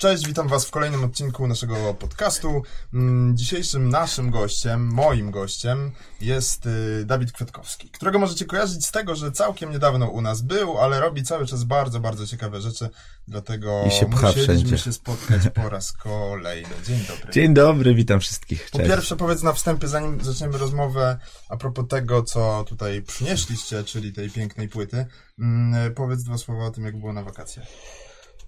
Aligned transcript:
Cześć, 0.00 0.26
witam 0.26 0.48
Was 0.48 0.66
w 0.66 0.70
kolejnym 0.70 1.04
odcinku 1.04 1.46
naszego 1.46 1.94
podcastu. 1.94 2.62
Mm, 2.94 3.36
Dzisiejszym 3.36 3.88
naszym 3.88 4.30
gościem, 4.30 4.86
moim 4.86 5.30
gościem 5.30 5.92
jest 6.20 6.66
y, 6.66 7.04
Dawid 7.06 7.32
Kwiatkowski, 7.32 7.88
którego 7.90 8.18
możecie 8.18 8.44
kojarzyć 8.44 8.86
z 8.86 8.90
tego, 8.92 9.14
że 9.16 9.32
całkiem 9.32 9.70
niedawno 9.70 10.08
u 10.08 10.20
nas 10.20 10.42
był, 10.42 10.78
ale 10.78 11.00
robi 11.00 11.22
cały 11.22 11.46
czas 11.46 11.64
bardzo, 11.64 12.00
bardzo 12.00 12.26
ciekawe 12.26 12.60
rzeczy, 12.60 12.88
dlatego 13.28 13.84
I 13.86 13.90
się 13.90 14.06
musieliśmy 14.06 14.42
wszędzie. 14.42 14.78
się 14.78 14.92
spotkać 14.92 15.42
po 15.54 15.68
raz 15.68 15.92
kolejny. 15.92 16.74
Dzień 16.86 17.00
dobry. 17.08 17.32
Dzień 17.32 17.54
dobry, 17.54 17.94
witam 17.94 18.20
wszystkich. 18.20 18.70
Po 18.70 18.78
Cześć. 18.78 18.90
pierwsze, 18.90 19.16
powiedz 19.16 19.42
na 19.42 19.52
wstępie, 19.52 19.88
zanim 19.88 20.24
zaczniemy 20.24 20.58
rozmowę 20.58 21.18
a 21.48 21.56
propos 21.56 21.84
tego, 21.88 22.22
co 22.22 22.64
tutaj 22.68 23.02
przynieśliście, 23.02 23.84
czyli 23.84 24.12
tej 24.12 24.30
pięknej 24.30 24.68
płyty, 24.68 25.06
mm, 25.38 25.94
powiedz 25.94 26.22
dwa 26.22 26.38
słowa 26.38 26.64
o 26.64 26.70
tym, 26.70 26.84
jak 26.84 26.98
było 27.00 27.12
na 27.12 27.22
wakacjach. 27.22 27.66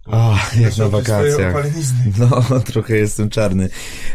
O, 0.07 0.39
jak 0.55 0.63
na 0.65 0.71
swoje 0.71 0.89
wakacjach. 0.89 1.55
No, 2.19 2.61
trochę 2.61 2.97
jestem 2.97 3.31
czarny. 3.31 3.69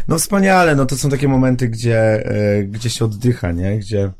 No 0.08 0.18
wspaniale, 0.18 0.76
no 0.76 0.86
to 0.86 0.96
są 0.96 1.10
takie 1.10 1.28
momenty, 1.28 1.68
gdzie, 1.68 1.98
e, 2.26 2.64
gdzie 2.64 2.90
się 2.90 3.04
oddycha, 3.04 3.52
nie? 3.52 3.78
Gdzie 3.78 4.10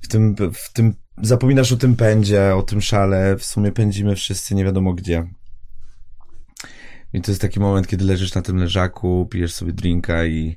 w 0.00 0.08
tym, 0.08 0.36
w 0.54 0.72
tym 0.72 0.94
zapominasz 1.22 1.72
o 1.72 1.76
tym 1.76 1.96
pędzie, 1.96 2.54
o 2.54 2.62
tym 2.62 2.80
szale, 2.80 3.36
w 3.36 3.44
sumie 3.44 3.72
pędzimy 3.72 4.16
wszyscy 4.16 4.54
nie 4.54 4.64
wiadomo 4.64 4.94
gdzie. 4.94 5.26
I 7.12 7.22
to 7.22 7.30
jest 7.30 7.40
taki 7.42 7.60
moment, 7.60 7.86
kiedy 7.88 8.04
leżysz 8.04 8.34
na 8.34 8.42
tym 8.42 8.56
leżaku, 8.56 9.28
pijesz 9.30 9.54
sobie 9.54 9.72
drinka 9.72 10.24
i 10.24 10.56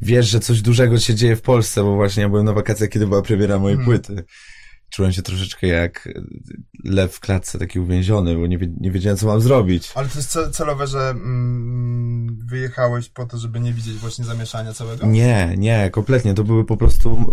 wiesz, 0.00 0.26
że 0.28 0.40
coś 0.40 0.62
dużego 0.62 0.98
się 0.98 1.14
dzieje 1.14 1.36
w 1.36 1.42
Polsce, 1.42 1.82
bo 1.82 1.94
właśnie 1.94 2.22
ja 2.22 2.28
byłem 2.28 2.44
na 2.44 2.52
wakacjach, 2.52 2.90
kiedy 2.90 3.06
była 3.06 3.22
premiera 3.22 3.58
mojej 3.58 3.78
Mhm. 3.78 3.86
płyty. 3.98 4.24
Czułem 4.90 5.12
się 5.12 5.22
troszeczkę 5.22 5.66
jak 5.66 6.08
lew 6.84 7.14
w 7.14 7.20
klatce, 7.20 7.58
taki 7.58 7.80
uwięziony, 7.80 8.34
bo 8.36 8.46
nie, 8.46 8.58
nie 8.80 8.90
wiedziałem, 8.90 9.16
co 9.16 9.26
mam 9.26 9.40
zrobić. 9.40 9.92
Ale 9.94 10.08
to 10.08 10.18
jest 10.18 10.30
ce- 10.36 10.50
celowe, 10.50 10.86
że 10.86 10.98
mm, 11.10 12.38
wyjechałeś 12.46 13.08
po 13.08 13.26
to, 13.26 13.38
żeby 13.38 13.60
nie 13.60 13.72
widzieć 13.72 13.94
właśnie 13.94 14.24
zamieszania 14.24 14.72
całego? 14.72 15.06
Nie, 15.06 15.54
nie, 15.58 15.90
kompletnie. 15.90 16.34
To 16.34 16.44
były 16.44 16.64
po 16.64 16.76
prostu. 16.76 17.26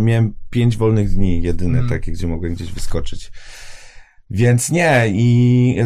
Miałem 0.00 0.34
pięć 0.50 0.76
wolnych 0.76 1.10
dni, 1.10 1.42
jedyne 1.42 1.78
Mhm. 1.78 1.88
takie, 1.88 2.12
gdzie 2.12 2.26
mogłem 2.26 2.54
gdzieś 2.54 2.72
wyskoczyć. 2.72 3.32
Więc 4.30 4.70
nie, 4.70 5.04
i 5.08 5.76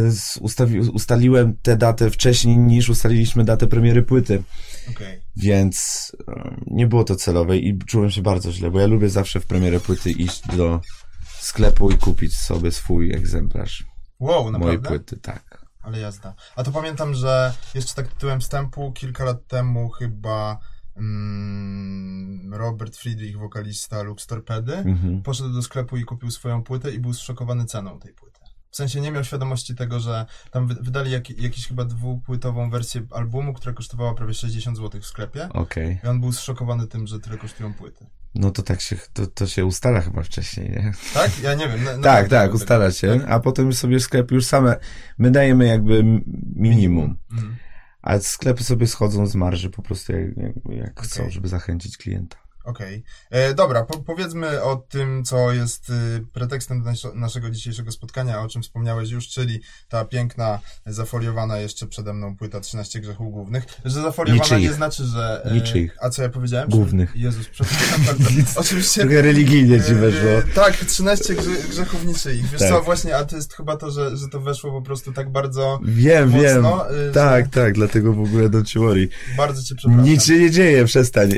ustawi, 0.40 0.80
ustaliłem 0.80 1.56
tę 1.62 1.76
datę 1.76 2.10
wcześniej 2.10 2.58
niż 2.58 2.88
ustaliliśmy 2.88 3.44
datę 3.44 3.66
premiery 3.66 4.02
płyty. 4.02 4.42
Okej. 4.90 5.20
Więc 5.36 6.12
nie 6.66 6.86
było 6.86 7.04
to 7.04 7.16
celowe 7.16 7.56
i 7.56 7.78
czułem 7.78 8.10
się 8.10 8.22
bardzo 8.22 8.52
źle, 8.52 8.70
bo 8.70 8.80
ja 8.80 8.86
lubię 8.86 9.08
zawsze 9.08 9.40
w 9.40 9.46
premierę 9.46 9.80
płyty 9.80 10.10
iść 10.10 10.42
do 10.56 10.80
sklepu 11.40 11.90
i 11.90 11.98
kupić 11.98 12.36
sobie 12.38 12.72
swój 12.72 13.12
egzemplarz 13.14 13.84
Wow, 14.20 14.42
mojej 14.44 14.52
naprawdę? 14.52 14.88
płyty, 14.88 15.16
tak. 15.16 15.64
Ale 15.82 15.98
jazda. 15.98 16.34
A 16.56 16.62
to 16.64 16.72
pamiętam, 16.72 17.14
że 17.14 17.54
jeszcze 17.74 17.94
tak 17.94 18.08
tytułem 18.08 18.40
wstępu, 18.40 18.92
kilka 18.92 19.24
lat 19.24 19.46
temu 19.46 19.88
chyba 19.88 20.58
mm, 20.96 22.54
Robert 22.54 22.96
Friedrich, 22.96 23.38
wokalista 23.38 24.02
Lux 24.02 24.26
Torpedy, 24.26 24.74
Mhm. 24.76 25.22
poszedł 25.22 25.52
do 25.52 25.62
sklepu 25.62 25.96
i 25.96 26.04
kupił 26.04 26.30
swoją 26.30 26.62
płytę 26.62 26.90
i 26.92 26.98
był 26.98 27.14
zszokowany 27.14 27.64
ceną 27.64 27.98
tej 27.98 28.12
płyty. 28.12 28.27
W 28.78 28.80
sensie 28.80 29.00
nie 29.00 29.10
miał 29.12 29.24
świadomości 29.24 29.74
tego, 29.74 30.00
że 30.00 30.26
tam 30.50 30.66
wy- 30.66 30.74
wydali 30.80 31.10
jak, 31.10 31.30
jakiś 31.30 31.68
chyba 31.68 31.84
dwupłytową 31.84 32.70
wersję 32.70 33.02
albumu, 33.10 33.52
która 33.54 33.72
kosztowała 33.74 34.14
prawie 34.14 34.34
60 34.34 34.76
zł 34.76 35.00
w 35.00 35.06
sklepie. 35.06 35.48
Okej. 35.48 36.00
I 36.04 36.06
on 36.06 36.20
był 36.20 36.32
zszokowany 36.32 36.86
tym, 36.86 37.06
że 37.06 37.20
tyle 37.20 37.38
kosztują 37.38 37.74
płyty. 37.74 38.06
No 38.34 38.50
to 38.50 38.62
tak 38.62 38.80
się, 38.80 38.96
to, 39.12 39.26
to 39.26 39.46
się 39.46 39.64
ustala 39.66 40.00
chyba 40.00 40.22
wcześniej, 40.22 40.70
nie? 40.70 40.92
Tak? 41.14 41.30
Ja 41.42 41.54
nie 41.54 41.68
wiem. 41.68 41.84
Na, 41.84 41.90
Tak, 41.92 42.28
tak, 42.28 42.28
tego- 42.28 42.54
ustala 42.54 42.90
się, 42.90 43.20
tak. 43.20 43.30
a 43.30 43.40
potem 43.40 43.72
sobie 43.72 44.00
sklepy 44.00 44.34
już 44.34 44.46
same, 44.46 44.76
my 45.18 45.30
dajemy 45.30 45.66
jakby 45.66 46.04
minimum, 46.56 47.16
Mhm. 47.32 47.56
a 48.02 48.18
sklepy 48.18 48.64
sobie 48.64 48.86
schodzą 48.86 49.26
z 49.26 49.34
marży 49.34 49.70
po 49.70 49.82
prostu 49.82 50.12
jak, 50.12 50.36
jak, 50.36 50.52
jak 50.70 51.00
chcą, 51.00 51.20
Okej. 51.20 51.32
żeby 51.32 51.48
zachęcić 51.48 51.96
klienta. 51.96 52.36
Okej. 52.68 53.02
E, 53.30 53.54
Dobra, 53.54 53.82
po, 53.84 53.98
powiedzmy 53.98 54.62
o 54.62 54.76
tym, 54.76 55.24
co 55.24 55.52
jest 55.52 55.90
y, 55.90 55.92
pretekstem 56.32 56.82
do 56.82 56.90
nas- 56.90 57.14
naszego 57.14 57.50
dzisiejszego 57.50 57.92
spotkania, 57.92 58.40
o 58.40 58.48
czym 58.48 58.62
wspomniałeś 58.62 59.10
już, 59.10 59.28
czyli 59.28 59.60
ta 59.88 60.04
piękna, 60.04 60.60
zafoliowana 60.86 61.58
jeszcze 61.58 61.86
przede 61.86 62.14
mną 62.14 62.36
płyta 62.36 62.60
13 62.60 63.00
grzechów 63.00 63.32
głównych. 63.32 63.64
Że 63.84 64.02
zafoliowana 64.02 64.44
Niczyich. 64.44 64.62
nie 64.62 64.72
znaczy, 64.72 65.04
że... 65.04 65.42
e, 65.44 65.54
Niczyich. 65.54 65.96
A 66.00 66.10
co 66.10 66.22
ja 66.22 66.28
powiedziałem? 66.28 66.68
Głównych. 66.70 67.12
Jezus, 67.16 67.48
przepraszam 67.48 68.00
bardzo. 68.06 68.30
Oczywiście... 68.60 69.00
Trochę 69.00 69.22
religijnie 69.22 69.80
ci 69.82 69.92
e, 69.92 69.94
weszło. 69.94 70.30
Tak, 70.54 70.76
13 70.76 71.34
grze, 71.34 71.50
grzechów 71.70 72.04
niczyich. 72.04 72.50
Wiesz 72.50 72.60
Tak. 72.60 72.68
co, 72.68 72.82
właśnie, 72.82 73.16
a 73.16 73.24
to 73.24 73.36
jest 73.36 73.54
chyba 73.54 73.76
to, 73.76 73.90
że, 73.90 74.16
że 74.16 74.28
to 74.28 74.40
weszło 74.40 74.70
po 74.72 74.82
prostu 74.82 75.12
tak 75.12 75.32
bardzo 75.32 75.80
Wiem, 75.84 76.30
wiem. 76.30 76.62
mocno. 76.62 76.86
y, 77.08 77.12
Tak, 77.12 77.44
że 77.44 77.50
tak, 77.50 77.72
dlatego 77.74 78.12
w 78.12 78.20
ogóle 78.20 78.48
you 78.74 78.82
worry. 78.82 79.08
Bardzo 79.36 79.62
cię 79.62 79.74
przepraszam. 79.74 80.04
Nic 80.04 80.24
się 80.24 80.38
nie 80.38 80.50
dzieje, 80.50 80.84
przestań. 80.84 81.32
E, 81.32 81.36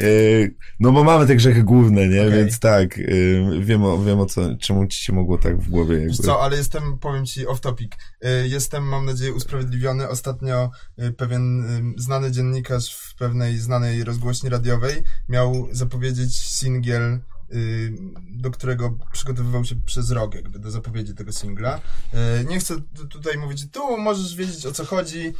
No 0.80 0.92
bo 0.92 1.04
mamy 1.20 1.28
te 1.28 1.36
grzechy 1.36 1.62
główne, 1.62 2.08
nie? 2.08 2.20
Okej. 2.20 2.32
Więc 2.32 2.58
tak, 2.58 2.98
e, 2.98 3.02
wiem 3.60 3.84
o, 3.84 3.98
wiem 3.98 4.20
o 4.20 4.26
co, 4.26 4.56
czemu 4.56 4.86
ci 4.86 5.04
się 5.04 5.12
mogło 5.12 5.38
tak 5.38 5.58
w 5.58 5.70
głowie 5.70 5.94
jakby. 5.94 6.08
Wiesz 6.08 6.18
co, 6.18 6.42
ale 6.42 6.56
jestem, 6.56 6.98
powiem 6.98 7.26
ci 7.26 7.46
off 7.46 7.60
topic, 7.60 7.92
y, 7.92 8.48
jestem, 8.48 8.84
mam 8.84 9.06
nadzieję, 9.06 9.32
usprawiedliwiony. 9.32 10.08
Ostatnio 10.08 10.70
y, 10.98 11.12
pewien 11.12 11.64
y, 11.96 12.02
znany 12.02 12.30
dziennikarz 12.30 12.94
w 12.94 13.14
pewnej 13.14 13.58
znanej 13.58 14.04
rozgłośni 14.04 14.50
radiowej 14.50 15.02
miał 15.28 15.68
zapowiedzieć 15.70 16.38
singiel, 16.38 17.02
y, 17.12 17.20
do 18.30 18.50
którego 18.50 18.96
przygotowywał 19.12 19.64
się 19.64 19.76
przez 19.86 20.10
rok, 20.10 20.34
jakby 20.34 20.58
do 20.58 20.70
zapowiedzi 20.70 21.14
tego 21.14 21.32
singla. 21.32 21.80
Y, 22.40 22.44
Nie 22.44 22.58
chcę 22.60 22.74
tu- 22.96 23.08
tutaj 23.08 23.38
mówić, 23.38 23.70
tu 23.70 23.98
możesz 23.98 24.36
wiedzieć 24.36 24.66
o 24.66 24.72
co 24.72 24.84
chodzi. 24.84 25.32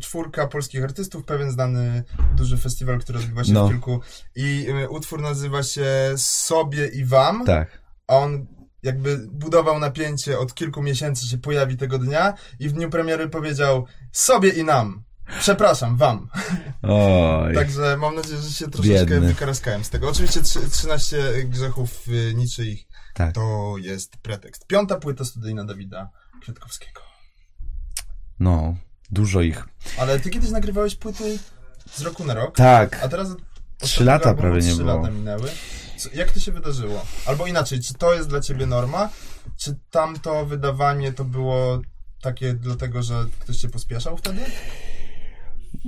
Czwórka 0.00 0.46
polskich 0.46 0.84
artystów, 0.84 1.24
pewien 1.24 1.50
znany 1.50 2.04
duży 2.36 2.56
festiwal, 2.58 3.00
który 3.00 3.18
odbywa 3.18 3.44
się 3.44 3.52
No. 3.52 3.66
w 3.66 3.70
kilku. 3.70 4.00
I 4.36 4.66
y, 4.84 4.88
utwór 4.88 5.22
nazywa 5.22 5.62
się 5.62 5.86
Sobie 6.16 6.86
i 6.86 7.04
Wam 7.04 7.44
Tak. 7.46 7.82
a 8.06 8.16
on 8.16 8.46
jakby 8.82 9.18
budował 9.32 9.78
napięcie 9.78 10.38
od 10.38 10.54
kilku 10.54 10.82
miesięcy, 10.82 11.26
się 11.26 11.38
pojawi 11.38 11.76
tego 11.76 11.98
dnia 11.98 12.34
i 12.60 12.68
w 12.68 12.72
dniu 12.72 12.90
premiery 12.90 13.28
powiedział 13.28 13.86
sobie 14.12 14.48
i 14.48 14.64
nam. 14.64 15.04
Przepraszam, 15.38 15.96
wam. 15.96 16.28
Oj. 16.82 17.54
Także 17.54 17.96
mam 17.96 18.14
nadzieję, 18.14 18.38
że 18.42 18.50
się 18.50 18.70
troszeczkę 18.70 19.06
Biedny. 19.06 19.28
wykaraskałem 19.28 19.84
z 19.84 19.90
tego. 19.90 20.08
Oczywiście 20.08 20.40
trzy- 20.42 20.70
13 20.70 21.16
grzechów 21.44 22.08
y, 22.08 22.34
niczyich 22.34 22.86
Tak. 23.14 23.34
to 23.34 23.74
jest 23.78 24.16
pretekst. 24.16 24.66
Piąta 24.66 24.96
płyta 24.96 25.24
studyjna 25.24 25.64
Dawida 25.64 26.10
Kwiatkowskiego. 26.42 27.00
No, 28.40 28.76
dużo 29.10 29.40
ich. 29.40 29.64
Ale 29.98 30.20
ty 30.20 30.30
kiedyś 30.30 30.50
nagrywałeś 30.50 30.96
płyty 30.96 31.38
z 31.94 32.00
roku 32.00 32.24
na 32.24 32.34
rok, 32.34 32.56
Tak. 32.56 33.04
a 33.04 33.08
teraz 33.08 33.28
Trzy 33.78 34.04
lata 34.04 34.34
prawie 34.34 34.60
nie 34.62 34.68
trzy 34.74 34.84
było. 34.84 34.96
lata 34.96 35.10
minęły. 35.10 35.50
Jak 36.14 36.32
to 36.32 36.40
się 36.40 36.52
wydarzyło? 36.52 37.06
Albo 37.26 37.46
inaczej, 37.46 37.80
czy 37.80 37.94
to 37.94 38.14
jest 38.14 38.28
dla 38.28 38.40
ciebie 38.40 38.66
norma? 38.66 39.08
Czy 39.56 39.76
tamto 39.90 40.46
wydawanie 40.46 41.12
to 41.12 41.24
było 41.24 41.80
takie 42.22 42.54
dlatego, 42.54 43.02
że 43.02 43.26
ktoś 43.40 43.56
cię 43.56 43.68
pospieszał 43.68 44.16
wtedy? 44.16 44.40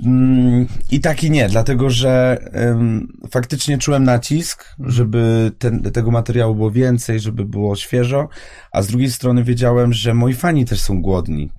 Mm, 0.05 0.67
I 0.91 0.99
tak 0.99 1.23
i 1.23 1.31
nie, 1.31 1.49
dlatego 1.49 1.89
że 1.89 2.37
em, 2.51 3.07
faktycznie 3.31 3.77
czułem 3.77 4.03
nacisk, 4.03 4.75
żeby 4.79 5.51
ten, 5.59 5.81
tego 5.81 6.11
materiału 6.11 6.55
było 6.55 6.71
więcej, 6.71 7.19
żeby 7.19 7.45
było 7.45 7.75
świeżo, 7.75 8.29
a 8.71 8.81
z 8.81 8.87
drugiej 8.87 9.11
strony 9.11 9.43
wiedziałem, 9.43 9.93
że 9.93 10.13
moi 10.13 10.33
fani 10.33 10.65
też 10.65 10.81
są 10.81 11.01
głodni. 11.01 11.49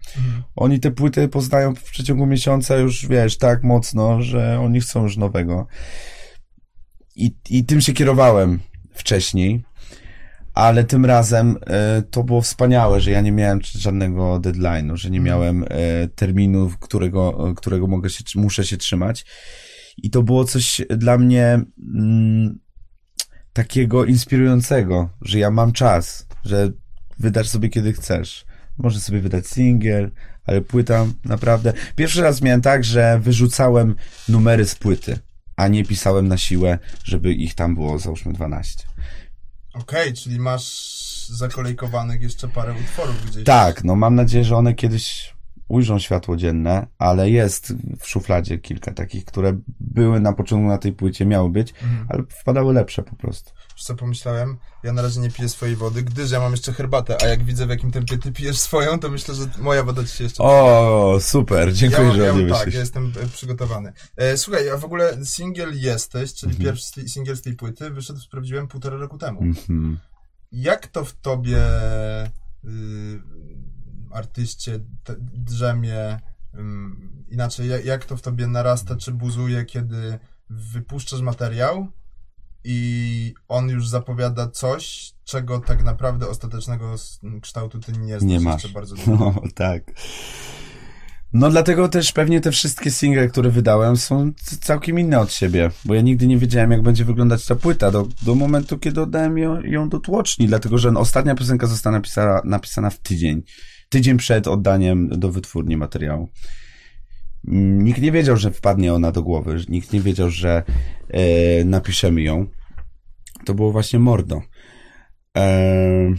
Oni 0.56 0.80
te 0.80 0.90
płyty 0.90 1.28
poznają 1.28 1.74
w 1.74 1.82
przeciągu 1.82 2.26
miesiąca 2.26 2.76
już, 2.76 3.06
wiesz, 3.06 3.38
tak 3.38 3.62
mocno, 3.62 4.22
że 4.22 4.60
oni 4.60 4.80
chcą 4.80 5.02
już 5.02 5.16
nowego. 5.16 5.66
I, 7.16 7.34
i 7.50 7.64
tym 7.64 7.80
się 7.80 7.92
kierowałem 7.92 8.60
wcześniej. 8.94 9.64
Ale 10.54 10.84
tym 10.84 11.04
razem 11.04 11.56
e, 11.66 12.02
to 12.02 12.24
było 12.24 12.42
wspaniałe, 12.42 13.00
że 13.00 13.10
ja 13.10 13.20
nie 13.20 13.32
miałem 13.32 13.60
żadnego 13.62 14.40
deadline'u, 14.40 14.96
że 14.96 15.10
nie 15.10 15.20
miałem 15.20 15.64
e, 15.64 15.66
terminu, 16.08 16.70
którego, 16.80 17.50
e, 17.50 17.54
którego 17.54 17.86
mogę 17.86 18.10
się, 18.10 18.24
muszę 18.34 18.64
się 18.64 18.76
trzymać. 18.76 19.26
I 19.96 20.10
to 20.10 20.22
było 20.22 20.44
coś 20.44 20.80
dla 20.88 21.18
mnie 21.18 21.60
mm, 21.94 22.58
takiego 23.52 24.04
inspirującego, 24.04 25.08
że 25.22 25.38
ja 25.38 25.50
mam 25.50 25.72
czas, 25.72 26.26
że 26.44 26.70
wydasz 27.18 27.48
sobie 27.48 27.68
kiedy 27.68 27.92
chcesz. 27.92 28.44
Możesz 28.78 29.02
sobie 29.02 29.20
wydać 29.20 29.46
singiel, 29.46 30.10
ale 30.46 30.60
płyta 30.60 31.06
naprawdę. 31.24 31.72
Pierwszy 31.96 32.22
raz 32.22 32.42
miałem 32.42 32.60
tak, 32.60 32.84
że 32.84 33.20
wyrzucałem 33.20 33.94
numery 34.28 34.64
z 34.64 34.74
płyty, 34.74 35.18
a 35.56 35.68
nie 35.68 35.84
pisałem 35.84 36.28
na 36.28 36.38
siłę, 36.38 36.78
żeby 37.04 37.34
ich 37.34 37.54
tam 37.54 37.74
było 37.74 37.98
załóżmy 37.98 38.32
12. 38.32 38.84
Okej, 39.74 40.12
czyli 40.12 40.38
masz 40.38 40.94
zakolejkowanych 41.28 42.22
jeszcze 42.22 42.48
parę 42.48 42.74
utworów 42.74 43.26
gdzieś. 43.26 43.44
Tak, 43.44 43.84
no 43.84 43.96
mam 43.96 44.14
nadzieję, 44.14 44.44
że 44.44 44.56
one 44.56 44.74
kiedyś 44.74 45.33
ujrzą 45.74 45.98
światło 45.98 46.36
dzienne, 46.36 46.86
ale 46.98 47.30
jest 47.30 47.74
w 48.00 48.08
szufladzie 48.08 48.58
kilka 48.58 48.92
takich, 48.92 49.24
które 49.24 49.58
były 49.80 50.20
na 50.20 50.32
początku 50.32 50.68
na 50.68 50.78
tej 50.78 50.92
płycie, 50.92 51.26
miały 51.26 51.50
być, 51.50 51.74
Mhm. 51.82 52.06
ale 52.08 52.22
wpadały 52.40 52.74
lepsze 52.74 53.02
po 53.02 53.16
prostu. 53.16 53.50
Wiesz 53.76 53.84
co 53.84 53.94
pomyślałem? 53.94 54.56
Ja 54.84 54.92
na 54.92 55.02
razie 55.02 55.20
nie 55.20 55.30
piję 55.30 55.48
swojej 55.48 55.76
wody, 55.76 56.02
gdyż 56.02 56.30
ja 56.30 56.40
mam 56.40 56.50
jeszcze 56.52 56.72
herbatę, 56.72 57.16
a 57.22 57.26
jak 57.26 57.44
widzę 57.44 57.66
w 57.66 57.70
jakim 57.70 57.90
tempie 57.90 58.18
ty 58.18 58.32
pijesz 58.32 58.58
swoją, 58.58 58.98
to 58.98 59.08
myślę, 59.10 59.34
że 59.34 59.42
moja 59.58 59.82
woda 59.82 60.04
ci 60.04 60.16
się 60.16 60.24
jeszcze... 60.24 60.42
O, 60.42 61.16
super, 61.20 61.72
dziękuję, 61.74 62.06
ja, 62.08 62.14
że 62.14 62.42
ja, 62.42 62.54
Tak, 62.54 62.74
ja 62.74 62.80
jestem 62.80 63.12
e, 63.22 63.26
przygotowany. 63.26 63.92
E, 64.16 64.36
słuchaj, 64.36 64.70
a 64.70 64.76
w 64.76 64.84
ogóle 64.84 65.24
singiel 65.24 65.80
jesteś, 65.80 66.34
czyli 66.34 66.52
Mhm. 66.52 66.70
pierwszy 66.70 67.08
singiel 67.08 67.36
z 67.36 67.42
tej 67.42 67.54
płyty, 67.54 67.90
wyszedł, 67.90 68.18
sprawdziłem, 68.20 68.68
półtora 68.68 68.96
roku 68.96 69.18
temu. 69.18 69.42
Mhm. 69.42 69.98
Jak 70.52 70.86
to 70.86 71.04
w 71.04 71.12
tobie, 71.12 71.58
y, 72.64 72.68
artyście, 74.14 74.80
drzemie, 75.34 76.18
inaczej, 77.28 77.68
jak, 77.68 77.84
jak 77.84 78.04
to 78.04 78.16
w 78.16 78.22
tobie 78.22 78.46
narasta, 78.46 78.96
czy 78.96 79.12
buzuje, 79.12 79.64
kiedy 79.64 80.18
wypuszczasz 80.50 81.20
materiał 81.20 81.88
i 82.64 83.34
on 83.48 83.68
już 83.68 83.88
zapowiada 83.88 84.48
coś, 84.48 85.12
czego 85.24 85.60
tak 85.60 85.84
naprawdę 85.84 86.28
ostatecznego 86.28 86.94
kształtu 87.42 87.80
ty 87.80 87.92
nie 87.92 88.20
znasz 88.20 88.22
Nie 88.22 88.40
masz. 88.40 88.62
jeszcze 88.62 88.74
bardzo 88.74 88.96
długo. 89.04 89.34
No, 89.36 89.42
tak. 89.54 89.82
No 91.32 91.50
dlatego 91.50 91.88
też 91.88 92.12
pewnie 92.12 92.40
te 92.40 92.50
wszystkie 92.50 92.90
single, 92.90 93.28
które 93.28 93.50
wydałem 93.50 93.96
są 93.96 94.32
całkiem 94.60 94.98
inne 94.98 95.20
od 95.20 95.32
siebie, 95.32 95.70
bo 95.84 95.94
ja 95.94 96.00
nigdy 96.00 96.26
nie 96.26 96.38
wiedziałem, 96.38 96.70
jak 96.70 96.82
będzie 96.82 97.04
wyglądać 97.04 97.46
ta 97.46 97.54
płyta 97.54 97.90
do, 97.90 98.08
do 98.22 98.34
momentu, 98.34 98.78
kiedy 98.78 99.00
oddałem 99.00 99.38
ją, 99.38 99.60
ją 99.60 99.88
do 99.88 100.00
tłoczni, 100.00 100.46
dlatego 100.46 100.78
że 100.78 100.88
ostatnia 100.96 101.34
piosenka 101.34 101.66
została 101.66 101.96
napisana, 101.96 102.40
napisana 102.44 102.90
w 102.90 102.98
tydzień. 102.98 103.42
Tydzień 103.94 104.16
przed 104.16 104.48
oddaniem 104.48 105.08
do 105.08 105.32
wytwórni 105.32 105.76
materiału. 105.76 106.28
Nikt 107.44 108.00
nie 108.00 108.12
wiedział, 108.12 108.36
że 108.36 108.50
wpadnie 108.50 108.94
ona 108.94 109.12
do 109.12 109.22
głowy, 109.22 109.56
nikt 109.68 109.92
nie 109.92 110.00
wiedział, 110.00 110.30
że 110.30 110.62
e, 111.08 111.64
napiszemy 111.64 112.22
ją. 112.22 112.46
To 113.44 113.54
było 113.54 113.72
właśnie 113.72 113.98
mordo. 113.98 114.42
E, 115.36 116.14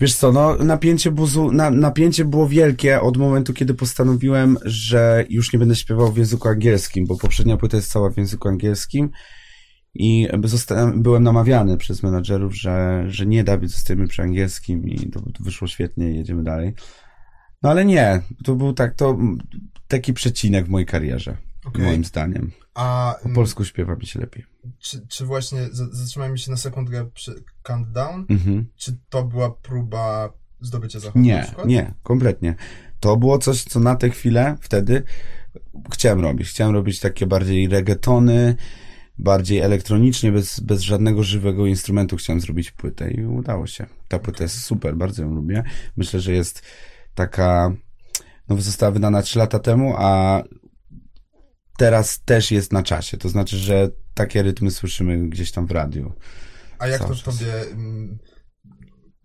Wiesz 0.00 0.14
co, 0.14 0.32
no 0.32 0.56
napięcie, 0.56 1.10
buzu, 1.10 1.52
na, 1.52 1.70
napięcie 1.70 2.24
było 2.24 2.48
wielkie 2.48 3.00
od 3.00 3.16
momentu, 3.16 3.52
kiedy 3.52 3.74
postanowiłem, 3.74 4.58
że 4.64 5.24
już 5.28 5.52
nie 5.52 5.58
będę 5.58 5.76
śpiewał 5.76 6.12
w 6.12 6.16
języku 6.16 6.48
angielskim, 6.48 7.06
bo 7.06 7.18
poprzednia 7.18 7.56
płyta 7.56 7.76
jest 7.76 7.92
cała 7.92 8.10
w 8.10 8.16
języku 8.16 8.48
angielskim 8.48 9.10
i 9.98 10.28
zostałem, 10.44 11.02
byłem 11.02 11.22
namawiany 11.22 11.76
przez 11.76 12.02
menadżerów, 12.02 12.56
że, 12.56 13.04
że 13.08 13.26
nie, 13.26 13.44
Dawid, 13.44 13.70
zostajemy 13.70 14.06
przy 14.08 14.22
angielskim 14.22 14.88
i 14.88 15.10
to, 15.10 15.20
to 15.20 15.44
wyszło 15.44 15.68
świetnie 15.68 16.10
i 16.10 16.16
jedziemy 16.16 16.42
dalej. 16.42 16.74
No 17.62 17.70
ale 17.70 17.84
nie, 17.84 18.22
to 18.44 18.54
był 18.54 18.72
tak, 18.72 18.94
to 18.94 19.18
taki 19.88 20.12
przecinek 20.12 20.66
w 20.66 20.68
mojej 20.68 20.86
karierze, 20.86 21.36
Okej. 21.64 21.84
moim 21.84 22.04
zdaniem. 22.04 22.50
A 22.74 23.14
Po 23.22 23.28
ym, 23.28 23.34
polsku 23.34 23.64
śpiewa 23.64 23.94
mi 23.96 24.06
się 24.06 24.20
lepiej. 24.20 24.44
czy, 24.78 25.06
czy 25.08 25.24
właśnie, 25.26 25.58
zatrzymajmy 25.72 26.38
się 26.38 26.50
na 26.50 26.56
sekundkę 26.56 27.06
przy 27.14 27.44
Countdown, 27.62 28.26
Mhm. 28.28 28.66
czy 28.76 28.96
to 29.08 29.24
była 29.24 29.50
próba 29.50 30.32
zdobycia 30.60 31.00
zachodu 31.00 31.24
Nie, 31.24 31.46
nie, 31.66 31.94
kompletnie. 32.02 32.54
To 33.00 33.16
było 33.16 33.38
coś, 33.38 33.62
co 33.64 33.80
na 33.80 33.94
tę 33.96 34.10
chwilę 34.10 34.56
wtedy 34.60 35.02
chciałem 35.92 36.20
robić. 36.20 36.48
Chciałem 36.48 36.74
robić 36.74 37.00
takie 37.00 37.26
bardziej 37.26 37.68
reggaetony, 37.68 38.56
bardziej 39.18 39.58
elektronicznie, 39.58 40.32
bez, 40.32 40.60
bez 40.60 40.80
żadnego 40.80 41.22
żywego 41.22 41.66
instrumentu 41.66 42.16
chciałem 42.16 42.40
zrobić 42.40 42.70
płytę 42.70 43.10
i 43.10 43.24
udało 43.24 43.66
się. 43.66 43.86
Ta 44.08 44.18
płyta 44.18 44.42
jest 44.42 44.60
super, 44.62 44.96
bardzo 44.96 45.22
ją 45.22 45.34
lubię. 45.34 45.62
Myślę, 45.96 46.20
że 46.20 46.32
jest 46.32 46.62
taka, 47.14 47.72
no 48.48 48.56
została 48.56 48.92
wydana 48.92 49.22
3 49.22 49.38
lata 49.38 49.58
temu, 49.58 49.94
a 49.96 50.42
teraz 51.78 52.20
też 52.24 52.50
jest 52.50 52.72
na 52.72 52.82
czasie. 52.82 53.16
To 53.16 53.28
znaczy, 53.28 53.56
że 53.56 53.90
takie 54.14 54.42
rytmy 54.42 54.70
słyszymy 54.70 55.28
gdzieś 55.28 55.52
tam 55.52 55.66
w 55.66 55.70
radiu. 55.70 56.12
A 56.78 56.86
jak 56.86 57.04
to 57.04 57.14
w 57.14 57.22
tobie... 57.22 57.60
mm, 57.72 58.18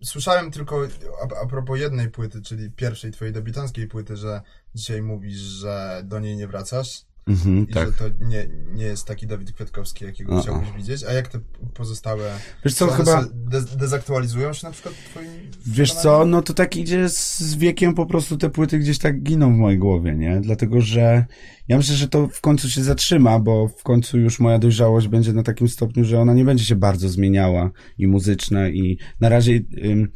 Słyszałem 0.04 0.50
tylko 0.50 0.86
a, 1.22 1.42
a 1.42 1.46
propos 1.46 1.80
jednej 1.80 2.10
płyty, 2.10 2.42
czyli 2.42 2.70
pierwszej 2.70 3.12
twojej 3.12 3.34
debiutanckiej 3.34 3.88
płyty, 3.88 4.16
że 4.16 4.40
dzisiaj 4.74 5.02
mówisz, 5.02 5.38
że 5.38 6.02
do 6.04 6.20
niej 6.20 6.36
nie 6.36 6.48
wracasz 6.48 7.04
Mhm, 7.26 7.68
i 7.68 7.72
tak. 7.72 7.86
że 7.86 7.92
to 7.92 8.04
nie, 8.24 8.48
nie 8.74 8.84
jest 8.84 9.06
taki 9.06 9.26
Dawid 9.26 9.52
Kwiatkowski, 9.52 10.04
jakiego 10.04 10.34
A, 10.34 10.38
a. 10.38 10.42
chciałbyś 10.42 10.72
widzieć. 10.72 11.04
A 11.04 11.12
jak 11.12 11.28
te 11.28 11.40
pozostałe... 11.74 12.32
Wiesz 12.64 12.74
co, 12.74 12.86
chyba... 12.86 13.24
de- 13.34 13.76
dezaktualizują 13.76 14.52
się 14.52 14.66
na 14.66 14.72
przykład 14.72 14.94
w 14.94 15.10
twoim 15.10 15.28
Wiesz 15.66 15.94
co, 15.94 16.26
no 16.26 16.42
to 16.42 16.54
tak 16.54 16.76
idzie 16.76 17.08
z, 17.08 17.40
z 17.40 17.54
wiekiem, 17.54 17.94
po 17.94 18.06
prostu 18.06 18.36
te 18.36 18.50
płyty 18.50 18.78
gdzieś 18.78 18.98
tak 18.98 19.22
giną 19.22 19.54
w 19.54 19.56
mojej 19.56 19.78
głowie, 19.78 20.14
nie? 20.14 20.40
Dlatego, 20.40 20.80
że 20.80 21.24
ja 21.68 21.76
myślę, 21.76 21.94
że 21.94 22.08
to 22.08 22.28
w 22.28 22.40
końcu 22.40 22.70
się 22.70 22.82
zatrzyma, 22.82 23.38
bo 23.38 23.68
w 23.68 23.82
końcu 23.82 24.18
już 24.18 24.40
moja 24.40 24.58
dojrzałość 24.58 25.08
będzie 25.08 25.32
na 25.32 25.42
takim 25.42 25.68
stopniu, 25.68 26.04
że 26.04 26.20
ona 26.20 26.34
nie 26.34 26.44
będzie 26.44 26.64
się 26.64 26.76
bardzo 26.76 27.08
zmieniała 27.08 27.70
i 27.98 28.06
muzyczna 28.06 28.68
i 28.68 28.98
na 29.20 29.28
razie, 29.28 29.60
ym, 29.84 30.08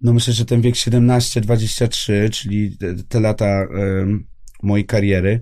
no 0.00 0.12
myślę, 0.12 0.32
że 0.32 0.44
ten 0.44 0.60
wiek 0.60 0.74
17-23, 0.74 2.30
czyli 2.30 2.78
te, 2.78 2.94
te 2.94 3.20
lata 3.20 3.66
ym, 4.00 4.26
mojej 4.62 4.86
kariery, 4.86 5.40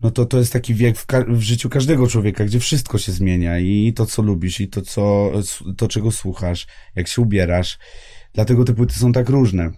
no 0.00 0.10
to 0.10 0.26
to 0.26 0.38
jest 0.38 0.52
taki 0.52 0.74
wiek 0.74 0.98
w, 0.98 1.06
w 1.28 1.40
życiu 1.40 1.68
każdego 1.68 2.06
człowieka, 2.06 2.44
gdzie 2.44 2.60
wszystko 2.60 2.98
się 2.98 3.12
zmienia 3.12 3.58
i 3.58 3.92
to, 3.92 4.06
co 4.06 4.22
lubisz, 4.22 4.60
i 4.60 4.68
to, 4.68 4.82
co, 4.82 5.32
to, 5.76 5.88
czego 5.88 6.10
słuchasz, 6.10 6.66
jak 6.94 7.08
się 7.08 7.22
ubierasz. 7.22 7.78
Dlatego 8.32 8.64
te 8.64 8.74
płyty 8.74 8.94
są 8.94 9.12
tak 9.12 9.28
różne. 9.28 9.70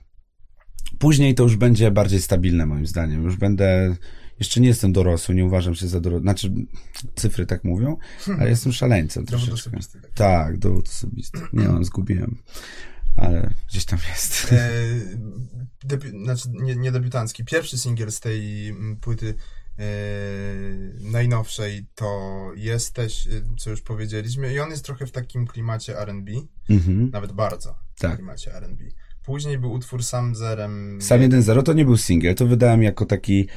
Później 0.99 1.34
to 1.34 1.43
już 1.43 1.56
będzie 1.56 1.90
bardziej 1.90 2.22
stabilne, 2.22 2.67
moim 2.67 2.87
zdaniem. 2.87 3.25
Już 3.25 3.37
będę, 3.37 3.96
jeszcze 4.38 4.61
nie 4.61 4.69
jestem 4.69 4.93
dorosły, 4.93 5.34
nie 5.34 5.44
uważam 5.44 5.75
się 5.75 5.88
za 5.88 6.00
dorosły. 6.00 6.22
Znaczy, 6.22 6.52
cyfry 7.14 7.46
tak 7.46 7.64
mówią, 7.64 7.96
ale 8.38 8.50
jestem 8.50 8.72
szaleńcem 8.72 9.25
Dowód 9.25 9.46
troszeczkę. 9.46 9.70
osobisty. 9.70 10.00
Tak. 10.00 10.11
Tak, 10.12 10.58
dowód 10.58 10.88
osobisty. 10.88 11.38
Nie 11.52 11.69
mam, 11.69 11.84
zgubiłem. 11.84 12.37
Ale 13.17 13.55
gdzieś 13.70 13.84
tam 13.84 13.99
jest. 14.11 14.52
E, 14.52 14.70
debi- 15.87 16.25
znaczy 16.25 16.49
nie, 16.52 16.76
nie 16.76 16.93
debiutancki. 16.93 17.44
Pierwszy 17.44 17.78
singiel 17.78 18.12
z 18.12 18.20
tej 18.20 18.69
mm, 18.69 18.96
płyty 18.96 19.34
najnowszej 21.00 21.87
to 21.94 22.31
Jesteś, 22.56 23.26
e, 23.26 23.31
co 23.58 23.70
już 23.70 23.82
powiedzieliśmy. 23.82 24.55
I 24.55 24.61
on 24.61 24.70
jest 24.70 24.84
trochę 24.84 25.06
w 25.06 25.12
takim 25.12 25.46
klimacie 25.46 25.99
R&B. 25.99 26.32
Mhm, 26.70 27.11
Nawet 27.11 27.32
bardzo 27.32 27.78
w 27.96 28.00
Tak. 28.00 28.14
klimacie 28.17 28.55
R&B. 28.55 28.84
Później 29.25 29.58
był 29.58 29.72
utwór 29.72 30.05
Sam 30.05 30.34
Zerem. 30.34 30.99
Sam 31.02 31.20
1.0 31.20 31.62
to 31.62 31.72
nie 31.72 31.84
był 31.84 31.96
singiel, 31.96 32.34
to 32.34 32.46
wydałem 32.46 32.82
jako 32.82 33.06
taki 33.06 33.49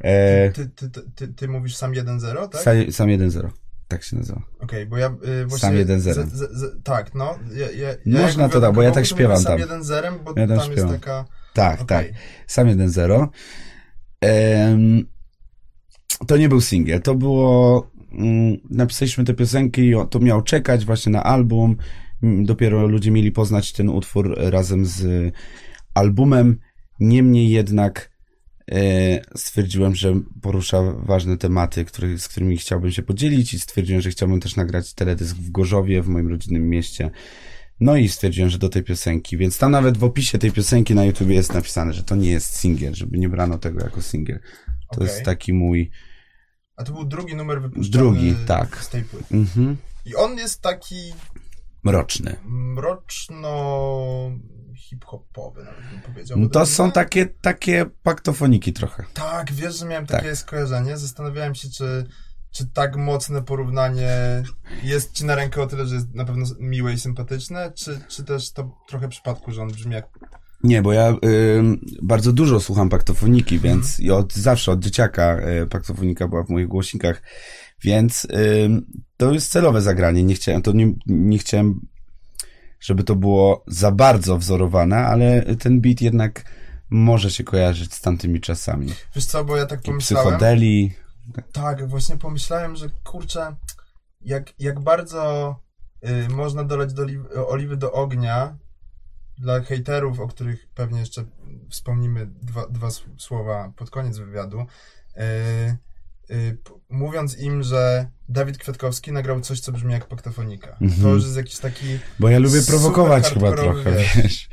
e, 0.00 0.50
Ty, 0.52 0.68
ty, 0.68 0.90
ty, 1.14 1.28
ty, 1.28 1.48
mówisz 1.48 1.76
Sam 1.76 1.92
1.0, 1.92 2.48
tak? 2.48 2.62
sam, 2.62 2.92
sam 2.92 3.08
1.0. 3.08 3.50
Tak 3.88 4.02
się 4.02 4.16
nazywa. 4.16 4.42
Okej, 4.60 4.86
bo 4.86 4.96
ja 4.96 5.06
y, 5.42 5.46
właśnie... 5.46 5.68
Sam 5.68 5.76
jeden 5.76 6.00
zerem. 6.00 6.28
z- 6.30 6.32
z- 6.32 6.50
z- 6.58 6.82
tak, 6.84 7.14
no. 7.14 7.38
Ja, 7.54 7.70
ja, 7.70 7.88
ja 8.06 8.20
Można 8.22 8.48
to 8.48 8.60
tak, 8.60 8.72
bo 8.74 8.82
ja 8.82 8.88
mówię 8.88 8.94
tak 8.94 9.06
śpiewam 9.06 9.36
Sam 9.36 9.44
tam. 9.44 9.58
jeden 9.58 9.84
zerem, 9.84 10.14
bo 10.24 10.30
Ja 10.36 10.46
tam 10.46 10.58
tam 10.58 10.66
śpiewam. 10.72 10.90
jest 10.92 11.02
taka... 11.04 11.24
Tak, 11.54 11.80
Okej. 11.82 11.86
tak. 12.12 12.20
Sam 12.46 12.66
1.0. 12.68 13.28
Em, 14.20 15.04
to 16.26 16.36
nie 16.36 16.48
był 16.48 16.60
singiel, 16.60 17.02
to 17.02 17.14
było. 17.14 17.90
Mm, 18.12 18.56
napisaliśmy 18.70 19.24
tę 19.24 19.34
piosenkę 19.34 19.82
i 19.82 19.94
to 20.10 20.20
miało 20.20 20.42
czekać 20.42 20.84
właśnie 20.84 21.12
na 21.12 21.24
album. 21.24 21.76
Mm, 22.22 22.44
Dopiero 22.44 22.86
ludzie 22.86 23.10
mieli 23.10 23.32
poznać 23.32 23.72
ten 23.72 23.88
utwór 23.88 24.34
razem 24.38 24.86
z 24.86 25.32
albumem. 25.94 26.58
Niemniej 27.00 27.50
jednak 27.50 28.10
e, 28.72 29.20
stwierdziłem, 29.36 29.94
że 29.94 30.20
porusza 30.42 30.82
ważne 30.82 31.36
tematy, 31.36 31.84
które, 31.84 32.18
z 32.18 32.28
którymi 32.28 32.56
chciałbym 32.56 32.90
się 32.90 33.02
podzielić 33.02 33.54
i 33.54 33.60
stwierdziłem, 33.60 34.02
że 34.02 34.10
chciałbym 34.10 34.40
też 34.40 34.56
nagrać 34.56 34.94
teledysk 34.94 35.36
w 35.36 35.50
Gorzowie, 35.50 36.02
w 36.02 36.08
moim 36.08 36.28
rodzinnym 36.28 36.68
mieście. 36.68 37.10
No 37.80 37.96
i 37.96 38.08
stwierdziłem, 38.08 38.50
że 38.50 38.58
do 38.58 38.68
tej 38.68 38.82
piosenki, 38.82 39.36
więc 39.36 39.58
tam 39.58 39.72
nawet 39.72 39.98
w 39.98 40.04
opisie 40.04 40.38
tej 40.38 40.52
piosenki 40.52 40.94
na 40.94 41.04
YouTube 41.04 41.28
jest 41.28 41.54
napisane, 41.54 41.92
że 41.92 42.02
to 42.02 42.16
nie 42.16 42.30
jest 42.30 42.56
singiel, 42.56 42.94
żeby 42.94 43.18
nie 43.18 43.28
brano 43.28 43.58
tego 43.58 43.80
jako 43.80 44.02
singiel. 44.02 44.38
To 44.90 44.96
Okej. 44.96 45.06
jest 45.06 45.22
taki 45.22 45.52
mój... 45.52 45.90
A 46.76 46.84
to 46.84 46.92
był 46.92 47.04
drugi 47.04 47.36
numer 47.36 47.62
wypuszczony 47.62 47.90
Drugi, 47.90 48.34
tak. 48.46 48.76
z 48.84 48.88
tej 48.88 49.02
płyty. 49.04 49.34
Mhm. 49.34 49.76
I 50.04 50.14
on 50.16 50.38
jest 50.38 50.62
taki 50.62 51.12
Mroczny. 51.84 52.36
mroczno 52.44 53.50
hip-hopowy, 54.76 55.64
nawet 55.64 55.90
bym 55.90 56.00
powiedział. 56.00 56.38
No 56.38 56.48
to 56.48 56.66
są 56.66 56.92
takie, 56.92 57.26
takie 57.26 57.86
paktofoniki 58.02 58.72
trochę. 58.72 59.04
Tak, 59.14 59.52
wiesz, 59.52 59.78
że 59.78 59.86
miałem 59.86 60.06
Tak. 60.06 60.20
takie 60.20 60.36
skojarzenie. 60.36 60.96
Zastanawiałem 60.98 61.54
się, 61.54 61.68
czy, 61.70 62.06
czy 62.50 62.66
tak 62.66 62.96
mocne 62.96 63.42
porównanie 63.42 64.42
jest 64.82 65.12
ci 65.12 65.24
na 65.24 65.34
rękę 65.34 65.62
o 65.62 65.66
tyle, 65.66 65.86
że 65.86 65.94
jest 65.94 66.14
na 66.14 66.24
pewno 66.24 66.46
miłe 66.60 66.92
i 66.92 66.98
sympatyczne, 66.98 67.72
czy, 67.72 68.00
czy 68.08 68.24
też 68.24 68.52
to 68.52 68.78
trochę 68.88 69.08
przypadku, 69.08 69.52
że 69.52 69.62
on 69.62 69.68
brzmi 69.68 69.92
jak... 69.94 70.08
Nie, 70.64 70.82
bo 70.82 70.92
ja 70.92 71.08
ym, 71.56 71.80
bardzo 72.02 72.32
dużo 72.32 72.60
słucham 72.60 72.88
paktofoniki, 72.88 73.58
więc 73.58 74.00
i 74.00 74.10
od 74.10 74.32
zawsze, 74.34 74.72
od 74.72 74.80
dzieciaka 74.80 75.38
y, 75.62 75.66
paktofonika 75.66 76.28
była 76.28 76.44
w 76.44 76.48
moich 76.48 76.68
głośnikach, 76.68 77.22
więc 77.82 78.26
ym, 78.64 78.86
to 79.16 79.32
jest 79.32 79.52
celowe 79.52 79.80
zagranie. 79.80 80.22
Nie 80.22 80.34
chciałem, 80.34 80.62
to 80.62 80.72
nie, 80.72 80.92
nie 81.06 81.38
chciałem, 81.38 81.80
żeby 82.80 83.04
to 83.04 83.16
było 83.16 83.64
za 83.66 83.90
bardzo 83.92 84.38
wzorowane, 84.38 84.96
ale 84.96 85.42
ten 85.56 85.80
beat 85.80 86.00
jednak 86.00 86.44
może 86.90 87.30
się 87.30 87.44
kojarzyć 87.44 87.94
z 87.94 88.00
tamtymi 88.00 88.40
czasami. 88.40 88.92
Wiesz 89.14 89.24
co, 89.24 89.44
bo 89.44 89.56
ja 89.56 89.66
tak 89.66 89.82
pomyślałem... 89.82 90.26
psychodeli. 90.26 90.92
Tak, 91.52 91.88
właśnie 91.88 92.16
pomyślałem, 92.16 92.76
że 92.76 92.86
kurczę, 93.04 93.56
jak, 94.20 94.60
jak 94.60 94.80
bardzo 94.80 95.54
y, 96.26 96.28
można 96.28 96.64
dolać 96.64 96.92
do 96.92 97.02
oli- 97.02 97.48
oliwy 97.48 97.76
do 97.76 97.92
ognia 97.92 98.56
dla 99.38 99.60
hejterów, 99.60 100.20
o 100.20 100.28
których 100.28 100.68
pewnie 100.74 101.00
jeszcze 101.00 101.24
wspomnimy 101.70 102.26
dwa, 102.26 102.66
dwa 102.66 102.88
słowa 103.18 103.72
pod 103.76 103.90
koniec 103.90 104.18
wywiadu, 104.18 104.60
y, 104.60 105.20
y, 106.34 106.58
p- 106.64 106.70
mówiąc 106.88 107.38
im, 107.38 107.62
że 107.62 108.08
Dawid 108.28 108.58
Kwiatkowski 108.58 109.12
nagrał 109.12 109.40
coś, 109.40 109.60
co 109.60 109.72
brzmi 109.72 109.92
jak 109.92 110.08
paktofonika. 110.08 110.76
Mhm. 110.80 111.02
To 111.02 111.08
już 111.08 111.24
jest 111.24 111.36
jakiś 111.36 111.58
taki... 111.58 111.98
Bo 112.18 112.28
ja 112.28 112.38
lubię 112.38 112.62
prowokować 112.62 113.28
chyba 113.32 113.52
trochę, 113.52 113.92
wiesz. 113.92 114.16
wiesz. 114.16 114.48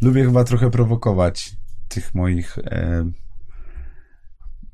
Lubię 0.00 0.24
chyba 0.24 0.44
trochę 0.44 0.70
prowokować 0.70 1.56
tych 1.88 2.14
moich 2.14 2.58
e, 2.58 3.10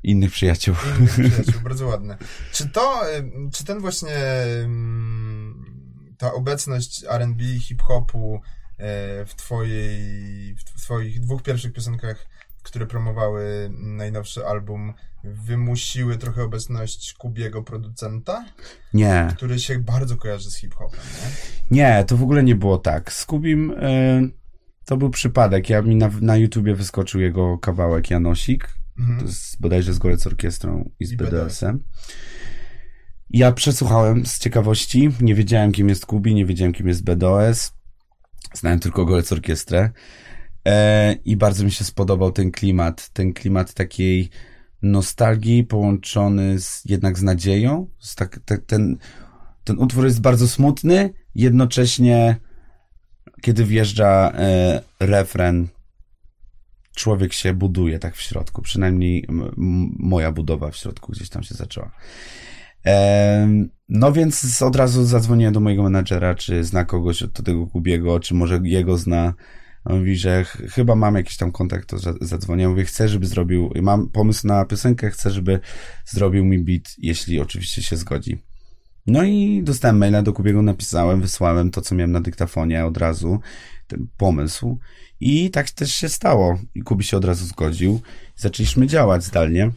innych 0.03 0.31
przyjaciół. 0.31 0.75
innych 0.99 1.11
przyjaciół, 1.11 1.61
bardzo 1.69 1.87
ładne. 1.87 2.17
Czy 2.51 2.69
to, 2.69 3.11
y, 3.17 3.31
czy 3.53 3.65
ten 3.65 3.79
właśnie 3.79 4.15
mm, 4.63 5.65
ta 6.17 6.33
obecność 6.33 7.05
R&B, 7.09 7.43
hip-hopu 7.59 8.35
e, 8.35 8.62
w 9.25 9.33
twojej, 9.35 10.55
w 10.55 10.63
twoich 10.63 11.19
dwóch 11.19 11.43
pierwszych 11.43 11.73
piosenkach, 11.73 12.25
które 12.63 12.85
promowały 12.85 13.69
najnowszy 13.73 14.45
album, 14.45 14.93
wymusiły 15.23 16.17
trochę 16.17 16.43
obecność 16.43 17.13
Kubiego 17.13 17.63
producenta, 17.63 18.45
Nie, 18.93 19.27
który 19.35 19.59
się 19.59 19.79
bardzo 19.79 20.17
kojarzy 20.17 20.51
z 20.51 20.57
hip-hopem, 20.57 20.99
nie? 21.71 21.77
nie, 21.77 22.03
to 22.07 22.17
w 22.17 22.23
ogóle 22.23 22.43
nie 22.43 22.55
było 22.55 22.77
tak. 22.77 23.13
Z 23.13 23.25
Kubim 23.25 23.73
e, 23.79 24.21
to 24.85 24.97
był 24.97 25.09
przypadek. 25.09 25.69
Ja 25.69 25.81
mi 25.81 25.95
na, 25.95 26.09
na 26.21 26.37
YouTubie 26.37 26.75
wyskoczył 26.75 27.21
jego 27.21 27.57
kawałek 27.57 28.09
Janosik, 28.09 28.69
Mhm. 28.99 29.19
to 29.19 29.25
jest 29.25 29.61
bodajże 29.61 29.93
z 29.93 29.97
Golec 29.97 30.27
Orkiestrą 30.27 30.89
i 30.99 31.05
z 31.05 31.11
I 31.11 31.17
BDS-em. 31.17 31.83
Ja 33.29 33.51
przesłuchałem 33.51 34.25
z 34.25 34.39
ciekawości, 34.39 35.09
nie 35.21 35.35
wiedziałem 35.35 35.71
kim 35.71 35.89
jest 35.89 36.05
Kubi, 36.05 36.35
nie 36.35 36.45
wiedziałem 36.45 36.73
kim 36.73 36.87
jest 36.87 37.03
BDOS, 37.03 37.71
znałem 38.53 38.79
tylko 38.79 39.05
Golec 39.05 39.31
Orkiestrę 39.31 39.89
e, 40.65 41.13
i 41.13 41.37
bardzo 41.37 41.63
mi 41.63 41.71
się 41.71 41.83
spodobał 41.83 42.31
ten 42.31 42.51
klimat, 42.51 43.09
ten 43.09 43.33
klimat 43.33 43.73
takiej 43.73 44.29
nostalgii 44.81 45.63
połączony 45.63 46.59
z, 46.59 46.85
jednak 46.85 47.17
z 47.17 47.23
nadzieją. 47.23 47.87
Z 47.99 48.15
tak, 48.15 48.39
te, 48.45 48.57
ten, 48.57 48.97
ten 49.63 49.79
utwór 49.79 50.05
jest 50.05 50.21
bardzo 50.21 50.47
smutny, 50.47 51.13
jednocześnie 51.35 52.35
kiedy 53.41 53.65
wjeżdża 53.65 54.31
e, 54.35 54.81
refren, 54.99 55.67
człowiek 56.95 57.33
się 57.33 57.53
buduje 57.53 57.99
tak 57.99 58.15
w 58.15 58.21
środku. 58.21 58.61
Przynajmniej 58.61 59.27
moja 59.99 60.31
budowa 60.31 60.71
w 60.71 60.75
środku 60.75 61.11
gdzieś 61.11 61.29
tam 61.29 61.43
się 61.43 61.55
zaczęła. 61.55 61.91
No 63.89 64.11
więc 64.11 64.61
od 64.61 64.75
razu 64.75 65.05
zadzwoniłem 65.05 65.53
do 65.53 65.59
mojego 65.59 65.83
menadżera, 65.83 66.35
czy 66.35 66.63
zna 66.63 66.85
kogoś 66.85 67.23
od 67.23 67.33
tego 67.43 67.67
Kubiego, 67.67 68.19
czy 68.19 68.33
może 68.33 68.59
jego 68.63 68.97
zna. 68.97 69.33
On 69.85 69.99
mówi, 69.99 70.15
że 70.15 70.43
ch- 70.43 70.57
chyba 70.71 70.95
mam 70.95 71.15
jakiś 71.15 71.37
tam 71.37 71.51
kontakt, 71.51 71.89
to 71.89 71.97
za- 71.97 72.13
zadzwonię. 72.21 72.69
Mówię, 72.69 72.85
chcę, 72.85 73.07
żeby 73.09 73.25
zrobił, 73.25 73.71
mam 73.81 74.09
pomysł 74.09 74.47
na 74.47 74.65
piosenkę, 74.65 75.09
chcę, 75.09 75.31
żeby 75.31 75.59
zrobił 76.05 76.45
mi 76.45 76.59
beat, 76.59 76.93
jeśli 76.97 77.39
oczywiście 77.39 77.81
się 77.81 77.97
zgodzi. 77.97 78.37
No 79.07 79.23
i 79.23 79.61
dostałem 79.63 79.97
maila 79.97 80.21
do 80.21 80.33
Kubiego, 80.33 80.61
napisałem, 80.61 81.21
wysłałem 81.21 81.71
to, 81.71 81.81
co 81.81 81.95
miałem 81.95 82.11
na 82.11 82.21
dyktafonie 82.21 82.85
od 82.85 82.97
razu, 82.97 83.39
ten 83.87 84.07
pomysł. 84.17 84.79
I 85.19 85.49
tak 85.51 85.69
też 85.69 85.93
się 85.95 86.09
stało. 86.09 86.59
I 86.75 86.81
Kubi 86.81 87.03
się 87.03 87.17
od 87.17 87.25
razu 87.25 87.45
zgodził. 87.45 88.01
Zaczęliśmy 88.35 88.87
działać 88.87 89.23
zdalnie. 89.23 89.71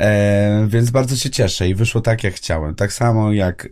E, 0.00 0.66
więc 0.68 0.90
bardzo 0.90 1.16
się 1.16 1.30
cieszę 1.30 1.68
i 1.68 1.74
wyszło 1.74 2.00
tak, 2.00 2.24
jak 2.24 2.34
chciałem. 2.34 2.74
Tak 2.74 2.92
samo 2.92 3.32
jak 3.32 3.66
e, 3.66 3.68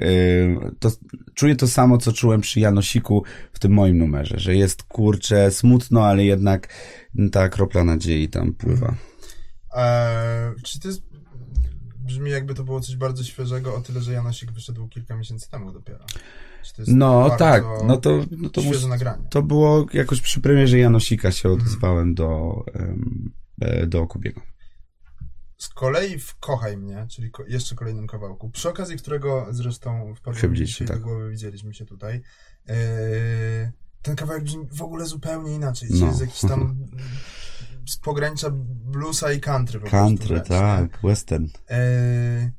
to, 0.78 0.90
czuję 1.34 1.56
to 1.56 1.68
samo, 1.68 1.98
co 1.98 2.12
czułem 2.12 2.40
przy 2.40 2.60
Janosiku 2.60 3.24
w 3.52 3.58
tym 3.58 3.72
moim 3.72 3.98
numerze, 3.98 4.38
że 4.38 4.56
jest 4.56 4.82
kurczę 4.82 5.50
smutno, 5.50 6.06
ale 6.06 6.24
jednak 6.24 6.68
ta 7.32 7.48
kropla 7.48 7.84
nadziei 7.84 8.28
tam 8.28 8.52
pływa. 8.54 8.94
Czy 10.64 10.80
to 10.80 10.88
jest, 10.88 11.02
brzmi 11.96 12.30
jakby 12.30 12.54
to 12.54 12.64
było 12.64 12.80
coś 12.80 12.96
bardzo 12.96 13.24
świeżego, 13.24 13.76
o 13.76 13.80
tyle, 13.80 14.00
że 14.00 14.12
Janosik 14.12 14.52
wyszedł 14.52 14.88
kilka 14.88 15.16
miesięcy 15.16 15.50
temu 15.50 15.72
dopiero. 15.72 16.04
No 16.86 17.30
tak, 17.38 17.64
no 17.86 17.96
to, 17.96 18.24
no 18.30 18.50
to, 18.50 18.62
mus, 18.62 18.86
nagranie. 18.86 19.24
to 19.30 19.42
było 19.42 19.86
jakoś 19.92 20.20
przy 20.20 20.40
premierze 20.40 20.78
Janosika 20.78 21.32
się 21.32 21.48
odezwałem 21.50 22.14
do, 22.14 22.64
e, 23.60 23.86
do 23.86 24.06
Kubiego. 24.06 24.40
Z 25.58 25.68
kolei 25.68 26.18
w 26.18 26.34
Kochaj 26.38 26.76
mnie, 26.76 27.06
czyli 27.10 27.30
ko- 27.30 27.44
jeszcze 27.48 27.74
kolejnym 27.74 28.06
kawałku, 28.06 28.50
przy 28.50 28.68
okazji 28.68 28.96
którego 28.96 29.46
zresztą 29.50 30.14
Chyba 30.34 30.54
dzisiaj 30.54 30.86
tak. 30.88 30.98
do 30.98 31.02
głowy, 31.04 31.30
widzieliśmy 31.30 31.74
się 31.74 31.86
tutaj, 31.86 32.22
yy, 32.68 32.74
ten 34.02 34.16
kawałek 34.16 34.44
brzmi 34.44 34.66
w 34.72 34.82
ogóle 34.82 35.06
zupełnie 35.06 35.54
inaczej. 35.54 35.88
No. 35.92 36.06
Jest 36.06 36.20
jakiś 36.20 36.40
tam 36.40 36.86
z 37.88 37.96
pogranicza 37.96 38.50
bluesa 38.84 39.32
i 39.32 39.40
country 39.40 39.80
po 39.80 39.86
Country, 39.90 40.28
wręcz, 40.28 40.48
nie? 40.48 40.56
tak, 40.56 40.98
western. 41.02 41.44
Yy, 41.44 42.52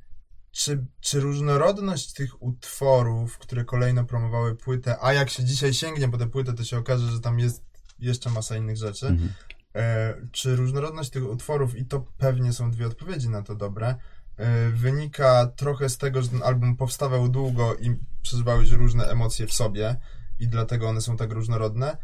czy, 0.51 0.85
czy 1.01 1.19
różnorodność 1.19 2.13
tych 2.13 2.41
utworów, 2.43 3.37
które 3.37 3.65
kolejno 3.65 4.05
promowały 4.05 4.55
płytę, 4.55 4.95
a 5.01 5.13
jak 5.13 5.29
się 5.29 5.43
dzisiaj 5.43 5.73
sięgnie 5.73 6.09
po 6.09 6.17
tę 6.17 6.27
płytę, 6.27 6.53
to 6.53 6.63
się 6.63 6.77
okaże, 6.77 7.11
że 7.11 7.19
tam 7.19 7.39
jest 7.39 7.63
jeszcze 7.99 8.29
masa 8.29 8.57
innych 8.57 8.77
rzeczy, 8.77 9.07
Mhm. 9.07 9.33
E, 9.75 10.13
czy 10.31 10.55
różnorodność 10.55 11.09
tych 11.09 11.29
utworów, 11.29 11.77
i 11.77 11.85
to 11.85 12.05
pewnie 12.17 12.53
są 12.53 12.71
dwie 12.71 12.88
odpowiedzi 12.88 13.29
na 13.29 13.41
to 13.41 13.55
dobre, 13.55 13.95
e, 14.38 14.69
wynika 14.69 15.47
trochę 15.55 15.89
z 15.89 15.97
tego, 15.97 16.21
że 16.21 16.29
ten 16.29 16.43
album 16.43 16.75
powstawał 16.75 17.29
długo 17.29 17.75
i 17.75 17.95
przeżywały 18.21 18.61
już 18.61 18.71
różne 18.71 19.05
emocje 19.05 19.47
w 19.47 19.53
sobie 19.53 19.95
i 20.39 20.47
dlatego 20.47 20.89
one 20.89 21.01
są 21.01 21.17
tak 21.17 21.31
różnorodne, 21.31 21.97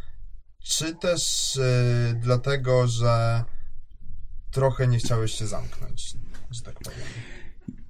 czy 0.63 0.95
też 0.95 1.57
e, 1.57 2.13
dlatego, 2.19 2.87
że 2.87 3.43
trochę 4.51 4.87
nie 4.87 4.97
chciałeś 4.97 5.31
się 5.31 5.47
zamknąć, 5.47 6.13
że 6.51 6.61
tak 6.61 6.79
powiem. 6.79 6.99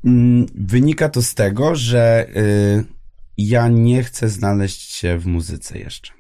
Mm, 0.05 0.45
Wynika 0.55 1.09
to 1.09 1.21
z 1.21 1.33
tego, 1.33 1.75
że 1.75 2.27
y, 2.29 2.85
ja 3.37 3.67
nie 3.67 4.03
chcę 4.03 4.29
znaleźć 4.29 4.81
się 4.81 5.17
w 5.17 5.25
muzyce 5.25 5.79
jeszcze. 5.79 6.13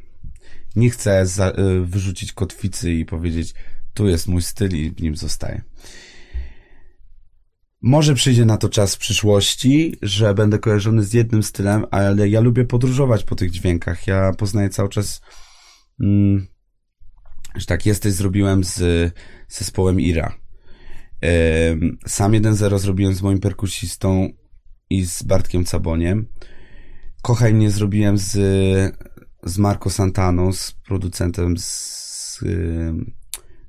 Nie 0.75 0.89
chcę 0.89 1.25
za, 1.25 1.49
y, 1.49 1.85
wyrzucić 1.85 2.33
kotwicy 2.33 2.93
i 2.93 3.05
powiedzieć, 3.05 3.53
tu 3.93 4.07
jest 4.07 4.27
mój 4.27 4.41
styl 4.41 4.75
i 4.75 4.93
nim 4.99 5.15
zostaję. 5.15 5.61
Może 7.81 8.15
przyjdzie 8.15 8.45
na 8.45 8.57
to 8.57 8.69
czas 8.69 8.95
w 8.95 8.97
przyszłości, 8.97 9.97
że 10.01 10.33
będę 10.33 10.59
kojarzony 10.59 11.03
z 11.03 11.13
jednym 11.13 11.43
stylem, 11.43 11.85
ale 11.91 12.29
ja 12.29 12.41
lubię 12.41 12.65
podróżować 12.65 13.23
po 13.23 13.35
tych 13.35 13.51
dźwiękach. 13.51 14.07
Ja 14.07 14.31
poznaję 14.37 14.69
cały 14.69 14.89
czas. 14.89 15.21
Mm, 16.01 16.47
że 17.55 17.65
tak, 17.65 17.85
jesteś 17.85 18.13
zrobiłem 18.13 18.63
z 18.63 19.13
zespołem 19.47 19.99
Ira. 19.99 20.35
Sam 22.07 22.31
1-0 22.31 22.79
zrobiłem 22.79 23.13
z 23.13 23.21
moim 23.21 23.39
perkusistą 23.39 24.29
i 24.89 25.05
z 25.05 25.23
Bartkiem 25.23 25.65
Caboniem. 25.65 26.27
Kochaj 27.21 27.53
mnie 27.53 27.71
zrobiłem 27.71 28.17
z, 28.17 28.37
z 29.45 29.57
Marco 29.57 29.89
Santaną, 29.89 30.53
z 30.53 30.71
producentem 30.71 31.57
z 31.57 32.39
ym, 32.43 33.13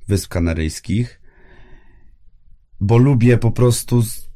Wysp 0.09 0.29
Kanaryjskich. 0.29 1.21
Bo 2.81 2.99
lubię 2.99 3.39
po 3.39 3.51
prostu 3.51 4.03
z, 4.03 4.31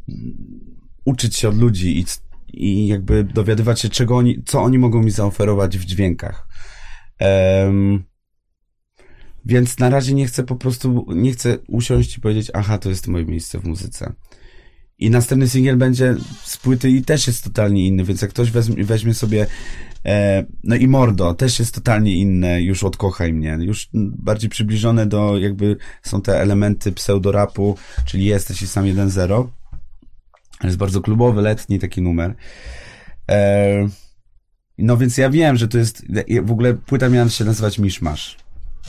uczyć 1.05 1.37
się 1.37 1.49
od 1.49 1.59
ludzi 1.59 1.99
i, 1.99 2.05
i 2.53 2.87
jakby 2.87 3.25
dowiadywać 3.25 3.81
się, 3.81 3.89
czego 3.89 4.17
oni, 4.17 4.43
co 4.47 4.63
oni 4.63 4.79
mogą 4.79 5.03
mi 5.03 5.11
zaoferować 5.11 5.79
w 5.79 5.85
dźwiękach. 5.85 6.49
Em, 7.19 8.05
więc 9.45 9.79
na 9.79 9.91
razie 9.91 10.15
nie 10.15 10.27
chcę 10.27 10.43
po 10.45 10.57
prostu, 10.57 11.07
nie 11.09 11.33
chcę 11.33 11.59
usiąść 11.69 12.17
i 12.17 12.21
powiedzieć, 12.21 12.51
aha, 12.55 12.79
to 12.79 12.89
jest 12.89 13.09
moje 13.09 13.27
miejsce 13.27 13.59
w 13.59 13.65
muzyce. 13.65 14.13
I 15.01 15.11
następny 15.11 15.49
singiel 15.49 15.77
będzie 15.77 16.15
z 16.43 16.57
płyty 16.57 16.91
i 16.91 17.03
też 17.03 17.27
jest 17.27 17.45
totalnie 17.45 17.87
inny, 17.87 18.05
więc 18.05 18.23
jak 18.23 18.31
ktoś 18.31 18.51
weźmie, 18.51 18.85
weźmie 18.85 19.15
sobie, 19.15 19.47
e, 20.07 20.45
no 20.65 20.77
i 20.77 20.89
Mordo, 20.89 21.35
też 21.35 21.59
jest 21.59 21.75
totalnie 21.75 22.17
inne, 22.17 22.63
już 22.63 22.85
odkochaj 22.85 23.33
mnie, 23.33 23.59
już 23.61 23.89
bardziej 23.95 24.51
przybliżone 24.51 25.07
do, 25.07 25.39
jakby 25.39 25.77
są 26.03 26.23
te 26.23 26.41
elementy 26.41 26.93
pseudorapu, 26.93 27.77
czyli 28.07 28.25
jesteś 28.25 28.63
i 28.63 28.67
sam 28.67 28.85
1-0. 28.85 29.49
Jest 30.65 30.77
bardzo 30.77 31.01
klubowy, 31.01 31.43
letni 31.43 31.79
taki 31.79 32.03
numer. 32.03 32.35
E, 33.31 33.89
no 34.79 34.97
więc 34.97 35.19
ja 35.19 35.31
wiem, 35.31 35.57
że 35.57 35.69
to 35.69 35.79
jest, 35.79 36.03
w 36.43 36.51
ogóle 36.51 36.75
płyta 36.75 37.09
miała 37.09 37.29
się 37.29 37.45
nazywać 37.45 37.79
Mishmash. 37.79 38.37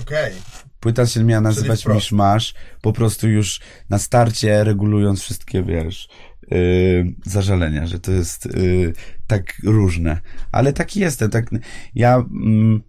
Okej, 0.01 0.33
Płyta 0.81 1.05
się 1.05 1.23
miała 1.23 1.41
nazywać. 1.41 1.85
Mishmash, 1.85 2.53
po 2.81 2.93
prostu 2.93 3.29
już 3.29 3.59
na 3.89 3.99
starcie 3.99 4.63
regulując 4.63 5.21
wszystkie, 5.21 5.63
wiesz, 5.63 6.09
yy, 6.51 7.15
zażalenia, 7.25 7.87
że 7.87 7.99
to 7.99 8.11
jest 8.11 8.45
yy, 8.45 8.93
tak 9.27 9.53
różne. 9.63 10.21
Ale 10.51 10.73
taki 10.73 10.99
jestem, 10.99 11.29
tak, 11.29 11.49
ja 11.95 12.15
mm, 12.15 12.81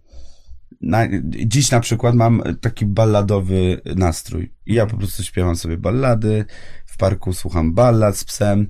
na, 0.81 1.07
dziś 1.45 1.71
na 1.71 1.79
przykład 1.79 2.15
mam 2.15 2.43
taki 2.61 2.85
balladowy 2.85 3.81
nastrój. 3.95 4.53
I 4.65 4.73
ja 4.73 4.85
po 4.85 4.97
prostu 4.97 5.23
śpiewam 5.23 5.55
sobie 5.55 5.77
ballady, 5.77 6.45
w 6.85 6.97
parku 6.97 7.33
słucham 7.33 7.73
ballad 7.73 8.17
z 8.17 8.23
psem, 8.23 8.69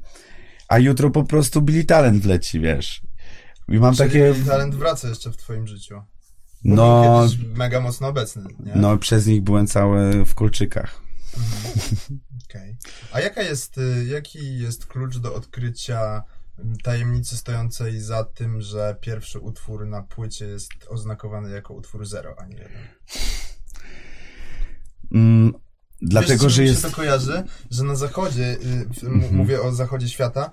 a 0.68 0.80
jutro 0.80 1.10
po 1.10 1.24
prostu 1.24 1.62
Billy 1.62 1.84
Talent 1.84 2.24
wleci, 2.24 2.60
wiesz. 2.60 3.02
I 3.68 3.80
mam 3.80 3.96
Czyli 3.96 4.10
takie... 4.10 4.34
talent 4.46 4.76
wraca 4.76 5.10
jeszcze 5.10 5.32
w 5.32 5.38
twoim 5.38 5.68
życiu. 5.68 6.02
No, 6.64 7.28
mega 7.56 7.80
mocno 7.80 8.08
obecny, 8.08 8.44
nie? 8.60 8.72
no, 8.76 8.98
przez 8.98 9.28
nich 9.28 9.42
byłem 9.42 9.68
cały 9.68 10.26
w 10.26 10.36
kolczykach. 10.36 11.02
Okej. 12.50 12.78
A 13.12 13.20
jaka 13.20 13.42
jest, 13.42 13.78
y, 13.78 14.06
jaki 14.06 14.60
jest 14.60 14.86
klucz 14.86 15.18
do 15.18 15.36
odkrycia 15.36 16.24
mm, 16.60 16.78
tajemnicy 16.78 17.38
stojącej 17.38 18.00
za 18.00 18.24
tym, 18.24 18.62
że 18.62 18.96
pierwszy 19.02 19.40
utwór 19.40 19.88
na 19.88 20.02
płycie 20.02 20.46
jest 20.46 20.72
oznakowany 20.88 21.50
jako 21.52 21.74
utwór 21.74 22.06
0, 22.06 22.36
a 22.38 22.46
nie 22.46 22.56
1? 22.56 22.72
Mm, 25.14 25.54
dlatego, 26.04 26.44
Wiesz, 26.44 26.54
że 26.54 26.62
mi 26.62 26.68
jest... 26.68 26.82
się 26.82 26.90
to 26.90 26.96
kojarzy, 26.96 27.44
że 27.72 27.84
na 27.84 27.96
zachodzie, 27.96 28.58
y, 29.04 29.06
Mhm. 29.08 29.36
mówię 29.36 29.62
o 29.62 29.72
zachodzie 29.72 30.10
świata, 30.10 30.50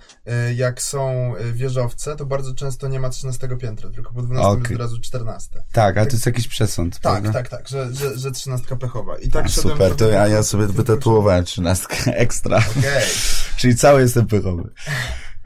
y, 0.49 0.55
jak 0.55 0.83
są 0.83 1.33
y, 1.37 1.53
wieżowce, 1.53 2.17
to 2.17 2.27
bardzo 2.27 2.55
często 2.55 2.89
nie 2.89 3.01
ma 3.01 3.11
13 3.11 3.49
piętra, 3.59 3.91
tylko 3.91 4.13
po 4.13 4.23
12 4.23 4.49
jest 4.51 4.63
Okej. 4.65 4.77
od 4.77 4.83
razu 4.83 5.01
14. 5.01 5.63
Tak, 5.73 5.97
ale 5.97 6.07
to 6.07 6.13
jest 6.13 6.27
jakiś 6.27 6.49
przesąd, 6.49 7.01
Tak, 7.01 7.23
prawda? 7.23 7.33
tak, 7.33 7.49
tak, 7.49 7.69
że, 7.69 7.95
że, 7.95 8.19
że 8.19 8.31
13 8.31 8.77
pechowa. 8.77 9.19
I 9.19 9.29
tak 9.29 9.47
A, 9.47 9.49
super, 9.49 9.97
to 9.97 10.09
ja, 10.09 10.29
ja 10.29 10.43
sobie 10.43 10.67
wytatuowałem 10.67 11.45
trzynastkę 11.45 11.97
ekstra. 12.17 12.57
Okej. 12.79 13.05
Czyli 13.59 13.77
cały 13.77 14.01
jestem 14.01 14.27
pychowy. 14.27 14.71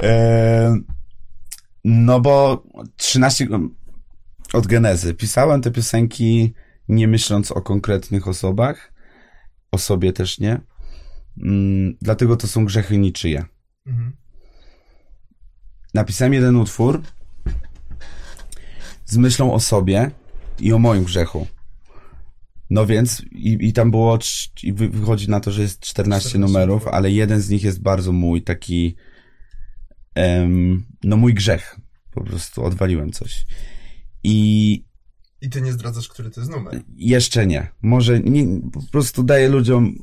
E, 0.03 0.77
no 1.85 2.21
bo 2.21 2.63
13 2.97 3.47
od 4.53 4.67
genezy. 4.67 5.15
Pisałem 5.15 5.63
te 5.63 5.71
piosenki 5.71 6.55
nie 6.89 7.09
myśląc 7.09 7.53
o 7.53 7.61
konkretnych 7.63 8.29
osobach. 8.29 8.94
O 9.75 9.79
sobie 9.79 10.13
też 10.13 10.39
nie. 10.39 10.61
Mm, 11.43 11.97
dlatego 12.03 12.37
to 12.37 12.47
są 12.47 12.65
grzechy 12.65 12.99
niczyje. 12.99 13.45
Mhm. 13.87 14.17
Napisałem 15.95 16.35
jeden 16.35 16.57
utwór 16.57 17.03
z 19.05 19.17
myślą 19.17 19.53
o 19.53 19.61
sobie 19.61 20.11
i 20.61 20.73
o 20.73 20.79
moim 20.79 21.05
grzechu. 21.05 21.47
No 22.71 22.87
więc, 22.87 23.23
i, 23.33 23.59
i 23.61 23.73
tam 23.73 23.91
było, 23.91 24.19
i 24.63 24.73
wy- 24.73 24.89
wychodzi 24.89 25.31
na 25.31 25.41
to, 25.41 25.51
że 25.51 25.63
jest 25.63 25.81
14, 25.81 26.29
14 26.29 26.39
numerów, 26.39 26.89
ale 26.89 27.11
jeden 27.11 27.41
z 27.41 27.49
nich 27.51 27.63
jest 27.65 27.83
bardzo 27.83 28.13
mój, 28.13 28.43
taki, 28.43 28.97
em, 30.15 30.85
no 31.05 31.17
mój 31.17 31.35
grzech. 31.35 31.81
Po 32.11 32.25
prostu 32.25 32.65
odwaliłem 32.65 33.13
coś. 33.13 33.47
I 34.25 34.85
I 35.45 35.51
ty 35.51 35.63
nie 35.63 35.73
zdradzasz, 35.73 36.09
który 36.09 36.31
to 36.31 36.41
jest 36.41 36.53
numer. 36.53 36.81
jeszcze 36.97 37.47
nie. 37.47 37.71
Może 37.83 38.21
nie, 38.21 38.61
po 38.73 38.81
prostu 38.93 39.23
daję 39.23 39.49
ludziom 39.49 39.95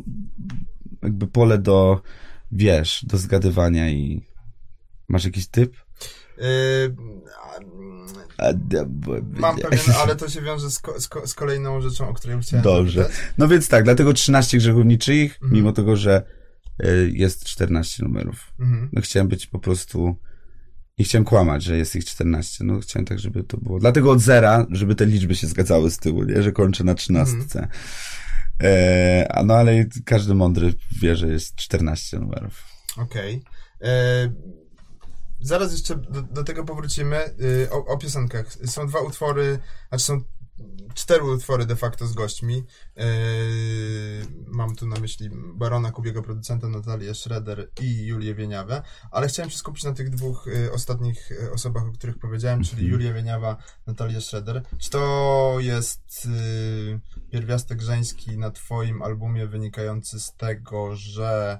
jakby 1.01 1.27
pole 1.27 1.57
do, 1.57 2.01
wiesz, 2.51 3.05
do 3.07 3.17
zgadywania 3.17 3.89
i 3.89 4.25
masz 5.07 5.25
jakiś 5.25 5.47
typ? 5.47 5.75
Yy, 6.37 6.95
a, 8.37 8.43
A, 8.47 8.53
Mam 9.39 9.57
pewien, 9.57 9.79
ale 10.03 10.15
to 10.15 10.29
się 10.29 10.41
wiąże 10.41 10.71
z, 10.71 10.79
ko, 10.79 10.99
z, 11.01 11.07
ko, 11.07 11.27
z 11.27 11.33
kolejną 11.33 11.81
rzeczą, 11.81 12.09
o 12.09 12.13
której 12.13 12.41
chciałem 12.41 12.63
Dobrze. 12.63 13.01
zapytać. 13.03 13.21
No 13.37 13.47
więc 13.47 13.67
tak, 13.67 13.83
dlatego 13.83 14.13
13 14.13 14.57
grzechów 14.57 14.85
niczyich, 14.85 15.33
Mhm. 15.33 15.53
mimo 15.53 15.71
tego, 15.71 15.95
że 15.95 16.23
y, 16.85 17.11
jest 17.13 17.45
14 17.45 18.03
numerów. 18.03 18.53
Mhm. 18.59 18.89
No 18.93 19.01
chciałem 19.01 19.27
być 19.27 19.47
po 19.47 19.59
prostu... 19.59 20.15
Nie 21.01 21.05
chciałem 21.05 21.25
kłamać, 21.25 21.63
że 21.63 21.77
jest 21.77 21.95
ich 21.95 22.05
14. 22.05 22.63
No 22.63 22.79
chciałem 22.79 23.05
tak, 23.05 23.19
żeby 23.19 23.43
to 23.43 23.57
było. 23.57 23.79
Dlatego 23.79 24.11
od 24.11 24.19
zera, 24.19 24.65
żeby 24.71 24.95
te 24.95 25.05
liczby 25.05 25.35
się 25.35 25.47
zgadzały 25.47 25.91
z 25.91 25.97
tyłu, 25.97 26.23
nie? 26.23 26.43
Że 26.43 26.51
kończę 26.51 26.83
na 26.83 26.95
13. 26.95 27.35
Mhm. 27.35 27.67
E, 28.63 29.27
a 29.31 29.43
no 29.43 29.53
ale 29.53 29.85
każdy 30.05 30.33
mądry 30.33 30.73
wie, 31.01 31.15
że 31.15 31.27
jest 31.27 31.55
14 31.55 32.19
numerów. 32.19 32.63
Okej. 32.97 33.43
E, 33.81 34.31
Zaraz 35.39 35.71
jeszcze 35.71 35.95
do, 35.95 36.21
do 36.21 36.43
tego 36.43 36.63
powrócimy. 36.63 37.17
Y, 37.41 37.69
O, 37.71 37.85
o 37.85 37.97
piosenkach. 37.97 38.53
Są 38.65 38.87
dwa 38.87 38.99
utwory, 38.99 39.59
znaczy 39.89 40.03
są 40.03 40.21
cztery 40.93 41.23
utwory 41.23 41.65
de 41.65 41.75
facto 41.75 42.07
z 42.07 42.13
gośćmi. 42.13 42.63
E, 42.97 43.03
Mam 44.47 44.75
tu 44.75 44.87
na 44.87 44.99
myśli 44.99 45.29
Barona 45.33 45.91
Kubiego, 45.91 46.21
producenta 46.21 46.67
Natalię 46.69 47.15
Schroeder 47.15 47.69
i 47.81 48.05
Julię 48.05 48.35
Wieniawę, 48.35 48.81
ale 49.11 49.27
chciałem 49.27 49.49
się 49.49 49.57
skupić 49.57 49.83
na 49.83 49.93
tych 49.93 50.09
dwóch 50.09 50.47
y, 50.47 50.71
ostatnich 50.71 51.31
y, 51.31 51.51
osobach, 51.51 51.83
o 51.83 51.91
których 51.91 52.17
powiedziałem, 52.19 52.63
czyli 52.63 52.81
Mhm. 52.83 52.91
Julia 52.91 53.13
Wieniawa, 53.13 53.57
Natalię 53.87 54.21
Schroeder. 54.21 54.63
Czy 54.79 54.89
to 54.89 55.55
jest 55.59 56.25
y, 56.25 56.99
pierwiastek 57.31 57.81
żeński 57.81 58.37
na 58.37 58.51
twoim 58.51 59.01
albumie 59.01 59.47
wynikający 59.47 60.19
z 60.19 60.33
tego, 60.35 60.95
że 60.95 61.59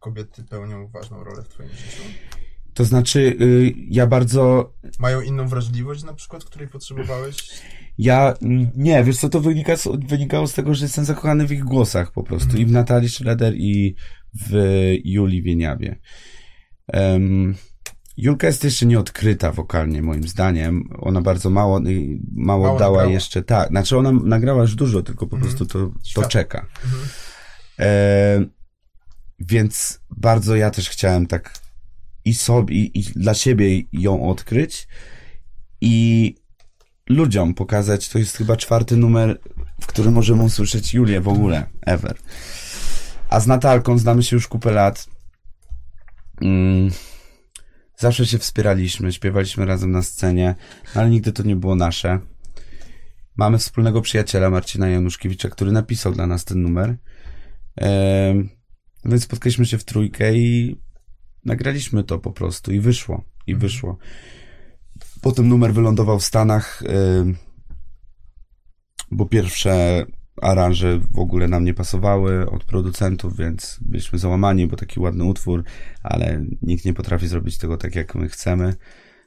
kobiety 0.00 0.44
pełnią 0.44 0.88
ważną 0.88 1.24
rolę 1.24 1.42
w 1.42 1.48
twoim 1.48 1.68
życiu? 1.68 2.02
To 2.80 2.84
znaczy, 2.84 3.36
y, 3.40 3.74
ja 3.88 4.06
bardzo 4.06 4.72
Mają 4.98 5.20
inną 5.20 5.48
wrażliwość 5.48 6.04
na 6.04 6.14
przykład, 6.14 6.44
której 6.44 6.68
potrzebowałeś? 6.68 7.36
Ja, 7.98 8.34
mm, 8.42 8.70
nie, 8.76 9.04
wiesz 9.04 9.18
co, 9.18 9.28
to 9.28 9.40
wynika 9.40 9.76
z, 9.76 9.88
wynikało 10.08 10.46
z 10.46 10.54
tego, 10.54 10.74
że 10.74 10.84
jestem 10.84 11.04
zakochany 11.04 11.46
w 11.46 11.52
ich 11.52 11.64
głosach 11.64 12.12
po 12.12 12.22
prostu. 12.22 12.56
I 12.56 12.66
w 12.66 12.70
Natalii 12.70 13.08
Schroeder 13.08 13.54
i 13.56 13.94
w 14.34 14.52
Julii 15.04 15.42
Wieniawie. 15.42 15.98
Um, 16.92 17.54
Julka 18.16 18.46
jest 18.46 18.64
jeszcze 18.64 18.86
nieodkryta 18.86 19.52
wokalnie, 19.52 20.02
moim 20.02 20.28
zdaniem. 20.28 20.88
Ona 20.98 21.20
bardzo 21.20 21.50
mało, 21.50 21.78
y, 21.80 22.18
mało, 22.32 22.66
Mało 22.66 22.78
dała 22.78 23.04
jeszcze, 23.04 23.42
tak. 23.42 23.68
Znaczy 23.68 23.98
ona 23.98 24.12
nagrała 24.12 24.62
już 24.62 24.74
dużo, 24.74 25.02
tylko 25.02 25.26
po 25.26 25.36
Mhm. 25.36 25.56
prostu 25.56 25.78
to, 25.78 25.92
to 26.14 26.28
czeka. 26.28 26.66
Mhm. 26.84 27.02
E, 27.78 28.44
więc 29.40 30.00
bardzo 30.16 30.56
ja 30.56 30.70
też 30.70 30.88
chciałem 30.90 31.26
tak 31.26 31.69
i 32.24 32.34
sobie, 32.34 32.76
i, 32.76 33.02
dla 33.02 33.34
siebie 33.34 33.82
ją 33.92 34.28
odkryć 34.28 34.88
i 35.80 36.34
ludziom 37.08 37.54
pokazać. 37.54 38.08
To 38.08 38.18
jest 38.18 38.36
chyba 38.36 38.56
czwarty 38.56 38.96
numer, 38.96 39.40
w 39.80 39.86
którym 39.86 40.14
możemy 40.14 40.42
usłyszeć 40.42 40.94
Julię 40.94 41.20
w 41.20 41.28
ogóle, 41.28 41.66
ever. 41.86 42.16
A 43.28 43.40
z 43.40 43.46
Natalką 43.46 43.98
znamy 43.98 44.22
się 44.22 44.36
już 44.36 44.48
kupę 44.48 44.70
lat. 44.70 45.08
Mm, 46.40 46.90
zawsze 47.96 48.26
się 48.26 48.38
wspieraliśmy, 48.38 49.12
śpiewaliśmy 49.12 49.66
razem 49.66 49.90
na 49.90 50.02
scenie, 50.02 50.54
no 50.94 51.00
ale 51.00 51.10
nigdy 51.10 51.32
to 51.32 51.42
nie 51.42 51.56
było 51.56 51.74
nasze. 51.74 52.18
Mamy 53.36 53.58
wspólnego 53.58 54.02
przyjaciela 54.02 54.50
Marcina 54.50 54.88
Januszkiewicza, 54.88 55.48
który 55.48 55.72
napisał 55.72 56.12
dla 56.12 56.26
nas 56.26 56.44
ten 56.44 56.62
numer. 56.62 56.96
Więc 59.04 59.22
spotkaliśmy 59.24 59.66
się 59.66 59.78
w 59.78 59.84
trójkę 59.84 60.34
i 60.34 60.80
nagraliśmy 61.44 62.04
to 62.04 62.18
po 62.18 62.32
prostu 62.32 62.72
i 62.72 62.80
wyszło. 62.80 63.24
I 63.46 63.52
Mhm. 63.52 63.60
wyszło. 63.60 63.98
Potem 65.22 65.48
numer 65.48 65.74
wylądował 65.74 66.18
w 66.18 66.24
Stanach, 66.24 66.82
em, 66.86 67.36
bo 69.10 69.26
pierwsze 69.26 70.06
aranże 70.42 70.98
w 70.98 71.18
ogóle 71.18 71.48
nam 71.48 71.64
nie 71.64 71.74
pasowały 71.74 72.50
od 72.50 72.64
producentów, 72.64 73.36
więc 73.36 73.78
byliśmy 73.82 74.18
załamani, 74.18 74.66
bo 74.66 74.76
taki 74.76 75.00
ładny 75.00 75.24
utwór, 75.24 75.64
ale 76.02 76.44
nikt 76.62 76.84
nie 76.84 76.94
potrafi 76.94 77.28
zrobić 77.28 77.58
tego 77.58 77.76
tak, 77.76 77.94
jak 77.94 78.14
my 78.14 78.28
chcemy. 78.28 78.74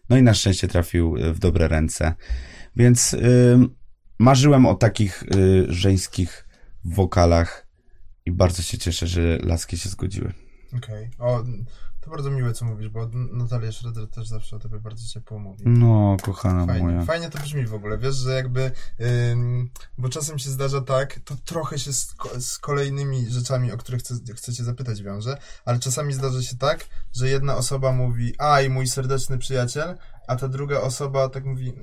No 0.09 0.17
i 0.17 0.23
na 0.23 0.33
szczęście 0.33 0.67
trafił 0.67 1.17
y, 1.17 1.33
w 1.33 1.39
dobre 1.39 1.67
ręce. 1.67 2.13
Więc 2.75 3.13
ym, 3.13 3.75
marzyłem 4.19 4.65
o 4.65 4.75
takich 4.75 5.23
y, 5.23 5.65
żeńskich 5.69 6.47
wokalach 6.85 7.67
i 8.25 8.31
bardzo 8.31 8.61
się 8.61 8.77
cieszę, 8.77 9.07
że 9.07 9.37
laski 9.43 9.77
się 9.77 9.89
zgodziły. 9.89 10.33
Okej. 10.77 11.09
O, 11.19 11.43
to 12.05 12.09
bardzo 12.11 12.31
miłe, 12.31 12.53
co 12.53 12.65
mówisz, 12.65 12.89
bo 12.89 13.09
Natalia 13.33 13.71
Schroeder 13.71 14.07
też 14.07 14.27
zawsze 14.27 14.55
o 14.55 14.59
tobie 14.59 14.79
bardzo 14.79 15.07
ciepło 15.07 15.39
mówi. 15.39 15.63
No, 15.65 16.17
kochana 16.21 16.65
Fajnie, 16.65 16.83
moja. 16.83 17.05
fajnie 17.05 17.29
to 17.29 17.39
brzmi 17.39 17.65
w 17.65 17.73
ogóle, 17.73 17.97
wiesz, 17.97 18.15
że 18.15 18.31
jakby, 18.33 18.71
ym, 19.31 19.69
bo 19.97 20.09
czasem 20.09 20.39
się 20.39 20.49
zdarza 20.49 20.81
tak, 20.81 21.19
to 21.25 21.35
trochę 21.45 21.79
się 21.79 21.93
z, 21.93 22.15
z 22.39 22.57
kolejnymi 22.59 23.25
rzeczami, 23.29 23.71
o 23.71 23.77
których 23.77 24.01
chcę, 24.01 24.15
chcę 24.35 24.53
cię 24.53 24.63
zapytać 24.63 25.01
wiąże, 25.03 25.37
ale 25.65 25.79
czasami 25.79 26.13
zdarza 26.13 26.41
się 26.41 26.57
tak, 26.57 26.85
że 27.13 27.29
jedna 27.29 27.55
osoba 27.57 27.91
mówi, 27.91 28.33
aj, 28.37 28.69
mój 28.69 28.87
serdeczny 28.87 29.37
przyjaciel, 29.37 29.97
a 30.27 30.35
ta 30.35 30.47
druga 30.47 30.81
osoba 30.81 31.29
tak 31.29 31.45
mówi, 31.45 31.73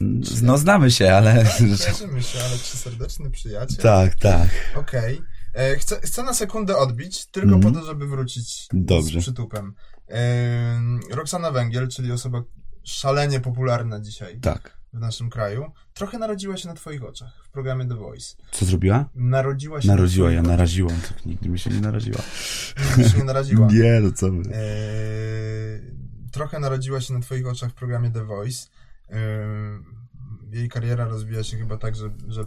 "Mm, 0.00 0.20
No, 0.42 0.58
znamy 0.58 0.90
się, 0.90 1.12
ale... 1.14 1.44
kojarzymy 1.78 2.22
się, 2.22 2.38
ale 2.40 2.58
czy 2.58 2.76
serdeczny 2.76 3.30
przyjaciel? 3.30 3.82
tak, 3.82 4.14
tak. 4.14 4.48
Okej. 4.76 5.14
E, 5.14 5.35
Chcę, 5.78 6.00
chcę 6.00 6.22
na 6.22 6.34
sekundę 6.34 6.76
odbić, 6.76 7.26
tylko 7.26 7.54
Mhm. 7.54 7.74
po 7.74 7.80
to, 7.80 7.86
żeby 7.86 8.06
wrócić 8.06 8.68
Dobrze. 8.72 9.20
z 9.20 9.22
przytupem. 9.22 9.74
Ym, 10.76 11.00
Roxana 11.10 11.50
Węgiel, 11.50 11.88
czyli 11.88 12.12
osoba 12.12 12.42
szalenie 12.84 13.40
popularna 13.40 14.00
dzisiaj 14.00 14.40
Tak. 14.40 14.76
w 14.92 14.98
naszym 14.98 15.30
kraju, 15.30 15.64
trochę 15.94 16.18
narodziła 16.18 16.56
się 16.56 16.68
na 16.68 16.74
twoich 16.74 17.04
oczach 17.04 17.44
w 17.44 17.50
programie 17.50 17.86
The 17.88 17.94
Voice. 17.94 18.36
Co 18.52 18.64
zrobiła? 18.66 19.08
Narodziła 19.14 19.80
się 19.82 19.88
Narodziła, 19.88 20.28
na 20.28 20.34
ja 20.34 20.42
naraziłam, 20.42 21.00
tak 21.08 21.26
nigdy 21.26 21.48
mi 21.48 21.58
się 21.58 21.70
nie 21.70 21.80
naraziła. 21.80 22.18
Nigdy 22.88 23.10
się 23.10 23.18
nie 23.18 23.24
naraziła. 23.24 23.68
Nie, 23.72 24.00
no 24.02 24.12
co 24.12 24.30
wy. 24.30 24.42
Eee, 24.54 25.96
trochę 26.32 26.58
narodziła 26.60 27.00
się 27.00 27.14
na 27.14 27.20
twoich 27.20 27.46
oczach 27.46 27.70
w 27.70 27.74
programie 27.74 28.10
The 28.10 28.24
Voice. 28.24 28.66
Jej 30.50 30.68
kariera 30.68 31.04
rozwija 31.04 31.44
się 31.44 31.56
chyba 31.58 31.76
tak, 31.78 31.96
że, 31.96 32.10
że 32.28 32.44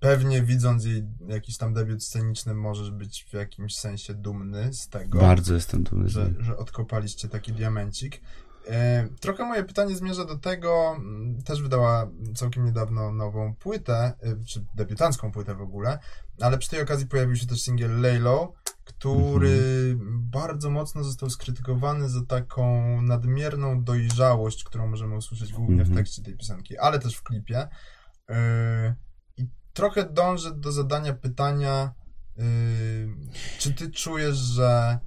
pewnie 0.00 0.42
widząc 0.42 0.84
jej 0.84 1.04
jakiś 1.28 1.56
tam 1.56 1.74
debiut 1.74 2.04
sceniczny 2.04 2.54
możesz 2.54 2.90
być 2.90 3.26
w 3.30 3.32
jakimś 3.32 3.76
sensie 3.76 4.14
dumny 4.14 4.74
z 4.74 4.88
tego. 4.88 5.18
Bardzo 5.18 5.54
jestem 5.54 5.82
dumny. 5.82 6.08
Że, 6.08 6.34
że 6.38 6.56
odkopaliście 6.56 7.28
taki 7.28 7.52
diamencik. 7.52 8.20
E, 8.68 9.08
trochę 9.20 9.44
moje 9.44 9.64
pytanie 9.64 9.96
zmierza 9.96 10.24
do 10.24 10.36
tego, 10.36 10.94
mm, 10.96 11.42
też 11.42 11.62
wydała 11.62 12.10
całkiem 12.34 12.64
niedawno 12.64 13.12
nową 13.12 13.54
płytę, 13.54 14.12
e, 14.20 14.44
czy 14.44 14.66
debiutancką 14.74 15.32
płytę 15.32 15.54
w 15.54 15.60
ogóle, 15.60 15.98
ale 16.40 16.58
przy 16.58 16.70
tej 16.70 16.82
okazji 16.82 17.06
pojawił 17.06 17.36
się 17.36 17.46
też 17.46 17.62
singiel 17.62 18.00
Laylo, 18.00 18.52
który 18.84 19.50
mhm. 19.92 20.30
bardzo 20.30 20.70
mocno 20.70 21.04
został 21.04 21.30
skrytykowany 21.30 22.08
za 22.08 22.24
taką 22.24 23.02
nadmierną 23.02 23.84
dojrzałość, 23.84 24.64
którą 24.64 24.88
możemy 24.88 25.16
usłyszeć 25.16 25.52
głównie 25.52 25.80
mhm. 25.80 25.94
w 25.94 25.96
tekście 25.96 26.22
tej 26.22 26.36
piosenki, 26.36 26.78
ale 26.78 26.98
też 26.98 27.16
w 27.16 27.22
klipie. 27.22 27.68
Trochę 29.78 30.12
dążę 30.12 30.54
do 30.54 30.72
zadania 30.72 31.14
pytania, 31.14 31.92
czy 33.58 33.74
ty 33.74 33.90
czujesz, 33.90 34.36
że 34.36 34.98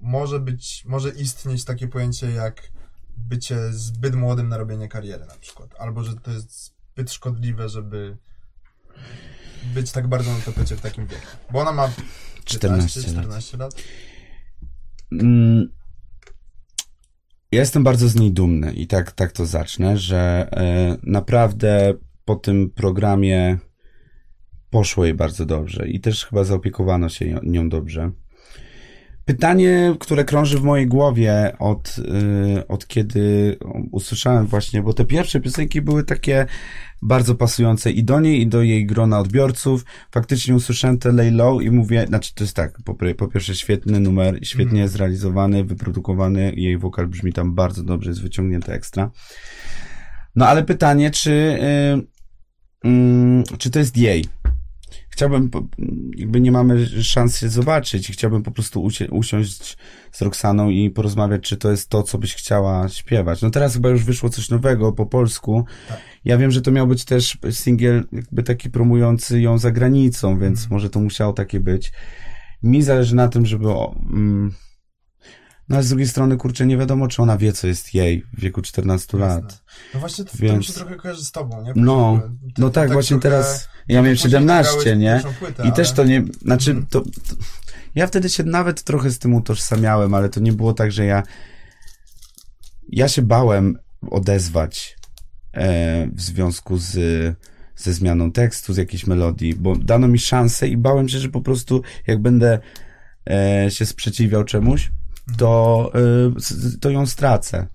może 0.00 0.40
być, 0.40 0.84
może 0.86 1.10
istnieć 1.10 1.64
takie 1.64 1.88
pojęcie 1.88 2.30
jak 2.30 2.72
bycie 3.16 3.72
zbyt 3.72 4.14
młodym 4.14 4.48
na 4.48 4.56
robienie 4.56 4.88
kariery 4.88 5.26
na 5.26 5.34
przykład. 5.34 5.74
Albo, 5.78 6.04
że 6.04 6.14
to 6.14 6.30
jest 6.30 6.74
zbyt 6.92 7.12
szkodliwe, 7.12 7.68
żeby 7.68 8.16
być 9.74 9.92
tak 9.92 10.08
bardzo 10.08 10.32
na 10.32 10.40
tapecie 10.40 10.76
w 10.76 10.80
takim 10.80 11.06
wieku. 11.06 11.26
Bo 11.52 11.60
ona 11.60 11.72
ma 11.72 11.90
14, 12.44 13.02
14 13.02 13.56
lat. 13.56 13.74
Mm, 15.12 15.68
ja 17.52 17.60
jestem 17.60 17.84
bardzo 17.84 18.08
z 18.08 18.14
niej 18.14 18.32
dumny 18.32 18.72
i 18.72 18.86
tak, 18.86 19.12
tak 19.12 19.32
to 19.32 19.46
zacznę, 19.46 19.98
że 19.98 20.48
e, 20.52 20.96
naprawdę 21.02 21.94
po 22.24 22.36
tym 22.36 22.70
programie 22.70 23.58
poszło 24.74 25.04
jej 25.04 25.14
bardzo 25.14 25.46
dobrze 25.46 25.88
i 25.88 26.00
też 26.00 26.26
chyba 26.26 26.44
zaopiekowano 26.44 27.08
się 27.08 27.40
nią 27.42 27.68
dobrze. 27.68 28.10
Pytanie, 29.24 29.96
które 30.00 30.24
krąży 30.24 30.58
w 30.58 30.62
mojej 30.62 30.86
głowie 30.86 31.56
od, 31.58 31.96
yy, 31.98 32.66
od 32.66 32.86
kiedy 32.86 33.56
usłyszałem 33.92 34.46
właśnie, 34.46 34.82
bo 34.82 34.92
te 34.92 35.04
pierwsze 35.04 35.40
piosenki 35.40 35.80
były 35.80 36.04
takie 36.04 36.46
bardzo 37.02 37.34
pasujące 37.34 37.90
i 37.90 38.04
do 38.04 38.20
niej, 38.20 38.40
i 38.40 38.46
do 38.46 38.62
jej 38.62 38.86
grona 38.86 39.18
odbiorców. 39.18 39.84
Faktycznie 40.10 40.54
usłyszałem 40.54 40.98
te 40.98 41.12
Lay 41.12 41.30
Low 41.30 41.62
i 41.62 41.70
mówię, 41.70 42.06
znaczy 42.06 42.34
to 42.34 42.44
jest 42.44 42.56
tak, 42.56 42.78
po, 42.84 42.94
po 43.18 43.28
pierwsze 43.28 43.54
świetny 43.54 44.00
numer, 44.00 44.38
świetnie 44.42 44.80
mm. 44.80 44.88
zrealizowany, 44.88 45.64
wyprodukowany, 45.64 46.52
jej 46.56 46.78
wokal 46.78 47.06
brzmi 47.06 47.32
tam 47.32 47.54
bardzo 47.54 47.82
dobrze, 47.82 48.10
jest 48.10 48.22
wyciągnięty 48.22 48.72
ekstra. 48.72 49.10
No 50.36 50.46
ale 50.46 50.64
pytanie, 50.64 51.10
czy, 51.10 51.58
yy, 52.84 52.90
yy, 52.90 53.58
czy 53.58 53.70
to 53.70 53.78
jest 53.78 53.96
jej? 53.96 54.24
Chciałbym, 55.14 55.50
jakby 56.16 56.40
nie 56.40 56.52
mamy 56.52 56.86
szans 56.86 57.38
się 57.38 57.48
zobaczyć, 57.48 58.08
chciałbym 58.08 58.42
po 58.42 58.50
prostu 58.50 58.90
usiąść 59.10 59.76
z 60.12 60.22
Roxaną 60.22 60.70
i 60.70 60.90
porozmawiać, 60.90 61.42
czy 61.42 61.56
to 61.56 61.70
jest 61.70 61.88
to, 61.88 62.02
co 62.02 62.18
byś 62.18 62.34
chciała 62.34 62.88
śpiewać. 62.88 63.42
No 63.42 63.50
teraz 63.50 63.74
chyba 63.74 63.88
już 63.88 64.04
wyszło 64.04 64.28
coś 64.28 64.50
nowego 64.50 64.92
po 64.92 65.06
polsku. 65.06 65.64
Tak. 65.88 66.00
Ja 66.24 66.38
wiem, 66.38 66.50
że 66.50 66.62
to 66.62 66.70
miał 66.70 66.86
być 66.86 67.04
też 67.04 67.38
singiel 67.50 68.04
jakby 68.12 68.42
taki 68.42 68.70
promujący 68.70 69.40
ją 69.40 69.58
za 69.58 69.70
granicą, 69.70 70.38
więc 70.38 70.58
mm. 70.58 70.70
może 70.70 70.90
to 70.90 71.00
musiało 71.00 71.32
takie 71.32 71.60
być. 71.60 71.92
Mi 72.62 72.82
zależy 72.82 73.14
na 73.14 73.28
tym, 73.28 73.46
żeby 73.46 73.70
o, 73.70 73.94
mm, 74.12 74.52
no 75.68 75.76
ale 75.76 75.82
z 75.82 75.88
drugiej 75.88 76.08
strony, 76.08 76.36
kurczę, 76.36 76.66
nie 76.66 76.76
wiadomo, 76.76 77.08
czy 77.08 77.22
ona 77.22 77.38
wie, 77.38 77.52
co 77.52 77.66
jest 77.66 77.94
jej 77.94 78.24
w 78.32 78.40
wieku 78.40 78.62
14 78.62 79.18
Jasne. 79.18 79.34
lat. 79.34 79.62
No 79.94 80.00
właśnie, 80.00 80.24
to, 80.24 80.30
Więc... 80.34 80.52
to 80.52 80.58
mi 80.58 80.64
się 80.64 80.72
trochę 80.72 80.96
kojarzy 80.96 81.24
z 81.24 81.32
tobą, 81.32 81.62
nie? 81.62 81.72
no, 81.76 82.20
no 82.58 82.70
tak, 82.70 82.84
tak 82.84 82.92
właśnie 82.92 83.20
teraz, 83.20 83.68
ja 83.88 84.02
miałem 84.02 84.16
17, 84.16 84.96
nie? 84.96 85.22
Płytę, 85.38 85.62
I 85.62 85.66
ale... 85.66 85.72
też 85.72 85.92
to 85.92 86.04
nie, 86.04 86.24
znaczy, 86.42 86.70
mhm. 86.70 86.86
to, 86.90 87.00
to, 87.00 87.36
ja 87.94 88.06
wtedy 88.06 88.28
się 88.28 88.44
nawet 88.44 88.82
trochę 88.82 89.10
z 89.10 89.18
tym 89.18 89.34
utożsamiałem, 89.34 90.14
ale 90.14 90.28
to 90.28 90.40
nie 90.40 90.52
było 90.52 90.74
tak, 90.74 90.92
że 90.92 91.04
ja, 91.04 91.22
ja 92.88 93.08
się 93.08 93.22
bałem 93.22 93.78
odezwać 94.10 94.96
e, 95.52 96.06
w 96.06 96.20
związku 96.20 96.78
z, 96.78 96.96
ze 97.76 97.92
zmianą 97.92 98.32
tekstu, 98.32 98.72
z 98.72 98.76
jakiejś 98.76 99.06
melodii, 99.06 99.54
bo 99.54 99.76
dano 99.76 100.08
mi 100.08 100.18
szansę 100.18 100.68
i 100.68 100.76
bałem 100.76 101.08
się, 101.08 101.18
że 101.18 101.28
po 101.28 101.40
prostu 101.40 101.82
jak 102.06 102.22
będę 102.22 102.58
e, 103.30 103.70
się 103.70 103.86
sprzeciwiał 103.86 104.44
czemuś, 104.44 104.90
to, 105.36 105.92
y, 106.74 106.78
to 106.78 106.90
ją 106.90 107.06
stracę. 107.06 107.66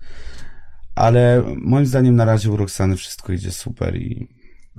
Ale 0.94 1.44
moim 1.56 1.86
zdaniem 1.86 2.16
na 2.16 2.24
razie 2.24 2.50
u 2.50 2.56
Roxany 2.56 2.96
wszystko 2.96 3.32
idzie 3.32 3.52
super 3.52 3.96
i... 3.96 4.28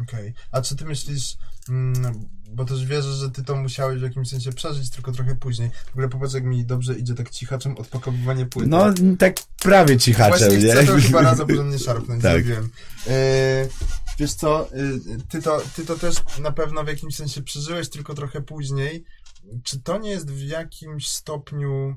Okej. 0.01 0.29
Okay. 0.29 0.33
A 0.51 0.61
czy 0.61 0.75
ty 0.75 0.85
myślisz, 0.85 1.37
mm, 1.69 2.29
bo 2.51 2.65
też 2.65 2.85
wierzę, 2.85 3.13
że 3.13 3.31
ty 3.31 3.43
to 3.43 3.55
musiałeś 3.55 3.99
w 3.99 4.03
jakimś 4.03 4.29
sensie 4.29 4.51
przeżyć, 4.51 4.89
tylko 4.89 5.11
trochę 5.11 5.35
później. 5.35 5.71
W 5.85 5.89
ogóle 5.89 6.09
popatrz, 6.09 6.33
jak 6.33 6.43
mi 6.43 6.65
dobrze 6.65 6.95
idzie 6.95 7.13
tak 7.13 7.29
cichaczem 7.29 7.77
odpakowywanie 7.77 8.45
płyty. 8.45 8.69
No, 8.69 8.93
tak 9.19 9.35
prawie 9.59 9.97
cichaczem, 9.97 10.49
Właśnie 10.49 10.57
nie? 10.57 10.73
chcę 10.73 10.85
to 10.85 10.97
chyba 10.97 11.21
raz 11.21 11.39
porządnie 11.39 11.79
szarpnąć, 11.79 12.23
tak. 12.23 12.43
wiem. 12.43 12.69
E, 13.07 13.67
wiesz 14.19 14.33
co, 14.33 14.73
y, 14.75 14.99
ty 15.29 15.41
to, 15.41 15.61
ty 15.75 15.85
to 15.85 15.95
też 15.95 16.15
na 16.39 16.51
pewno 16.51 16.83
w 16.83 16.87
jakimś 16.87 17.15
sensie 17.15 17.41
przeżyłeś, 17.41 17.89
tylko 17.89 18.13
trochę 18.13 18.41
później. 18.41 19.03
Czy 19.63 19.79
to 19.79 19.97
nie 19.97 20.09
jest 20.09 20.31
w 20.31 20.47
jakimś 20.47 21.07
stopniu 21.07 21.95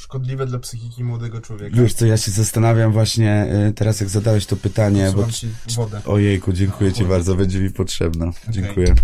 szkodliwe 0.00 0.46
dla 0.46 0.58
psychiki 0.58 1.04
młodego 1.04 1.40
człowieka. 1.40 1.76
Wiesz 1.76 1.94
co, 1.94 2.06
ja 2.06 2.16
się 2.16 2.30
zastanawiam 2.30 2.92
właśnie 2.92 3.46
y, 3.68 3.72
teraz, 3.72 4.00
jak 4.00 4.08
zadałeś 4.08 4.46
to 4.46 4.56
pytanie. 4.56 5.12
Bo... 5.16 5.26
ci 5.32 5.48
wodę. 5.76 6.00
Ojejku, 6.04 6.52
dziękuję 6.52 6.92
ci 6.92 7.04
bardzo, 7.04 7.34
będzie 7.34 7.60
mi 7.60 7.70
potrzebna. 7.70 8.26
Okay. 8.26 8.52
Dziękuję. 8.52 8.94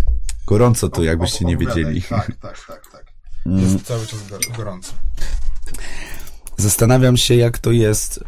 Gorąco 0.47 0.89
tu, 0.89 1.03
jakbyście 1.03 1.45
nie 1.45 1.57
wiedzieli. 1.57 2.01
Tak, 2.01 2.31
tak, 2.41 2.65
tak, 2.67 2.91
tak. 2.91 3.05
Mm. 3.45 3.59
Jest 3.59 3.85
cały 3.85 4.05
czas 4.05 4.19
gorąco. 4.57 4.93
Zastanawiam 6.57 7.17
się, 7.17 7.35
jak 7.35 7.57
to 7.57 7.71
jest. 7.71 8.23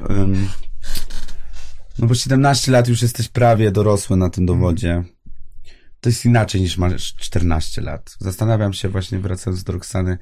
No 1.99 2.07
bo 2.07 2.15
17 2.15 2.71
lat 2.71 2.87
już 2.87 3.01
jesteś 3.01 3.27
prawie 3.27 3.71
dorosły 3.71 4.17
na 4.17 4.29
tym 4.29 4.45
dowodzie. 4.45 5.03
To 6.01 6.09
jest 6.09 6.25
inaczej 6.25 6.61
niż 6.61 6.77
masz 6.77 7.15
14 7.15 7.81
lat. 7.81 8.15
Zastanawiam 8.19 8.73
się 8.73 8.89
właśnie, 8.89 9.19
wracając 9.19 9.63
do 9.63 9.73
Roxany, 9.73 10.17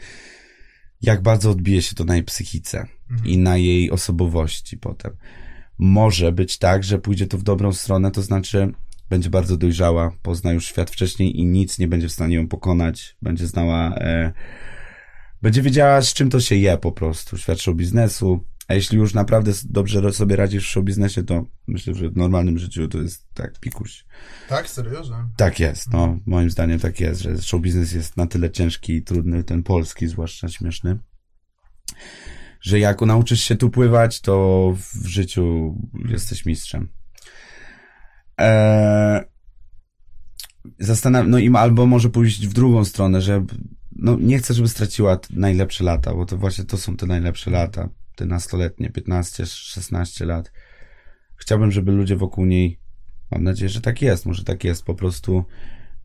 jak 1.02 1.22
bardzo 1.22 1.52
odbije 1.52 1.82
się 1.82 1.96
to 1.96 2.04
na 2.04 2.16
jej 2.16 2.24
psychice 2.24 2.88
mhm. 3.12 3.30
i 3.30 3.38
na 3.38 3.58
jej 3.58 3.92
osobowości 3.92 4.78
potem. 4.78 5.12
Może 5.78 6.32
być 6.32 6.58
tak, 6.58 6.84
że 6.84 7.00
pójdzie 7.00 7.28
to 7.28 7.38
w 7.38 7.44
dobrą 7.44 7.74
stronę, 7.74 8.12
to 8.12 8.22
znaczy 8.22 8.72
będzie 9.10 9.30
bardzo 9.30 9.58
dojrzała, 9.58 10.12
pozna 10.22 10.52
już 10.52 10.66
świat 10.66 10.92
wcześniej 10.92 11.40
i 11.40 11.46
nic 11.46 11.80
nie 11.80 11.88
będzie 11.88 12.08
w 12.08 12.12
stanie 12.12 12.36
ją 12.36 12.48
pokonać, 12.48 13.18
będzie 13.22 13.48
znała, 13.48 13.96
e, 13.96 14.34
będzie 15.42 15.62
wiedziała, 15.62 16.02
z 16.02 16.14
czym 16.14 16.30
to 16.30 16.40
się 16.40 16.56
je 16.56 16.78
po 16.78 16.92
prostu, 16.92 17.38
świat 17.38 17.60
show 17.60 17.76
biznesu, 17.76 18.44
a 18.67 18.73
jeśli 18.73 18.97
już 18.97 19.13
naprawdę 19.13 19.51
dobrze 19.65 20.13
sobie 20.13 20.36
radzisz 20.36 20.67
w 20.67 20.71
show 20.71 20.84
biznesie, 20.84 21.23
to 21.23 21.45
myślę, 21.67 21.93
że 21.93 22.10
w 22.10 22.17
normalnym 22.17 22.58
życiu 22.58 22.88
to 22.88 22.97
jest 22.97 23.34
tak 23.34 23.60
pikuś. 23.60 24.06
Tak? 24.49 24.69
Serio? 24.69 25.03
Że... 25.03 25.13
Tak 25.38 25.60
jest, 25.60 25.93
no. 25.93 26.19
Moim 26.25 26.49
zdaniem 26.49 26.80
tak 26.80 26.99
jest, 26.99 27.21
że 27.21 27.41
show 27.41 27.62
biznes 27.62 27.91
jest 27.91 28.17
na 28.17 28.27
tyle 28.27 28.51
ciężki 28.51 28.93
i 28.93 29.03
trudny, 29.03 29.43
ten 29.43 29.63
polski 29.63 30.08
zwłaszcza 30.08 30.49
śmieszny, 30.49 30.99
że 32.62 32.80
jak 32.80 33.01
nauczysz 33.01 33.41
się 33.41 33.56
tu 33.56 33.69
pływać, 33.69 34.21
to 34.21 34.75
w 34.77 35.08
życiu 35.08 35.75
jesteś 36.10 36.45
mistrzem. 36.45 36.89
Eee, 38.38 39.21
zastanawiam, 40.80 41.30
no 41.30 41.38
im 41.38 41.56
albo 41.56 41.86
może 41.86 42.10
pójść 42.10 42.47
w 42.47 42.53
drugą 42.53 42.86
stronę, 42.86 43.21
że 43.21 43.45
no 43.95 44.17
nie 44.19 44.38
chcę, 44.38 44.53
żeby 44.53 44.69
straciła 44.69 45.19
najlepsze 45.30 45.84
lata, 45.84 46.13
bo 46.13 46.25
to 46.25 46.38
właśnie 46.38 46.63
to 46.63 46.77
są 46.77 46.97
te 46.97 47.06
najlepsze 47.06 47.51
lata 47.51 47.89
te 48.17 48.25
nastoletnie, 48.25 48.89
15, 48.89 49.45
16 49.45 50.25
lat. 50.25 50.51
Chciałbym, 51.36 51.71
żeby 51.71 51.91
ludzie 51.91 52.15
wokół 52.15 52.45
niej, 52.45 52.80
mam 53.32 53.43
nadzieję, 53.43 53.69
że 53.69 53.82
tak 53.82 54.01
jest, 54.01 54.25
może 54.25 54.43
tak 54.43 54.63
jest, 54.63 54.84
po 54.84 54.95
prostu 54.95 55.45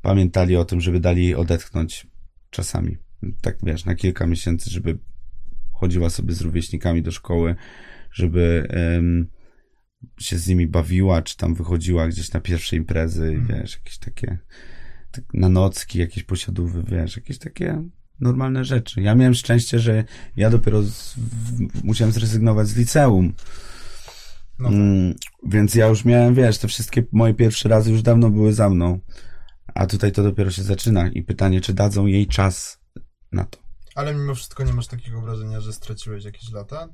pamiętali 0.02 0.56
o 0.56 0.64
tym, 0.64 0.80
żeby 0.80 1.00
dali 1.00 1.24
jej 1.24 1.34
odetchnąć 1.34 2.06
czasami. 2.50 2.96
Tak 3.40 3.56
wiesz, 3.62 3.84
na 3.84 3.94
kilka 3.94 4.26
miesięcy, 4.26 4.70
żeby 4.70 4.98
chodziła 5.72 6.10
sobie 6.10 6.34
z 6.34 6.40
rówieśnikami 6.40 7.02
do 7.02 7.10
szkoły, 7.10 7.54
żeby 8.12 8.68
um, 8.94 9.26
się 10.20 10.38
z 10.38 10.48
nimi 10.48 10.66
bawiła, 10.66 11.22
czy 11.22 11.36
tam 11.36 11.54
wychodziła 11.54 12.08
gdzieś 12.08 12.32
na 12.32 12.40
pierwsze 12.40 12.76
imprezy, 12.76 13.24
mm. 13.24 13.46
wiesz, 13.46 13.74
jakieś 13.74 13.98
takie 13.98 14.38
tak, 15.10 15.24
na 15.34 15.48
nocki, 15.48 15.98
jakieś 15.98 16.24
posiadówy, 16.24 16.84
wiesz, 16.86 17.16
jakieś 17.16 17.38
takie 17.38 17.82
normalne 18.22 18.64
rzeczy. 18.64 19.02
Ja 19.02 19.14
miałem 19.14 19.34
szczęście, 19.34 19.78
że 19.78 20.04
ja 20.36 20.50
dopiero 20.50 20.82
z, 20.82 21.14
w, 21.14 21.84
musiałem 21.84 22.12
zrezygnować 22.12 22.68
z 22.68 22.76
liceum. 22.76 23.32
No 24.58 24.68
tak. 24.68 24.78
mm, 24.78 25.14
więc 25.46 25.74
ja 25.74 25.86
już 25.86 26.04
miałem, 26.04 26.34
wiesz, 26.34 26.58
te 26.58 26.68
wszystkie 26.68 27.04
moje 27.12 27.34
pierwsze 27.34 27.68
razy 27.68 27.90
już 27.90 28.02
dawno 28.02 28.30
były 28.30 28.52
za 28.52 28.70
mną. 28.70 29.00
A 29.74 29.86
tutaj 29.86 30.12
to 30.12 30.22
dopiero 30.22 30.50
się 30.50 30.62
zaczyna 30.62 31.08
i 31.08 31.22
pytanie, 31.22 31.60
czy 31.60 31.74
dadzą 31.74 32.06
jej 32.06 32.26
czas 32.26 32.80
na 33.32 33.44
to. 33.44 33.58
Ale 33.94 34.14
mimo 34.14 34.34
wszystko 34.34 34.64
nie 34.64 34.72
masz 34.72 34.86
takiego 34.86 35.20
wrażenia, 35.20 35.60
że 35.60 35.72
straciłeś 35.72 36.24
jakieś 36.24 36.50
lata? 36.50 36.88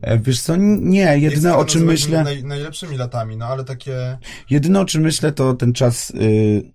E, 0.00 0.18
Wiesz 0.18 0.40
co, 0.40 0.56
nie, 0.56 1.18
jedyne 1.18 1.56
o 1.56 1.64
czym 1.64 1.84
myślę... 1.84 2.24
Naj, 2.24 2.44
najlepszymi 2.44 2.96
latami, 2.96 3.36
no 3.36 3.46
ale 3.46 3.64
takie... 3.64 4.18
Jedyne 4.50 4.80
o 4.80 4.84
czym 4.84 5.02
myślę 5.02 5.32
to 5.32 5.54
ten 5.54 5.72
czas 5.72 6.10
y, 6.10 6.72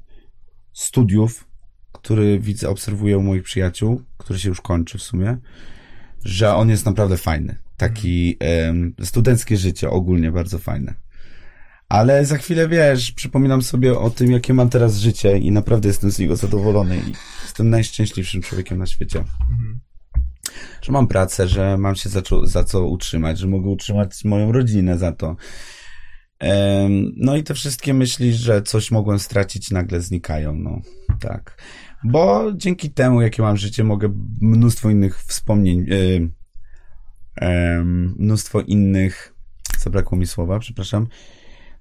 studiów, 0.73 1.50
który 2.01 2.39
widzę, 2.39 2.69
obserwuję 2.69 3.17
u 3.17 3.21
moich 3.21 3.43
przyjaciół, 3.43 4.01
który 4.17 4.39
się 4.39 4.49
już 4.49 4.61
kończy 4.61 4.97
w 4.97 5.03
sumie, 5.03 5.37
że 6.25 6.55
on 6.55 6.69
jest 6.69 6.85
naprawdę 6.85 7.17
fajny. 7.17 7.55
Taki 7.77 8.37
studenckie 9.03 9.57
życie 9.57 9.89
ogólnie 9.89 10.31
bardzo 10.31 10.59
fajne. 10.59 10.93
Ale 11.89 12.25
za 12.25 12.37
chwilę, 12.37 12.67
wiesz, 12.67 13.11
przypominam 13.11 13.61
sobie 13.61 13.99
o 13.99 14.09
tym, 14.09 14.31
jakie 14.31 14.53
mam 14.53 14.69
teraz 14.69 14.97
życie 14.97 15.37
i 15.37 15.51
naprawdę 15.51 15.87
jestem 15.87 16.11
z 16.11 16.19
niego 16.19 16.35
zadowolony 16.35 16.97
i 16.97 17.13
jestem 17.43 17.69
najszczęśliwszym 17.69 18.41
człowiekiem 18.41 18.77
na 18.77 18.85
świecie. 18.85 19.19
Mhm. 19.19 19.79
Że 20.81 20.91
mam 20.91 21.07
pracę, 21.07 21.47
że 21.47 21.77
mam 21.77 21.95
się 21.95 22.09
za, 22.09 22.21
co- 22.21 22.47
za 22.47 22.63
co 22.63 22.87
utrzymać, 22.87 23.39
że 23.39 23.47
mogę 23.47 23.69
utrzymać 23.69 24.25
moją 24.25 24.51
rodzinę 24.51 24.97
za 24.97 25.11
to. 25.11 25.35
No 27.17 27.35
i 27.35 27.43
te 27.43 27.53
wszystkie 27.53 27.93
myśli, 27.93 28.33
że 28.33 28.61
coś 28.61 28.91
mogłem 28.91 29.19
stracić, 29.19 29.71
nagle 29.71 30.01
znikają, 30.01 30.55
no 30.55 30.81
tak. 31.19 31.61
Bo 32.03 32.51
dzięki 32.55 32.91
temu, 32.91 33.21
jakie 33.21 33.41
mam 33.41 33.57
życie, 33.57 33.83
mogę 33.83 34.13
mnóstwo 34.41 34.89
innych 34.89 35.23
wspomnień, 35.23 35.85
y, 35.91 36.29
em, 37.35 38.15
mnóstwo 38.19 38.61
innych, 38.61 39.33
zabrakło 39.79 40.17
mi 40.17 40.27
słowa, 40.27 40.59
przepraszam. 40.59 41.07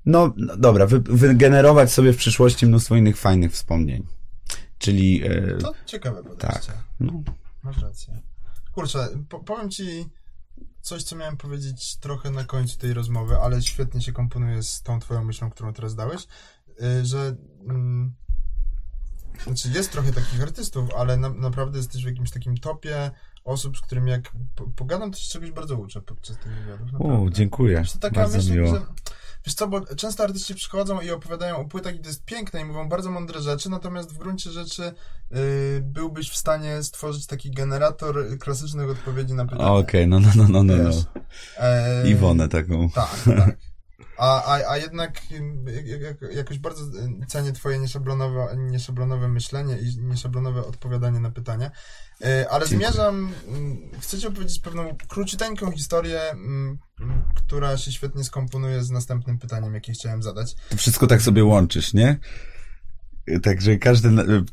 No, 0.06 0.35
no 0.37 0.56
dobra, 0.56 0.87
wy, 0.87 1.00
wygenerować 1.00 1.92
sobie 1.92 2.12
w 2.12 2.16
przyszłości 2.16 2.66
mnóstwo 2.66 2.96
innych 2.96 3.16
fajnych 3.16 3.52
wspomnień. 3.52 4.06
Czyli, 4.78 5.22
e, 5.24 5.56
To 5.56 5.74
ciekawe 5.87 6.22
podejście. 6.22 6.72
no, 7.00 7.22
Masz 7.62 7.83
rację. 7.83 8.20
Kurczę, 8.72 9.09
po, 9.28 9.40
powiem 9.40 9.70
ci 9.70 10.06
coś, 10.80 11.02
co 11.02 11.16
miałem 11.16 11.37
powiedzieć 11.37 11.96
trochę 11.96 12.30
na 12.30 12.44
końcu 12.44 12.78
tej 12.78 12.94
rozmowy, 12.94 13.37
ale 13.37 13.62
świetnie 13.62 14.00
się 14.00 14.12
komponuje 14.12 14.62
z 14.62 14.83
tą 14.83 15.00
twoją 15.00 15.24
myślą, 15.24 15.50
którą 15.50 15.72
teraz 15.72 15.94
dałeś, 15.94 16.26
y, 17.00 17.04
że 17.04 17.37
mm, 17.68 18.14
znaczy 19.44 19.68
jest 19.74 19.92
trochę 19.92 20.12
takich 20.12 20.42
artystów, 20.42 20.94
ale 20.98 21.16
na, 21.16 21.29
naprawdę 21.29 21.79
jesteś 21.79 22.05
w 22.05 22.07
jakimś 22.07 22.31
takim 22.31 22.59
topie 22.59 23.11
osób, 23.44 23.76
z 23.76 23.81
którymi 23.81 24.11
jak 24.11 24.33
po, 24.55 24.66
pogadam, 24.66 25.11
to 25.11 25.18
się 25.18 25.31
czegoś 25.31 25.50
bardzo 25.50 25.76
uczę 25.76 26.00
podczas 26.00 26.37
tych 26.37 26.53
wywiadów. 26.53 26.88
o, 27.00 27.31
dziękuję, 27.31 27.83
to 27.92 27.98
taka 27.98 28.14
bardzo 28.14 28.37
myśl, 28.37 28.53
miło. 28.53 28.74
że... 28.74 28.81
Wiesz 29.46 29.55
co, 29.55 29.68
bo 29.68 29.94
często 29.94 30.24
artyści 30.24 30.55
przychodzą 30.55 31.00
i 31.00 31.11
opowiadają 31.11 31.57
o 31.57 31.64
płytach 31.64 31.94
i 31.94 32.00
to 32.00 32.09
jest 32.09 32.24
piękne 32.24 32.61
i 32.61 32.64
mówią 32.64 32.88
bardzo 32.88 33.11
mądre 33.11 33.40
rzeczy, 33.40 33.70
natomiast 33.70 34.14
w 34.14 34.18
gruncie 34.18 34.50
rzeczy 34.50 34.83
y, 35.33 35.81
byłbyś 35.85 36.31
w 36.31 36.37
stanie 36.37 36.83
stworzyć 36.83 37.26
taki 37.26 37.50
generator 37.50 38.38
klasycznych 38.38 38.90
odpowiedzi 38.90 39.35
na 39.35 39.44
pytania. 39.44 39.72
Okej, 39.72 40.09
no, 40.09 40.20
no, 40.20 40.29
no, 40.35 40.48
no, 40.48 40.62
no, 40.62 40.76
no. 40.76 40.85
Wiesz, 40.85 41.05
e, 41.57 42.11
Iwonę 42.11 42.48
taką. 42.48 42.90
Tak, 42.90 43.16
tak. 43.37 43.57
A, 44.20 44.44
a, 44.44 44.70
a 44.70 44.76
jednak 44.76 45.20
jak- 46.00 46.35
jakoś 46.35 46.59
bardzo 46.59 46.83
cenię 47.28 47.52
twoje 47.52 47.78
nieszablonowe, 47.78 48.56
nieszablonowe 48.56 49.28
myślenie 49.28 49.78
i 49.78 49.98
nieszablonowe 50.02 50.66
odpowiadanie 50.66 51.20
na 51.20 51.30
pytania. 51.30 51.70
Y, 52.24 52.50
Ale 52.50 52.66
zmierzam, 52.66 53.33
ym, 53.48 53.90
chcę 54.00 54.18
ci 54.18 54.26
opowiedzieć 54.26 54.59
pewną 54.59 54.96
króciuteńką 55.09 55.70
historię, 55.70 56.20
ym, 56.33 56.78
która 57.35 57.76
się 57.76 57.92
świetnie 57.92 58.24
skomponuje 58.24 58.83
z 58.85 58.90
następnym 58.90 59.38
pytaniem, 59.38 59.74
jakie 59.74 59.92
chciałem 59.92 60.22
zadać. 60.22 60.54
To 60.70 60.76
wszystko 60.76 61.06
tak 61.06 61.22
sobie 61.22 61.44
łączysz, 61.44 61.94
nie? 61.94 62.18
Także 63.43 63.77
każde, 63.77 64.11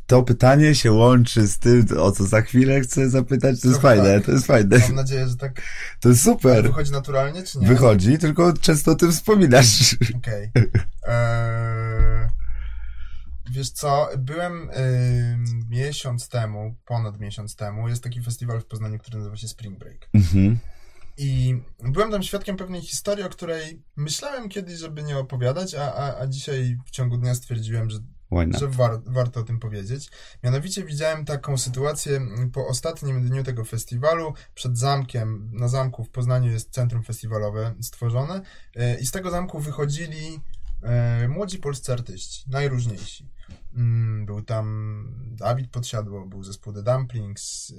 to 0.07 0.23
pytanie 0.23 0.75
się 0.75 0.91
łączy 0.91 1.47
z 1.47 1.59
tym, 1.59 1.85
o 1.99 2.11
co 2.11 2.23
za 2.23 2.41
chwilę 2.41 2.81
chcę 2.81 3.09
zapytać, 3.09 3.61
to 3.61 3.67
jest 3.67 3.81
Trochę 3.81 3.97
fajne, 3.97 4.15
tak. 4.15 4.25
to 4.25 4.31
jest 4.31 4.45
fajne. 4.47 4.79
Mam 4.79 4.95
nadzieję, 4.95 5.27
że 5.27 5.35
tak 5.35 5.61
To 5.99 6.09
jest 6.09 6.23
super. 6.23 6.63
wychodzi 6.63 6.91
naturalnie, 6.91 7.43
czy 7.43 7.59
nie? 7.59 7.67
Wychodzi, 7.67 8.17
tylko 8.17 8.53
często 8.53 8.91
o 8.91 8.95
tym 8.95 9.11
wspominasz. 9.11 9.95
Okej. 10.17 10.51
Eee, 11.07 12.27
Wiesz 13.51 13.69
co, 13.69 14.09
byłem 14.17 14.69
ym, 14.69 15.45
miesiąc 15.69 16.29
temu, 16.29 16.75
ponad 16.85 17.19
miesiąc 17.19 17.55
temu, 17.55 17.89
jest 17.89 18.03
taki 18.03 18.21
festiwal 18.21 18.61
w 18.61 18.65
Poznaniu, 18.65 18.99
który 18.99 19.17
nazywa 19.17 19.35
się 19.37 19.47
Spring 19.47 19.79
Break. 19.79 20.09
Mhm. 20.13 20.57
I 21.17 21.57
byłem 21.83 22.11
tam 22.11 22.23
świadkiem 22.23 22.57
pewnej 22.57 22.81
historii, 22.81 23.23
o 23.25 23.29
której 23.29 23.83
myślałem 23.95 24.49
kiedyś, 24.49 24.79
żeby 24.79 25.03
nie 25.03 25.17
opowiadać, 25.17 25.75
a, 25.75 25.93
a, 25.93 26.19
a 26.21 26.27
dzisiaj 26.27 26.77
w 26.85 26.91
ciągu 26.91 27.17
dnia 27.17 27.35
stwierdziłem, 27.35 27.89
że? 27.89 27.97
Że 28.59 28.67
war, 28.67 29.01
warto 29.05 29.39
o 29.39 29.43
tym 29.43 29.59
powiedzieć. 29.59 30.09
Mianowicie 30.43 30.83
widziałem 30.83 31.25
taką 31.25 31.57
sytuację 31.57 32.17
mm, 32.17 32.51
po 32.51 32.67
ostatnim 32.67 33.27
dniu 33.27 33.43
tego 33.43 33.65
festiwalu. 33.65 34.33
Przed 34.55 34.77
zamkiem, 34.77 35.49
na 35.53 35.67
zamku 35.67 36.03
w 36.03 36.09
Poznaniu 36.09 36.51
jest 36.51 36.71
centrum 36.71 37.03
festiwalowe 37.03 37.75
stworzone 37.81 38.41
e, 38.75 38.99
i 38.99 39.05
z 39.05 39.11
tego 39.11 39.31
zamku 39.31 39.59
wychodzili 39.59 40.39
e, 40.83 41.27
młodzi 41.27 41.59
polscy 41.59 41.93
artyści, 41.93 42.49
najróżniejsi. 42.49 43.29
Mm, 43.75 44.25
Był 44.25 44.41
tam 44.41 45.05
Dawid 45.25 45.71
Podsiadło, 45.71 46.25
był 46.25 46.43
zespół 46.43 46.73
The 46.73 46.83
Dumplings, 46.83 47.73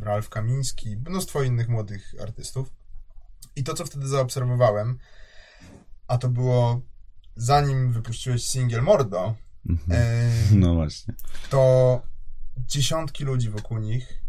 e, 0.00 0.04
Ralf 0.04 0.28
Kamiński, 0.28 0.96
mnóstwo 0.96 1.42
innych 1.42 1.68
młodych 1.68 2.14
artystów. 2.22 2.70
I 3.56 3.64
to, 3.64 3.74
co 3.74 3.84
wtedy 3.84 4.08
zaobserwowałem, 4.08 4.98
a 6.06 6.18
to 6.18 6.28
było 6.28 6.80
zanim 7.36 7.92
wypuściłeś 7.92 8.44
singiel 8.44 8.82
Mordo, 8.82 9.34
Mhm. 9.68 9.92
e, 10.02 10.30
No 10.60 10.74
właśnie. 10.74 11.14
to 11.50 12.02
dziesiątki 12.56 13.24
ludzi 13.24 13.50
wokół 13.50 13.78
nich 13.78 14.22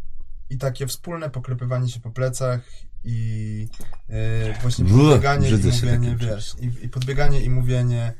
i 0.50 0.58
takie 0.58 0.88
wspólne 0.88 1.30
poklepywanie 1.30 1.90
się 1.90 2.00
po 2.00 2.12
plecach 2.12 2.62
i 3.04 3.68
e, 4.10 4.62
właśnie 4.62 4.86
podbieganie 4.86 5.48
i 5.50 5.52
brzydzę 5.52 5.72
się 5.72 5.86
mówienie, 5.86 6.16
wiesz, 6.16 6.56
i, 6.60 6.86
i 6.86 6.90
podbieganie 6.90 7.42
i 7.42 7.50
mówienie 7.50 8.14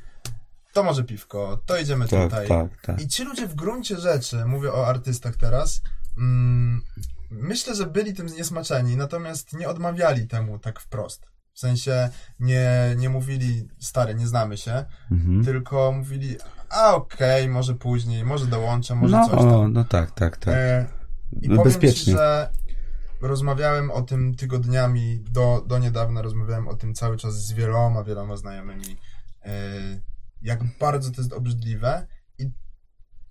to 0.74 0.84
może 0.84 1.04
piwko, 1.04 1.62
to 1.66 1.78
idziemy 1.78 2.08
Tak, 2.08 2.24
tutaj. 2.24 2.48
tak, 2.48 2.82
tak. 2.82 3.02
I 3.02 3.08
ci 3.08 3.24
ludzie 3.24 3.48
w 3.48 3.56
gruncie 3.56 3.98
rzeczy, 3.98 4.46
mówię 4.46 4.74
o 4.74 4.88
artystach 4.88 5.36
teraz, 5.36 5.82
mm, 6.18 6.82
myślę, 7.32 7.76
że 7.76 7.86
byli 7.86 8.14
tym 8.14 8.30
zniesmaczeni, 8.30 8.98
natomiast 8.98 9.54
nie 9.54 9.70
odmawiali 9.70 10.28
temu 10.28 10.60
tak 10.60 10.80
wprost. 10.80 11.26
W 11.54 11.60
sensie 11.60 12.10
nie, 12.40 12.96
nie 12.98 13.10
mówili, 13.10 13.68
stary, 13.80 14.16
nie 14.16 14.28
znamy 14.28 14.58
się, 14.58 14.86
Mhm. 15.12 15.46
tylko 15.46 15.92
mówili, 15.92 16.38
a 16.70 16.96
okej, 16.96 17.50
może 17.50 17.76
później, 17.76 18.24
może 18.26 18.46
dołączę, 18.48 18.96
może 18.96 19.18
No, 19.18 19.28
coś 19.30 19.40
tam. 19.40 19.74
no 19.74 19.84
tak, 19.84 20.12
tak, 20.12 20.38
tak. 20.38 20.54
E, 20.56 20.88
I 21.42 21.50
No, 21.50 21.56
powiem 21.56 21.72
ci, 21.74 21.80
bezpiecznie. 21.80 22.14
że 22.14 22.50
rozmawiałem 23.22 23.92
o 23.92 24.02
tym 24.02 24.36
tygodniami, 24.36 25.20
do, 25.32 25.64
do 25.68 25.80
niedawna 25.80 26.22
rozmawiałem 26.22 26.68
o 26.68 26.74
tym 26.76 26.94
cały 26.94 27.18
czas 27.18 27.46
z 27.46 27.54
wieloma, 27.54 28.04
wieloma 28.04 28.36
znajomymi, 28.38 28.98
e, 29.46 29.52
jak 30.42 30.60
bardzo 30.80 31.12
to 31.12 31.22
jest 31.22 31.34
obrzydliwe 31.34 32.08
i 32.38 32.50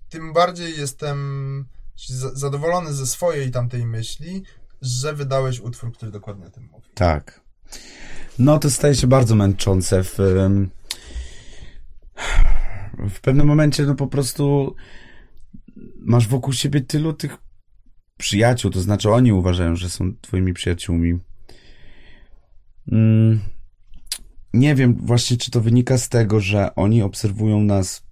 tym 0.09 0.33
bardziej 0.33 0.77
jestem 0.79 1.65
za- 2.07 2.35
zadowolony 2.35 2.93
ze 2.93 3.07
swojej 3.07 3.51
tamtej 3.51 3.85
myśli, 3.85 4.43
że 4.81 5.13
wydałeś 5.13 5.59
utwór, 5.59 5.91
który 5.93 6.11
dokładnie 6.11 6.45
o 6.47 6.49
tym 6.49 6.63
mówi. 6.71 6.89
Tak. 6.95 7.41
No 8.39 8.59
to 8.59 8.69
staje 8.69 8.95
się 8.95 9.07
bardzo 9.07 9.35
męczące 9.35 10.03
w 10.03 10.17
w 13.09 13.21
pewnym 13.21 13.47
momencie 13.47 13.83
no 13.85 13.95
po 13.95 14.07
prostu 14.07 14.75
masz 15.99 16.27
wokół 16.27 16.53
siebie 16.53 16.81
tylu 16.81 17.13
tych 17.13 17.37
przyjaciół, 18.17 18.71
to 18.71 18.81
znaczy 18.81 19.09
oni 19.09 19.33
uważają, 19.33 19.75
że 19.75 19.89
są 19.89 20.13
twoimi 20.21 20.53
przyjaciółmi. 20.53 21.19
Mm, 22.91 23.39
nie 24.53 24.75
wiem 24.75 24.95
właśnie, 24.95 25.37
czy 25.37 25.51
to 25.51 25.61
wynika 25.61 25.97
z 25.97 26.09
tego, 26.09 26.39
że 26.39 26.75
oni 26.75 27.01
obserwują 27.01 27.61
nas, 27.61 28.03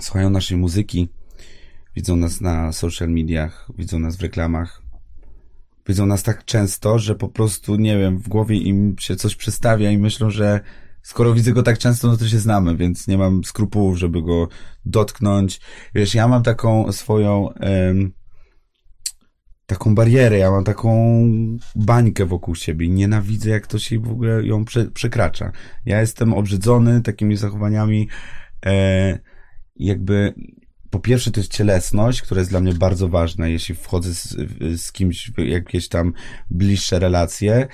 słuchają 0.00 0.30
naszej 0.30 0.56
muzyki, 0.56 1.08
widzą 1.96 2.16
nas 2.16 2.40
na 2.40 2.72
social 2.72 3.08
mediach, 3.08 3.68
widzą 3.78 3.98
nas 3.98 4.16
w 4.16 4.22
reklamach, 4.22 4.82
widzą 5.88 6.06
nas 6.06 6.22
tak 6.22 6.44
często, 6.44 6.98
że 6.98 7.14
po 7.14 7.28
prostu, 7.28 7.76
nie 7.76 7.98
wiem, 7.98 8.18
w 8.18 8.28
głowie 8.28 8.56
im 8.56 8.96
się 9.00 9.16
coś 9.16 9.36
przestawia 9.36 9.90
i 9.90 9.98
myślą, 9.98 10.30
że 10.30 10.60
skoro 11.06 11.34
widzę 11.34 11.52
go 11.52 11.62
tak 11.62 11.78
często, 11.78 12.08
no 12.08 12.16
to 12.16 12.28
się 12.28 12.38
znamy, 12.38 12.76
więc 12.76 13.08
nie 13.08 13.18
mam 13.18 13.44
skrupułów, 13.44 13.98
żeby 13.98 14.22
go 14.22 14.48
dotknąć. 14.84 15.60
Wiesz, 15.94 16.14
ja 16.14 16.28
mam 16.28 16.42
taką 16.42 16.92
swoją 16.92 17.52
em, 17.52 18.12
taką 19.66 19.94
barierę, 19.94 20.38
ja 20.38 20.50
mam 20.50 20.64
taką 20.64 20.90
bańkę 21.76 22.26
wokół 22.26 22.54
siebie 22.54 22.88
nienawidzę, 22.88 23.50
jak 23.50 23.66
to 23.66 23.78
się 23.78 24.00
w 24.00 24.10
ogóle 24.10 24.46
ją 24.46 24.64
prze, 24.64 24.90
przekracza. 24.90 25.52
Ja 25.84 26.00
jestem 26.00 26.32
obrzydzony 26.32 27.02
takimi 27.02 27.36
zachowaniami, 27.36 28.08
e, 28.66 29.18
jakby 29.76 30.34
po 30.90 30.98
pierwsze 30.98 31.30
to 31.30 31.40
jest 31.40 31.52
cielesność, 31.52 32.22
która 32.22 32.38
jest 32.38 32.50
dla 32.50 32.60
mnie 32.60 32.74
bardzo 32.74 33.08
ważna, 33.08 33.48
jeśli 33.48 33.74
wchodzę 33.74 34.14
z, 34.14 34.36
z 34.80 34.92
kimś 34.92 35.30
w 35.30 35.38
jakieś 35.38 35.88
tam 35.88 36.12
bliższe 36.50 36.98
relacje, 36.98 37.68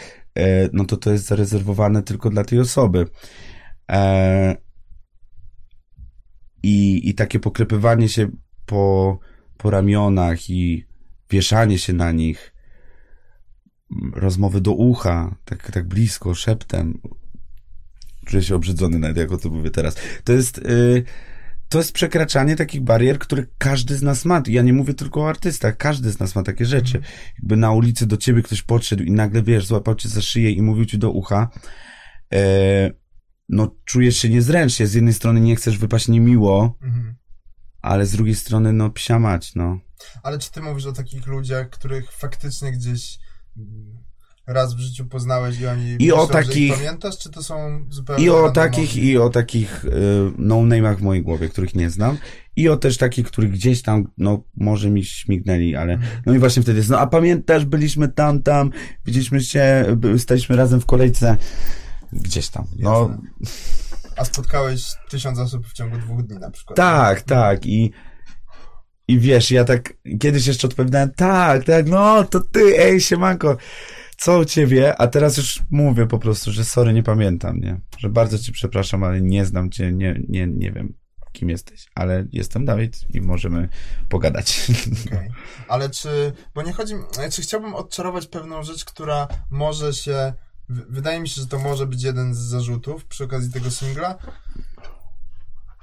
no 0.73 0.85
to 0.85 0.97
to 0.97 1.13
jest 1.13 1.27
zarezerwowane 1.27 2.03
tylko 2.03 2.31
dla 2.31 2.45
tej 2.45 2.61
osoby. 2.61 3.07
E, 3.91 4.57
i, 6.63 7.09
I 7.09 7.15
takie 7.15 7.41
poklepywanie 7.41 8.09
się 8.09 8.29
po, 8.67 9.19
po 9.57 9.71
ramionach 9.71 10.51
i 10.51 10.87
wieszanie 11.31 11.79
się 11.79 11.93
na 11.93 12.13
nich, 12.13 12.55
rozmowy 14.13 14.61
do 14.61 14.73
ucha, 14.73 15.37
tak, 15.45 15.71
tak 15.71 15.89
blisko, 15.89 16.35
szeptem. 16.35 17.01
Czuję 18.27 18.43
się 18.43 18.55
obrzydzony 18.55 18.99
nawet, 18.99 19.17
jak 19.17 19.33
o 19.33 19.39
tym 19.39 19.53
mówię 19.53 19.71
teraz. 19.71 19.97
To 20.25 20.33
jest, 20.33 20.59
y, 20.59 21.05
to 21.73 21.79
jest 21.79 21.93
przekraczanie 21.93 22.57
takich 22.57 22.81
barier, 22.81 23.19
które 23.19 23.47
każdy 23.59 23.97
z 23.97 24.03
nas 24.03 24.25
ma. 24.25 24.43
Ja 24.47 24.63
nie 24.63 24.73
mówię 24.73 24.95
tylko 24.95 25.21
o 25.21 25.29
artystach, 25.29 25.77
każdy 25.77 26.11
z 26.11 26.19
nas 26.19 26.35
ma 26.35 26.43
takie 26.43 26.67
rzeczy. 26.67 27.01
Jakby 27.39 27.57
na 27.57 27.71
ulicy 27.71 28.07
do 28.07 28.17
ciebie 28.17 28.43
ktoś 28.43 28.63
podszedł 28.63 29.03
i 29.03 29.11
nagle, 29.11 29.43
wiesz, 29.43 29.67
złapał 29.67 29.95
cię 29.95 30.09
za 30.09 30.23
szyję 30.23 30.51
i 30.51 30.63
mówił 30.63 30.85
ci 30.85 30.99
do 30.99 31.11
ucha, 31.11 31.51
e, 32.33 32.91
no 33.49 33.77
czujesz 33.85 34.17
się 34.17 34.29
niezręcznie. 34.29 34.87
Z 34.87 34.95
jednej 34.95 35.15
strony 35.15 35.41
nie 35.41 35.57
chcesz 35.57 35.79
wypaść 35.79 36.09
niemiło, 36.09 36.79
Mhm. 36.83 37.15
ale 37.83 38.07
z 38.07 38.13
drugiej 38.13 38.35
strony, 38.35 38.73
no 38.73 38.91
psia 38.91 39.19
mać, 39.19 39.55
no. 39.55 39.79
Ale 40.23 40.39
czy 40.39 40.51
ty 40.53 40.63
mówisz 40.63 40.87
o 40.87 40.93
takich 40.93 41.27
ludziach, 41.27 41.71
których 41.71 42.13
faktycznie 42.13 42.73
gdzieś 42.73 43.19
mm, 43.57 44.02
raz 44.47 44.75
w 44.75 44.79
życiu 44.79 45.07
poznałeś 45.07 45.61
i 45.61 45.67
oni 45.67 45.97
I 45.99 46.13
o 46.13 46.17
myślą, 46.17 46.27
że 46.27 46.33
takich- 46.33 46.57
ich 46.57 46.75
pamiętasz, 46.75 47.19
czy 47.19 47.31
to 47.31 47.43
są 47.43 47.85
zupełnie 47.91 48.25
I 48.25 48.31
o 48.31 48.51
takich, 48.51 48.97
i 48.97 49.19
o 49.19 49.31
takich 49.31 49.85
y, 49.85 49.91
no-name'ach 50.39 50.97
w 50.97 51.03
mojej 51.03 51.23
głowie, 51.23 51.49
których 51.49 51.75
nie 51.75 51.91
znam. 51.91 52.19
I 52.57 52.69
o 52.69 52.77
też 52.77 52.97
takich, 52.97 53.27
których 53.27 53.51
gdzieś 53.51 53.83
tam, 53.83 54.05
no, 54.19 54.45
może 54.57 54.91
mi 54.91 55.05
śmignęli, 55.05 55.77
ale, 55.77 55.99
no 56.27 56.35
i 56.35 56.39
właśnie 56.39 56.63
wtedy 56.63 56.79
jest, 56.79 56.91
no, 56.91 56.99
a 56.99 57.07
pamiętasz, 57.07 57.65
byliśmy 57.65 58.09
tam, 58.09 58.43
tam, 58.43 58.71
widzieliśmy 59.07 59.41
się, 59.41 59.85
staliśmy 60.19 60.57
razem 60.57 60.81
w 60.81 60.87
kolejce, 60.87 61.37
gdzieś 62.13 62.49
tam, 62.49 62.65
no, 62.79 63.01
Jasne. 63.01 63.19
A 64.17 64.25
spotkałeś 64.25 64.85
tysiąc 65.11 65.39
osób 65.39 65.67
w 65.67 65.73
ciągu 65.73 65.99
dwóch 65.99 66.23
dni 66.23 66.39
na 66.39 66.51
przykład. 66.51 66.77
tak, 66.77 67.21
tak, 67.21 67.67
i, 67.67 67.93
i 69.09 69.19
wiesz, 69.19 69.51
ja 69.51 69.65
tak 69.65 69.95
kiedyś 70.21 70.47
jeszcze 70.47 70.67
odpowiadałem, 70.67 71.11
tak, 71.11 71.65
tak, 71.65 71.87
no, 71.89 72.25
to 72.25 72.41
ty, 72.41 72.61
ej, 72.79 73.01
siemanko, 73.01 73.57
co 74.23 74.39
u 74.39 74.45
ciebie? 74.45 74.97
A 74.97 75.07
teraz 75.07 75.37
już 75.37 75.63
mówię 75.71 76.07
po 76.07 76.19
prostu, 76.19 76.53
że 76.53 76.65
sorry, 76.65 76.93
nie 76.93 77.03
pamiętam, 77.03 77.61
nie? 77.61 77.81
Że 77.99 78.09
bardzo 78.09 78.39
cię 78.39 78.53
przepraszam, 78.53 79.05
ale 79.05 79.21
nie 79.21 79.45
znam 79.45 79.71
cię, 79.71 79.93
nie, 79.93 80.21
nie, 80.29 80.47
nie 80.47 80.73
wiem, 80.73 80.95
kim 81.33 81.51
jesteś, 81.51 81.87
ale 81.95 82.27
jestem 82.33 82.65
Dawid 82.65 83.15
i 83.15 83.21
możemy 83.21 83.69
pogadać. 84.09 84.71
Okej. 85.07 85.31
Ale 85.69 85.91
czy, 85.91 86.33
bo 86.55 86.63
nie 86.63 86.73
chodzi, 86.73 86.95
czy 87.33 87.43
chciałbym 87.43 87.75
odczarować 87.75 88.27
pewną 88.27 88.63
rzecz, 88.63 88.85
która 88.85 89.29
może 89.51 89.93
się, 89.93 90.33
wydaje 90.69 91.21
mi 91.21 91.29
się, 91.29 91.41
że 91.41 91.47
to 91.47 91.59
może 91.59 91.87
być 91.87 92.03
jeden 92.03 92.35
z 92.35 92.39
zarzutów 92.39 93.05
przy 93.05 93.25
okazji 93.25 93.53
tego 93.53 93.71
singla. 93.71 94.19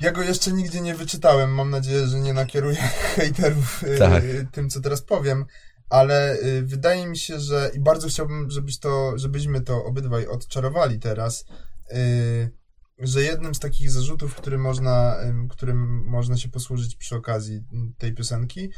Ja 0.02 0.12
go 0.12 0.22
jeszcze 0.22 0.52
nigdzie 0.52 0.82
nie 0.82 0.96
wyczytałem, 0.96 1.54
mam 1.54 1.70
nadzieję, 1.70 2.08
że 2.08 2.20
nie 2.20 2.34
nakieruję 2.34 2.78
hejterów 3.16 3.84
y, 3.84 3.98
Tak. 3.98 4.24
tym, 4.52 4.70
co 4.70 4.82
teraz 4.82 5.02
powiem, 5.02 5.46
ale 5.90 6.38
y, 6.40 6.64
wydaje 6.66 7.08
mi 7.08 7.18
się, 7.18 7.40
że 7.40 7.72
i 7.74 7.80
bardzo 7.80 8.08
chciałbym, 8.08 8.52
żebyś 8.52 8.80
to, 8.80 9.14
żebyśmy 9.18 9.62
to 9.62 9.86
obydwaj 9.86 10.28
odczarowali 10.28 11.00
teraz, 11.00 11.46
y, 11.92 12.52
że 13.00 13.24
jednym 13.24 13.56
z 13.56 13.60
takich 13.60 13.92
zarzutów, 13.92 14.36
który 14.36 14.58
można, 14.58 15.16
ym, 15.24 15.48
którym 15.48 16.04
można 16.06 16.38
się 16.38 16.50
posłużyć 16.50 16.96
przy 16.96 17.16
okazji 17.16 17.64
m, 17.74 17.94
tej 17.98 18.14
piosenki, 18.14 18.70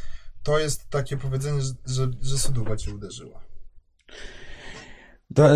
to 0.44 0.60
jest 0.60 0.90
takie 0.90 1.18
powiedzenie, 1.18 1.62
że, 1.62 1.74
że, 1.86 2.12
że 2.22 2.78
cię 2.78 2.94
uderzyła. 2.94 3.42
To, 5.36 5.50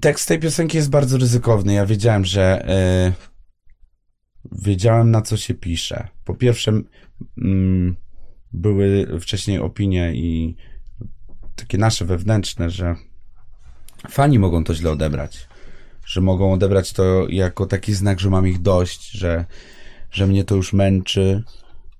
tekst 0.00 0.28
tej 0.28 0.38
piosenki 0.38 0.76
jest 0.76 0.90
bardzo 0.90 1.18
ryzykowny. 1.18 1.74
Ja 1.74 1.86
wiedziałem, 1.86 2.24
że 2.24 2.68
y, 3.08 3.32
wiedziałem 4.52 5.10
na 5.10 5.22
co 5.22 5.36
się 5.36 5.54
pisze. 5.54 6.08
Po 6.24 6.34
pierwsze, 6.34 6.72
mm, 7.38 7.96
były 8.52 9.20
wcześniej 9.20 9.58
opinie 9.58 10.14
i 10.14 10.56
takie 11.56 11.78
nasze 11.78 12.04
wewnętrzne, 12.04 12.70
że 12.70 12.96
fani 14.10 14.38
mogą 14.38 14.64
to 14.64 14.74
źle 14.74 14.90
odebrać. 14.90 15.48
Że 16.06 16.20
mogą 16.20 16.52
odebrać 16.52 16.92
to 16.92 17.26
jako 17.28 17.66
taki 17.66 17.94
znak, 17.94 18.20
że 18.20 18.30
mam 18.30 18.48
ich 18.48 18.62
dość, 18.62 19.10
że, 19.10 19.44
że 20.10 20.26
mnie 20.26 20.44
to 20.44 20.54
już 20.54 20.72
męczy, 20.72 21.42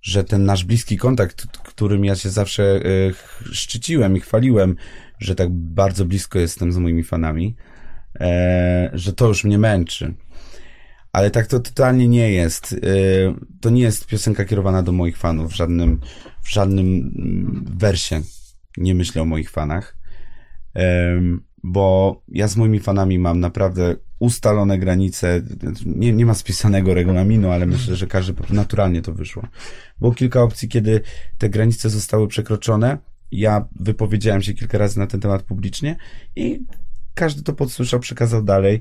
że 0.02 0.24
ten 0.24 0.44
nasz 0.44 0.64
bliski 0.64 0.96
kontakt, 0.96 1.46
którym 1.46 2.04
ja 2.04 2.16
się 2.16 2.30
zawsze 2.30 2.80
ch- 3.12 3.48
szczyciłem 3.52 4.16
i 4.16 4.20
chwaliłem, 4.20 4.76
że 5.18 5.34
tak 5.34 5.50
bardzo 5.50 6.04
blisko 6.04 6.38
jestem 6.38 6.72
z 6.72 6.76
moimi 6.76 7.04
fanami, 7.04 7.56
e, 8.20 8.90
że 8.92 9.12
to 9.12 9.28
już 9.28 9.44
mnie 9.44 9.58
męczy. 9.58 10.14
Ale 11.12 11.30
tak 11.30 11.46
to 11.46 11.60
totalnie 11.60 12.08
nie 12.08 12.30
jest. 12.30 12.72
E, 12.72 12.76
to 13.60 13.70
nie 13.70 13.82
jest 13.82 14.06
piosenka 14.06 14.44
kierowana 14.44 14.82
do 14.82 14.92
moich 14.92 15.16
fanów 15.16 15.52
w 15.52 15.56
żadnym, 15.56 16.00
w 16.42 16.52
żadnym 16.52 16.86
mm, 16.86 17.64
wersie. 17.78 18.20
Nie 18.76 18.94
myślę 18.94 19.22
o 19.22 19.24
moich 19.24 19.50
fanach. 19.50 19.96
Bo 21.62 22.22
ja 22.28 22.48
z 22.48 22.56
moimi 22.56 22.80
fanami 22.80 23.18
mam 23.18 23.40
naprawdę 23.40 23.96
ustalone 24.18 24.78
granice. 24.78 25.42
Nie, 25.86 26.12
nie 26.12 26.26
ma 26.26 26.34
spisanego 26.34 26.94
regulaminu, 26.94 27.50
ale 27.50 27.66
myślę, 27.66 27.96
że 27.96 28.06
każdy 28.06 28.34
naturalnie 28.50 29.02
to 29.02 29.12
wyszło. 29.12 29.42
Było 30.00 30.12
kilka 30.12 30.42
opcji, 30.42 30.68
kiedy 30.68 31.00
te 31.38 31.48
granice 31.50 31.90
zostały 31.90 32.28
przekroczone. 32.28 32.98
Ja 33.30 33.68
wypowiedziałem 33.80 34.42
się 34.42 34.54
kilka 34.54 34.78
razy 34.78 34.98
na 34.98 35.06
ten 35.06 35.20
temat 35.20 35.42
publicznie 35.42 35.96
i 36.36 36.64
każdy 37.14 37.42
to 37.42 37.52
podsłyszał, 37.52 38.00
przekazał 38.00 38.42
dalej 38.42 38.80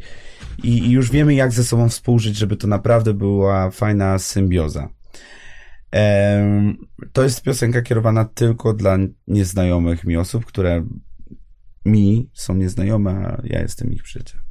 i, 0.63 0.69
i 0.69 0.91
już 0.91 1.11
wiemy, 1.11 1.33
jak 1.33 1.51
ze 1.51 1.63
sobą 1.63 1.89
współżyć, 1.89 2.37
żeby 2.37 2.57
to 2.57 2.67
naprawdę 2.67 3.13
była 3.13 3.71
fajna 3.71 4.19
symbioza. 4.19 4.89
Em, 5.91 6.77
to 7.13 7.23
jest 7.23 7.41
piosenka 7.41 7.81
kierowana 7.81 8.25
tylko 8.25 8.73
dla 8.73 8.97
nieznajomych 9.27 10.03
mi 10.03 10.17
osób, 10.17 10.45
które 10.45 10.85
mi 11.85 12.29
są 12.33 12.55
nieznajome, 12.55 13.11
a 13.11 13.41
ja 13.43 13.61
jestem 13.61 13.91
ich 13.91 14.03
przyjacielem. 14.03 14.45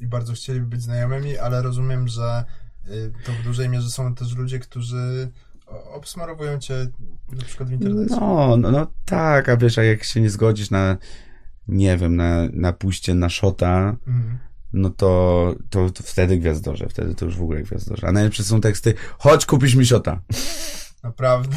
I 0.00 0.06
bardzo 0.06 0.32
chcieliby 0.32 0.66
być 0.66 0.82
znajomymi, 0.82 1.38
ale 1.38 1.62
rozumiem, 1.62 2.08
że 2.08 2.44
y, 2.88 3.12
to 3.24 3.32
w 3.32 3.44
dużej 3.44 3.68
mierze 3.68 3.90
są 3.90 4.14
też 4.14 4.36
ludzie, 4.36 4.58
którzy 4.58 5.30
obsmarowują 5.92 6.58
cię 6.58 6.86
na 7.32 7.42
przykład 7.44 7.68
w 7.68 7.72
internecie. 7.72 8.16
No, 8.20 8.56
no, 8.56 8.70
no 8.70 8.86
tak, 9.04 9.48
a 9.48 9.56
wiesz, 9.56 9.78
a 9.78 9.82
jak 9.82 10.04
się 10.04 10.20
nie 10.20 10.30
zgodzisz 10.30 10.70
na, 10.70 10.96
nie 11.68 11.96
wiem, 11.96 12.16
na, 12.16 12.48
na 12.52 12.72
pójście 12.72 13.14
na 13.14 13.28
szota, 13.28 13.96
Mhm. 14.06 14.38
no 14.72 14.90
to, 14.90 15.54
to, 15.70 15.90
to 15.90 16.02
wtedy 16.02 16.38
gwiazdorze, 16.38 16.86
wtedy 16.88 17.14
to 17.14 17.24
już 17.24 17.36
w 17.36 17.42
ogóle 17.42 17.62
gwiazdorze. 17.62 18.08
A 18.08 18.12
najlepsze 18.12 18.44
są 18.44 18.60
teksty, 18.60 18.94
chodź 19.18 19.46
kupisz 19.46 19.74
mi 19.74 19.86
szota. 19.86 20.20
Naprawdę. 21.02 21.56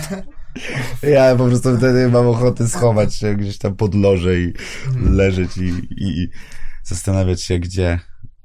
Ja 1.03 1.35
po 1.35 1.45
prostu 1.47 1.77
wtedy 1.77 2.09
mam 2.09 2.27
ochotę 2.27 2.67
schować 2.67 3.15
się 3.15 3.35
gdzieś 3.35 3.57
tam 3.57 3.75
pod 3.75 3.95
loże 3.95 4.39
i 4.39 4.53
leżeć 5.05 5.57
i, 5.57 5.63
i, 5.63 6.19
i 6.23 6.29
zastanawiać 6.83 7.41
się, 7.43 7.59
gdzie 7.59 7.99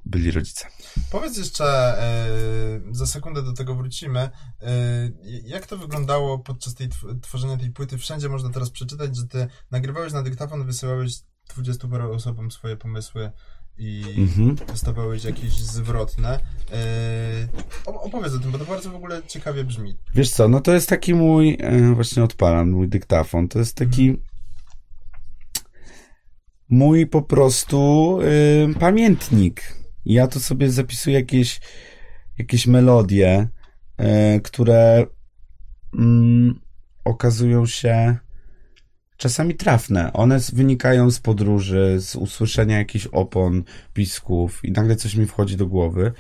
byli 0.05 0.31
rodzice. 0.31 0.67
Powiedz 1.11 1.39
jeszcze, 1.39 1.95
y, 2.91 2.95
za 2.95 3.07
sekundę 3.07 3.43
do 3.43 3.53
tego 3.53 3.75
wrócimy, 3.75 4.31
y, 4.63 4.67
jak 5.45 5.67
to 5.67 5.79
wyglądało 5.79 6.39
podczas 6.39 6.75
tej 6.75 6.89
tw- 6.89 7.21
tworzenia 7.21 7.57
tej 7.57 7.71
płyty? 7.71 7.99
Wszędzie 7.99 8.29
można 8.29 8.51
teraz 8.51 8.71
przeczytać, 8.71 9.17
że 9.17 9.27
ty 9.27 9.47
nagrywałeś 9.71 10.13
na 10.13 10.23
dyktafon, 10.23 10.67
wysyłałeś 10.67 11.15
20 11.55 11.89
paru 11.89 12.13
osobom 12.13 12.51
swoje 12.51 12.77
pomysły 12.77 13.31
i 13.79 14.05
Mhm. 14.19 14.55
dostawałeś 14.69 15.25
jakieś 15.25 15.53
zwrotne. 15.53 16.37
Y, 16.37 17.49
op- 17.87 17.97
opowiedz 18.07 18.35
o 18.35 18.39
tym, 18.39 18.51
bo 18.53 18.59
to 18.59 18.65
bardzo 18.65 18.91
w 18.91 18.95
ogóle 18.95 19.23
ciekawie 19.27 19.65
brzmi. 19.65 19.97
Wiesz 20.15 20.31
co, 20.31 20.49
no 20.49 20.61
to 20.61 20.73
jest 20.75 20.89
taki 20.89 21.15
mój, 21.15 21.57
e, 21.61 21.95
właśnie 21.95 22.25
odpalam, 22.25 22.71
mój 22.71 22.89
dyktafon, 22.89 23.49
to 23.49 23.59
jest 23.59 23.77
taki 23.77 24.17
mój 26.69 27.07
po 27.07 27.23
prostu 27.23 28.19
y, 28.23 28.75
pamiętnik. 28.81 29.63
Ja 30.05 30.27
tu 30.29 30.41
sobie 30.41 30.71
zapisuję 30.71 31.17
jakieś, 31.17 31.61
jakieś 32.39 32.67
melodie, 32.67 33.49
które 34.43 35.07
mm, 35.99 36.61
okazują 37.05 37.67
się 37.67 38.17
czasami 39.21 39.55
trafne. 39.55 40.13
One 40.13 40.39
wynikają 40.53 41.11
z 41.11 41.21
podróży, 41.21 41.97
z 42.01 42.17
usłyszenia 42.17 42.79
jakichś 42.79 43.07
opon, 43.07 43.63
pisków 43.95 44.65
i 44.65 44.73
nagle 44.73 44.97
coś 44.97 45.15
mi 45.15 45.27
wchodzi 45.27 45.57
do 45.57 45.67
głowy. 45.67 46.13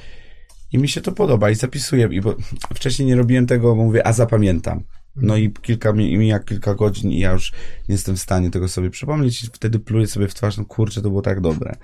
I 0.72 0.78
mi 0.78 0.88
się 0.88 1.00
to 1.00 1.12
podoba 1.12 1.50
i 1.50 1.54
zapisuję. 1.54 2.08
I 2.12 2.20
bo 2.20 2.36
wcześniej 2.74 3.08
nie 3.08 3.16
robiłem 3.16 3.46
tego, 3.46 3.76
bo 3.76 3.84
mówię, 3.84 4.07
a 4.07 4.12
zapamiętam. 4.12 4.82
No 5.16 5.36
i 5.36 5.53
kilka, 5.53 5.92
mi- 5.92 6.18
mija 6.18 6.38
kilka 6.38 6.74
godzin 6.74 7.11
i 7.11 7.18
ja 7.18 7.32
już 7.32 7.53
nie 7.88 7.94
jestem 7.94 8.16
w 8.16 8.20
stanie 8.20 8.51
tego 8.51 8.68
sobie 8.68 8.90
przypomnieć 8.90 9.44
i 9.44 9.46
wtedy 9.46 9.78
pluję 9.78 10.07
sobie 10.07 10.28
w 10.28 10.34
twarz, 10.34 10.57
no 10.57 10.64
kurczę, 10.64 11.03
to 11.03 11.09
było 11.09 11.22
tak 11.22 11.40
dobre. 11.40 11.76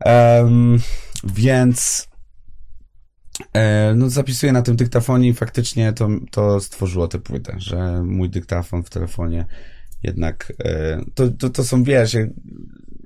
Em, 0.00 0.78
więc 1.24 2.08
no 3.94 4.10
zapisuję 4.10 4.52
na 4.52 4.62
tym 4.62 4.76
dyktafonie 4.76 5.28
i 5.28 5.34
faktycznie 5.34 5.92
to, 5.92 6.08
to 6.30 6.60
stworzyło 6.60 7.08
tę 7.08 7.18
płytę, 7.18 7.54
że 7.58 8.02
mój 8.04 8.30
dyktafon 8.30 8.82
w 8.82 8.90
telefonie 8.90 9.46
jednak 10.04 10.52
e, 10.58 11.00
to, 11.14 11.28
to, 11.28 11.50
to 11.50 11.64
są, 11.64 11.84
wiesz, 11.84 12.16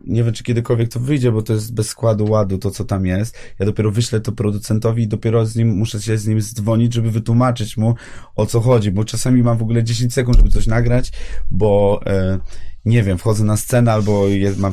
nie 0.07 0.25
wiem, 0.25 0.33
czy 0.33 0.45
kiedykolwiek 0.45 0.89
to 0.93 1.01
wyjdzie, 1.01 1.33
bo 1.33 1.43
to 1.43 1.53
jest 1.53 1.75
bez 1.75 1.89
składu 1.89 2.31
ładu 2.31 2.59
to, 2.59 2.71
co 2.71 2.85
tam 2.85 3.07
jest. 3.07 3.39
Ja 3.59 3.67
dopiero 3.67 3.91
wyślę 3.91 4.21
to 4.21 4.33
producentowi 4.33 5.03
i 5.03 5.09
dopiero 5.09 5.47
z 5.47 5.57
nim, 5.57 5.69
muszę 5.69 6.03
się 6.03 6.19
z 6.19 6.27
nim 6.27 6.41
zdzwonić, 6.41 6.95
żeby 6.95 7.11
wytłumaczyć 7.11 7.77
mu, 7.77 7.95
o 8.37 8.47
co 8.47 8.61
chodzi, 8.61 8.91
bo 8.91 9.05
czasami 9.05 9.43
mam 9.43 9.59
w 9.59 9.63
ogóle 9.63 9.85
10 9.85 10.15
sekund, 10.15 10.37
żeby 10.37 10.51
coś 10.51 10.67
nagrać, 10.67 11.13
bo, 11.51 12.01
e, 12.07 12.39
nie 12.85 13.03
wiem, 13.03 13.19
wchodzę 13.19 13.45
na 13.45 13.57
scenę 13.57 13.93
albo 13.93 14.29
jest, 14.29 14.59
mam 14.59 14.73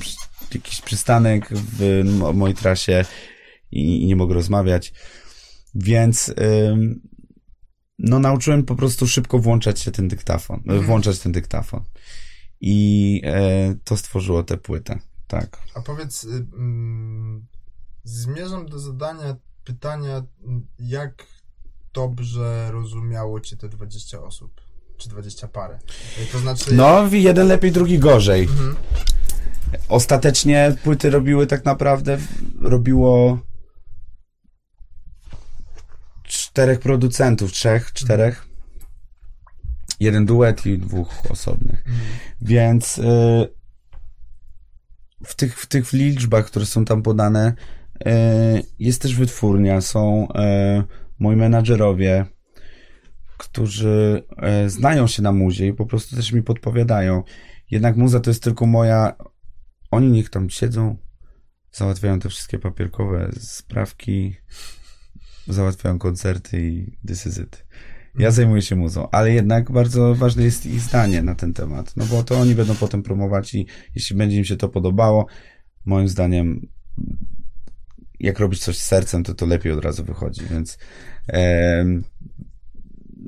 jakiś 0.54 0.82
przystanek 0.82 1.50
w 1.52 2.04
mojej 2.34 2.56
trasie 2.56 3.06
i, 3.72 4.04
i 4.04 4.06
nie 4.06 4.16
mogę 4.16 4.34
rozmawiać. 4.34 4.94
Więc, 5.76 6.34
no 8.00 8.20
nauczyłem 8.20 8.64
po 8.64 8.76
prostu 8.76 9.08
szybko 9.08 9.40
włączać 9.40 9.80
się 9.80 9.92
ten 9.92 10.08
dyktafon, 10.08 10.60
mhm. 10.60 10.86
włączać 10.86 11.20
ten 11.20 11.32
dyktafon. 11.32 11.84
I 12.62 13.22
e, 13.24 13.76
to 13.84 13.98
stworzyło 13.98 14.44
tę 14.44 14.58
płytę, 14.58 15.00
tak. 15.28 15.60
A 15.76 15.82
powiedz, 15.82 16.24
y, 16.24 16.28
mm, 16.28 17.46
zmierzam 18.04 18.66
do 18.66 18.80
zadania 18.80 19.36
pytania, 19.64 20.24
jak 20.80 21.28
dobrze 21.94 22.72
rozumiało 22.72 23.40
cię 23.40 23.58
te 23.58 23.70
20 23.70 24.22
osób? 24.22 24.62
Czy 24.98 25.10
20 25.10 25.48
parę? 25.48 25.80
To 26.32 26.40
znaczy... 26.40 26.74
No, 26.74 27.08
jeden 27.12 27.48
lepiej, 27.48 27.72
drugi 27.72 28.00
gorzej. 28.00 28.42
Mhm. 28.42 28.76
Ostatecznie 29.90 30.76
płyty 30.84 31.10
robiły 31.10 31.48
tak 31.48 31.66
naprawdę, 31.66 32.18
robiło 32.62 33.40
czterech 36.56 36.80
producentów, 36.80 37.52
trzech, 37.52 37.94
czterech. 37.94 38.48
Jeden 40.00 40.26
duet 40.26 40.66
i 40.66 40.78
dwóch 40.78 41.32
osobnych. 41.32 41.84
Mm. 41.88 42.00
Więc 42.42 42.98
y, 42.98 43.02
w, 45.24 45.36
tych, 45.36 45.60
w 45.60 45.66
tych 45.66 45.94
liczbach, 45.94 46.46
które 46.46 46.66
są 46.66 46.86
tam 46.86 47.02
podane, 47.02 47.54
y, 48.08 48.12
jest 48.80 49.02
też 49.02 49.16
wytwórnia, 49.16 49.82
są 49.82 50.28
y, 50.28 50.84
moi 51.20 51.36
menadżerowie, 51.36 52.26
którzy 53.38 54.24
y, 54.66 54.70
znają 54.70 55.08
się 55.08 55.22
na 55.22 55.32
muzie 55.32 55.68
i 55.68 55.74
po 55.74 55.86
prostu 55.86 56.16
też 56.16 56.32
mi 56.32 56.44
podpowiadają. 56.44 57.24
Jednak 57.72 57.98
muza 57.98 58.20
to 58.20 58.30
jest 58.30 58.44
tylko 58.44 58.66
moja. 58.66 59.16
Oni 59.92 60.12
niech 60.12 60.30
tam 60.30 60.50
siedzą, 60.50 60.98
załatwiają 61.72 62.20
te 62.20 62.30
wszystkie 62.30 62.60
papierkowe 62.60 63.30
sprawki, 63.40 64.36
załatwiają 65.48 66.00
koncerty 66.00 66.62
i 66.62 66.98
this 67.08 67.26
is 67.26 67.38
it. 67.38 67.66
Ja 68.20 68.32
zajmuję 68.32 68.62
się 68.62 68.76
muzą, 68.76 69.10
ale 69.12 69.34
jednak 69.34 69.72
bardzo 69.72 70.16
ważne 70.16 70.44
jest 70.44 70.66
ich 70.66 70.82
zdanie 70.82 71.22
na 71.22 71.36
ten 71.36 71.54
temat, 71.54 71.94
no 71.96 72.06
bo 72.06 72.24
to 72.24 72.40
oni 72.40 72.56
będą 72.56 72.76
potem 72.76 73.04
promować 73.04 73.54
i 73.54 73.68
jeśli 73.96 74.16
będzie 74.16 74.38
im 74.38 74.46
się 74.46 74.58
to 74.58 74.70
podobało, 74.70 75.26
moim 75.86 76.10
zdaniem 76.10 76.68
jak 78.20 78.40
robić 78.40 78.60
coś 78.60 78.78
z 78.78 78.86
sercem, 78.86 79.24
to 79.24 79.34
to 79.34 79.46
lepiej 79.46 79.72
od 79.72 79.86
razu 79.86 80.04
wychodzi, 80.04 80.42
więc 80.52 80.78
e, 81.30 81.86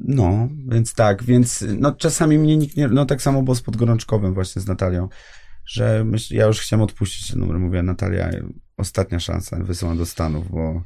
no, 0.01 0.49
więc 0.67 0.93
tak, 0.93 1.23
więc 1.23 1.65
no 1.79 1.91
czasami 1.91 2.37
mnie 2.37 2.57
nikt 2.57 2.77
nie, 2.77 2.87
no 2.87 3.05
tak 3.05 3.21
samo 3.21 3.43
było 3.43 3.55
z 3.55 3.61
Podgorączkowym 3.61 4.33
właśnie 4.33 4.61
z 4.61 4.67
Natalią, 4.67 5.09
że 5.65 6.03
myśl, 6.05 6.35
ja 6.35 6.45
już 6.45 6.59
chciałem 6.59 6.83
odpuścić 6.83 7.31
ten 7.31 7.39
numer, 7.39 7.59
mówię 7.59 7.83
Natalia, 7.83 8.29
ostatnia 8.77 9.19
szansa, 9.19 9.57
wysyłam 9.63 9.97
do 9.97 10.05
Stanów, 10.05 10.51
bo 10.51 10.83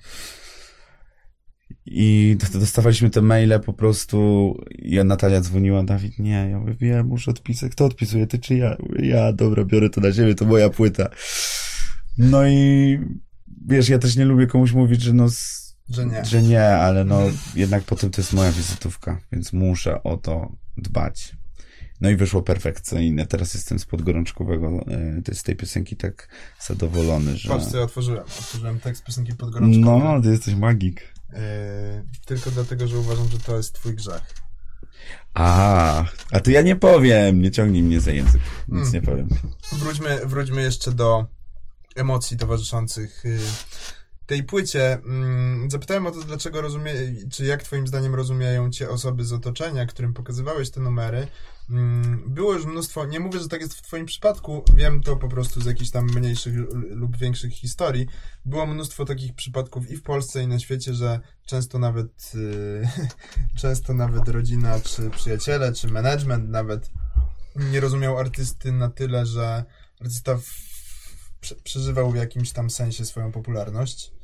i 1.85 2.37
dostawaliśmy 2.53 3.09
te 3.09 3.21
maile 3.21 3.59
po 3.65 3.73
prostu 3.73 4.57
i 4.71 4.99
Natalia 5.03 5.41
dzwoniła, 5.41 5.83
Dawid, 5.83 6.19
nie, 6.19 6.49
ja 6.51 6.59
mówię, 6.59 6.87
ja 6.87 7.03
muszę 7.03 7.31
odpisać, 7.31 7.71
kto 7.71 7.85
odpisuje, 7.85 8.27
ty 8.27 8.39
czy 8.39 8.55
ja? 8.55 8.77
Ja, 8.99 9.33
dobra, 9.33 9.65
biorę 9.65 9.89
to 9.89 10.01
na 10.01 10.13
siebie, 10.13 10.35
to 10.35 10.45
moja 10.45 10.69
płyta. 10.69 11.09
No 12.17 12.47
i 12.47 12.99
wiesz, 13.67 13.89
ja 13.89 13.99
też 13.99 14.15
nie 14.15 14.25
lubię 14.25 14.47
komuś 14.47 14.71
mówić, 14.71 15.01
że 15.01 15.13
no, 15.13 15.27
że 15.89 16.05
nie, 16.05 16.25
że 16.25 16.41
nie 16.41 16.67
ale 16.67 17.05
no, 17.05 17.21
jednak 17.55 17.83
potem 17.83 18.09
to 18.09 18.21
jest 18.21 18.33
moja 18.33 18.51
wizytówka, 18.51 19.21
więc 19.31 19.53
muszę 19.53 20.03
o 20.03 20.17
to 20.17 20.55
dbać. 20.77 21.35
No 22.01 22.09
i 22.09 22.15
wyszło 22.15 22.41
perfekcyjne. 22.41 23.25
Teraz 23.27 23.53
jestem 23.53 23.79
z 23.79 23.85
podgorączkowego, 23.85 24.85
e, 25.27 25.35
z 25.35 25.43
tej 25.43 25.55
piosenki 25.55 25.95
tak 25.95 26.27
zadowolony, 26.59 27.37
że... 27.37 27.49
Patrz, 27.49 27.65
co 27.65 27.77
ja 27.77 27.83
otworzyłem. 27.83 28.23
Otworzyłem 28.23 28.79
tekst 28.79 29.03
piosenki 29.03 29.33
podgorączkowej. 29.33 30.03
No, 30.03 30.21
ty 30.21 30.29
jesteś 30.29 30.55
magik. 30.55 31.13
Yy, 31.33 31.39
tylko 32.25 32.51
dlatego, 32.51 32.87
że 32.87 32.97
uważam, 32.97 33.29
że 33.29 33.39
to 33.39 33.57
jest 33.57 33.73
twój 33.73 33.95
grzech. 33.95 34.23
A, 35.33 36.05
a 36.31 36.39
to 36.39 36.51
ja 36.51 36.61
nie 36.61 36.75
powiem, 36.75 37.41
nie 37.41 37.51
ciągnij 37.51 37.83
mnie 37.83 38.01
za 38.01 38.11
język, 38.11 38.41
nic 38.67 38.81
mm. 38.81 38.93
nie 38.93 39.01
powiem. 39.01 39.29
Wróćmy, 39.71 40.25
wróćmy 40.25 40.61
jeszcze 40.61 40.91
do 40.91 41.25
emocji 41.95 42.37
towarzyszących 42.37 43.21
yy, 43.23 43.39
tej 44.31 44.43
płycie. 44.43 44.93
Mm, 44.93 45.71
zapytałem 45.71 46.07
o 46.07 46.11
to, 46.11 46.21
dlaczego 46.21 46.61
rozumie, 46.61 46.93
czy 47.31 47.45
jak 47.45 47.63
twoim 47.63 47.87
zdaniem 47.87 48.15
rozumieją 48.15 48.71
cię 48.71 48.89
osoby 48.89 49.25
z 49.25 49.33
otoczenia, 49.33 49.85
którym 49.85 50.13
pokazywałeś 50.13 50.69
te 50.69 50.81
numery. 50.81 51.27
Mm, 51.69 52.23
było 52.27 52.53
już 52.53 52.65
mnóstwo, 52.65 53.05
nie 53.05 53.19
mówię, 53.19 53.39
że 53.39 53.47
tak 53.47 53.61
jest 53.61 53.73
w 53.73 53.81
twoim 53.81 54.05
przypadku, 54.05 54.63
wiem 54.75 55.03
to 55.03 55.15
po 55.15 55.27
prostu 55.27 55.61
z 55.61 55.65
jakichś 55.65 55.91
tam 55.91 56.05
mniejszych 56.05 56.53
lub 56.89 57.17
większych 57.17 57.53
historii. 57.53 58.07
Było 58.45 58.65
mnóstwo 58.65 59.05
takich 59.05 59.35
przypadków 59.35 59.91
i 59.91 59.97
w 59.97 60.03
Polsce, 60.03 60.43
i 60.43 60.47
na 60.47 60.59
świecie, 60.59 60.93
że 60.93 61.19
często 61.45 61.79
nawet 61.79 62.31
yy, 62.33 62.87
często 63.61 63.93
nawet 63.93 64.27
rodzina, 64.27 64.79
czy 64.79 65.09
przyjaciele, 65.09 65.73
czy 65.73 65.87
management 65.87 66.49
nawet 66.49 66.91
nie 67.55 67.79
rozumiał 67.79 68.17
artysty 68.17 68.71
na 68.71 68.89
tyle, 68.89 69.25
że 69.25 69.63
artysta 70.01 70.37
w, 70.37 70.45
prze, 71.41 71.55
przeżywał 71.55 72.11
w 72.11 72.15
jakimś 72.15 72.51
tam 72.51 72.69
sensie 72.69 73.05
swoją 73.05 73.31
popularność 73.31 74.20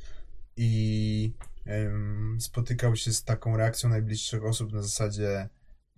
i 0.58 1.34
spotykał 2.40 2.96
się 2.96 3.14
z 3.14 3.24
taką 3.24 3.58
reakcją 3.58 3.90
najbliższych 3.90 4.46
osób 4.46 4.74
na 4.74 4.82
zasadzie 4.82 5.50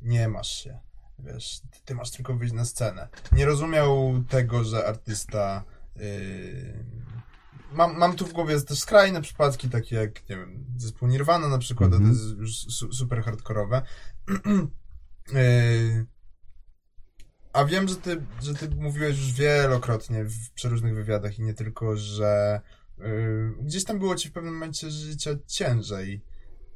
nie 0.01 0.27
masz 0.27 0.51
się 0.63 0.79
Wiesz, 1.23 1.61
ty, 1.71 1.79
ty 1.85 1.95
masz 1.95 2.11
tylko 2.11 2.35
wyjść 2.35 2.53
na 2.53 2.65
scenę. 2.65 3.07
Nie 3.31 3.45
rozumiał 3.45 4.23
tego, 4.29 4.63
że 4.63 4.87
artysta. 4.87 5.63
Yy... 5.95 6.85
Mam, 7.71 7.97
mam 7.97 8.15
tu 8.15 8.25
w 8.25 8.33
głowie 8.33 8.61
też 8.61 8.79
skrajne 8.79 9.21
przypadki, 9.21 9.69
takie 9.69 9.95
jak, 9.95 10.29
nie 10.29 10.37
wiem, 10.37 10.65
zespół 10.77 11.07
Nirvana 11.09 11.47
na 11.47 11.57
przykład, 11.57 11.93
mm 11.93 12.01
-hmm. 12.01 12.05
to 12.05 12.09
jest 12.13 12.37
już 12.37 12.75
su 12.75 12.93
super 12.93 13.23
hardkorowe. 13.23 13.81
yy... 15.33 16.05
A 17.53 17.65
wiem, 17.65 17.87
że 17.87 17.95
ty, 17.95 18.21
że 18.41 18.53
ty 18.53 18.69
mówiłeś 18.69 19.17
już 19.17 19.33
wielokrotnie 19.33 20.25
w 20.25 20.51
przeróżnych 20.51 20.95
wywiadach 20.95 21.39
i 21.39 21.41
nie 21.41 21.53
tylko, 21.53 21.97
że 21.97 22.61
yy, 22.99 23.55
gdzieś 23.61 23.83
tam 23.83 23.99
było 23.99 24.15
ci 24.15 24.29
w 24.29 24.31
pewnym 24.31 24.53
momencie 24.53 24.91
życia 24.91 25.31
ciężej. 25.47 26.21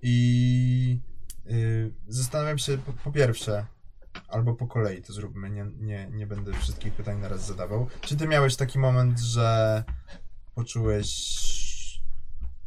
I 0.01 0.99
yy, 1.45 1.93
zastanawiam 2.07 2.57
się, 2.57 2.77
po, 2.77 2.93
po 2.93 3.11
pierwsze, 3.11 3.65
albo 4.27 4.53
po 4.53 4.67
kolei 4.67 5.01
to 5.01 5.13
zróbmy, 5.13 5.49
nie, 5.49 5.65
nie, 5.79 6.09
nie 6.11 6.27
będę 6.27 6.53
wszystkich 6.53 6.93
pytań 6.93 7.19
na 7.19 7.27
raz 7.27 7.45
zadawał. 7.45 7.87
Czy 8.01 8.17
ty 8.17 8.27
miałeś 8.27 8.55
taki 8.55 8.79
moment, 8.79 9.19
że 9.19 9.83
poczułeś 10.55 11.43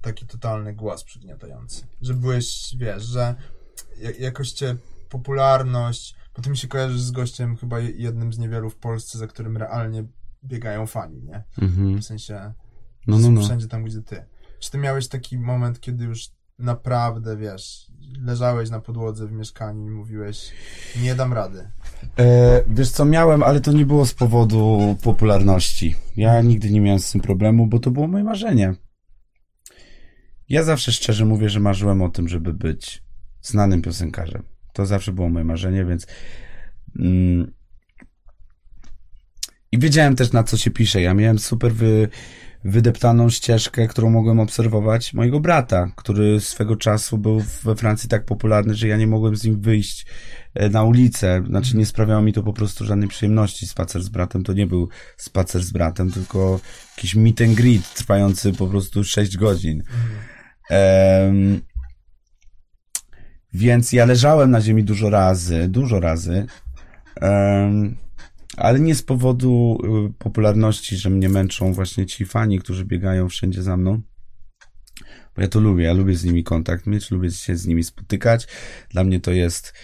taki 0.01 0.27
totalny 0.27 0.75
głos 0.75 1.05
przygniatający? 1.05 1.87
Że 2.01 2.15
byłeś, 2.15 2.77
wiesz, 2.79 3.03
że 3.03 3.35
jakoś 4.19 4.53
cię 4.53 4.77
popularność, 5.09 6.17
mi 6.49 6.57
się 6.57 6.69
kojarzysz 6.69 7.01
z 7.01 7.11
gościem 7.11 7.57
chyba 7.57 7.81
jednym 7.81 8.33
z 8.33 8.39
niewielu 8.39 8.71
w 8.71 8.77
Polsce, 8.77 9.19
za 9.19 9.27
którym 9.27 9.57
realnie 9.57 10.05
biegają 10.45 10.87
fani, 10.87 11.23
nie? 11.23 11.45
Mhm. 11.59 11.99
W 11.99 12.05
sensie 12.05 12.53
no, 13.07 13.19
no, 13.19 13.31
no. 13.31 13.41
wszędzie 13.41 13.69
tam, 13.69 13.85
gdzie 13.85 14.03
ty. 14.03 14.25
Czy 14.59 14.71
ty 14.71 14.79
miałeś 14.79 15.09
taki 15.09 15.39
moment, 15.39 15.81
kiedy 15.81 16.05
już 16.05 16.31
naprawdę, 16.59 17.37
wiesz, 17.37 17.87
leżałeś 18.21 18.71
na 18.71 18.81
podłodze 18.81 19.27
w 19.27 19.33
mieszkaniu 19.33 19.87
i 19.87 19.91
mówiłeś, 19.91 20.53
nie 21.03 21.15
dam 21.15 21.33
rady? 21.33 21.71
E, 22.19 22.63
wiesz 22.69 22.91
co, 22.91 23.05
miałem, 23.05 23.43
ale 23.43 23.61
to 23.61 23.73
nie 23.73 23.87
było 23.87 24.07
z 24.07 24.15
powodu 24.15 24.97
popularności. 25.03 25.95
Ja 26.17 26.43
nigdy 26.43 26.71
nie 26.71 26.81
miałem 26.81 27.01
z 27.01 27.13
tym 27.13 27.21
problemu, 27.21 27.67
bo 27.67 27.79
to 27.79 27.91
było 27.91 28.09
moje 28.09 28.25
marzenie. 28.25 28.75
Ja 30.49 30.63
zawsze 30.63 30.93
szczerze 30.93 31.25
mówię, 31.25 31.49
że 31.49 31.61
marzyłem 31.61 32.03
o 32.03 32.09
tym, 32.09 32.29
żeby 32.29 32.55
być 32.55 33.03
znanym 33.43 33.83
piosenkarzem. 33.83 34.43
To 34.73 34.87
zawsze 34.87 35.13
było 35.13 35.29
moje 35.29 35.45
marzenie, 35.45 35.85
więc. 35.85 36.07
Mm, 36.99 37.53
I 39.73 39.79
wiedziałem 39.79 40.17
też, 40.17 40.33
na 40.33 40.43
co 40.43 40.57
się 40.57 40.71
pisze. 40.71 41.03
Ja 41.03 41.15
miałem 41.15 41.39
super 41.39 41.75
wy 41.75 42.09
wydeptaną 42.67 43.31
ścieżkę, 43.31 43.89
którą 43.89 44.11
mogłem 44.11 44.41
obserwować 44.41 45.15
mojego 45.15 45.41
brata, 45.41 45.91
który 45.97 46.41
swego 46.41 46.77
czasu 46.77 47.19
był 47.19 47.43
we 47.65 47.77
Francji 47.77 48.09
tak 48.09 48.25
popularny, 48.25 48.75
że 48.75 48.89
ja 48.89 48.97
nie 48.97 49.07
mogłem 49.07 49.37
z 49.37 49.45
nim 49.45 49.61
wyjść 49.61 50.07
e, 50.55 50.69
na 50.69 50.83
ulicę. 50.83 51.43
Znaczy 51.47 51.77
nie 51.77 51.87
sprawiało 51.87 52.23
mi 52.23 52.33
to 52.33 52.43
po 52.43 52.53
prostu 52.53 52.85
żadnej 52.85 53.09
przyjemności. 53.09 53.67
Spacer 53.67 54.03
z 54.03 54.09
bratem 54.09 54.43
to 54.43 54.53
nie 54.53 54.67
był 54.67 54.89
spacer 55.17 55.63
z 55.63 55.71
bratem, 55.71 56.11
tylko 56.11 56.61
jakiś 56.97 57.15
meet 57.15 57.41
and 57.41 57.55
greet 57.55 57.95
trwający 57.95 58.53
po 58.53 58.67
prostu 58.67 59.05
6 59.05 59.37
godzin. 59.37 59.83
Um, 60.71 61.61
więc 63.53 63.93
ja 63.93 64.05
leżałem 64.05 64.51
na 64.51 64.61
ziemi 64.61 64.85
dużo 64.85 65.11
razy, 65.11 65.69
dużo 65.69 66.01
razy. 66.01 66.47
Um, 67.23 68.06
Ale 68.57 68.81
nie 68.81 68.95
z 68.95 69.03
powodu 69.03 69.79
y, 70.09 70.13
popularności, 70.19 70.97
że 70.97 71.11
mnie 71.11 71.29
męczą 71.29 71.73
właśnie 71.73 72.07
ci 72.07 72.27
fani, 72.27 72.59
którzy 72.59 72.85
biegają 72.85 73.29
wszędzie 73.29 73.63
za 73.63 73.77
mną. 73.77 74.03
Bo 75.37 75.43
ja 75.43 75.49
to 75.49 75.61
lubię, 75.61 75.85
ja 75.85 75.93
lubię 75.93 76.15
z 76.15 76.25
nimi 76.25 76.45
kontakt 76.45 76.87
mieć, 76.87 77.11
lubię 77.11 77.31
się 77.31 77.57
z 77.57 77.67
nimi 77.67 77.85
spotykać. 77.85 78.47
Dla 78.91 79.05
mnie 79.05 79.21
to 79.21 79.33
jest 79.33 79.75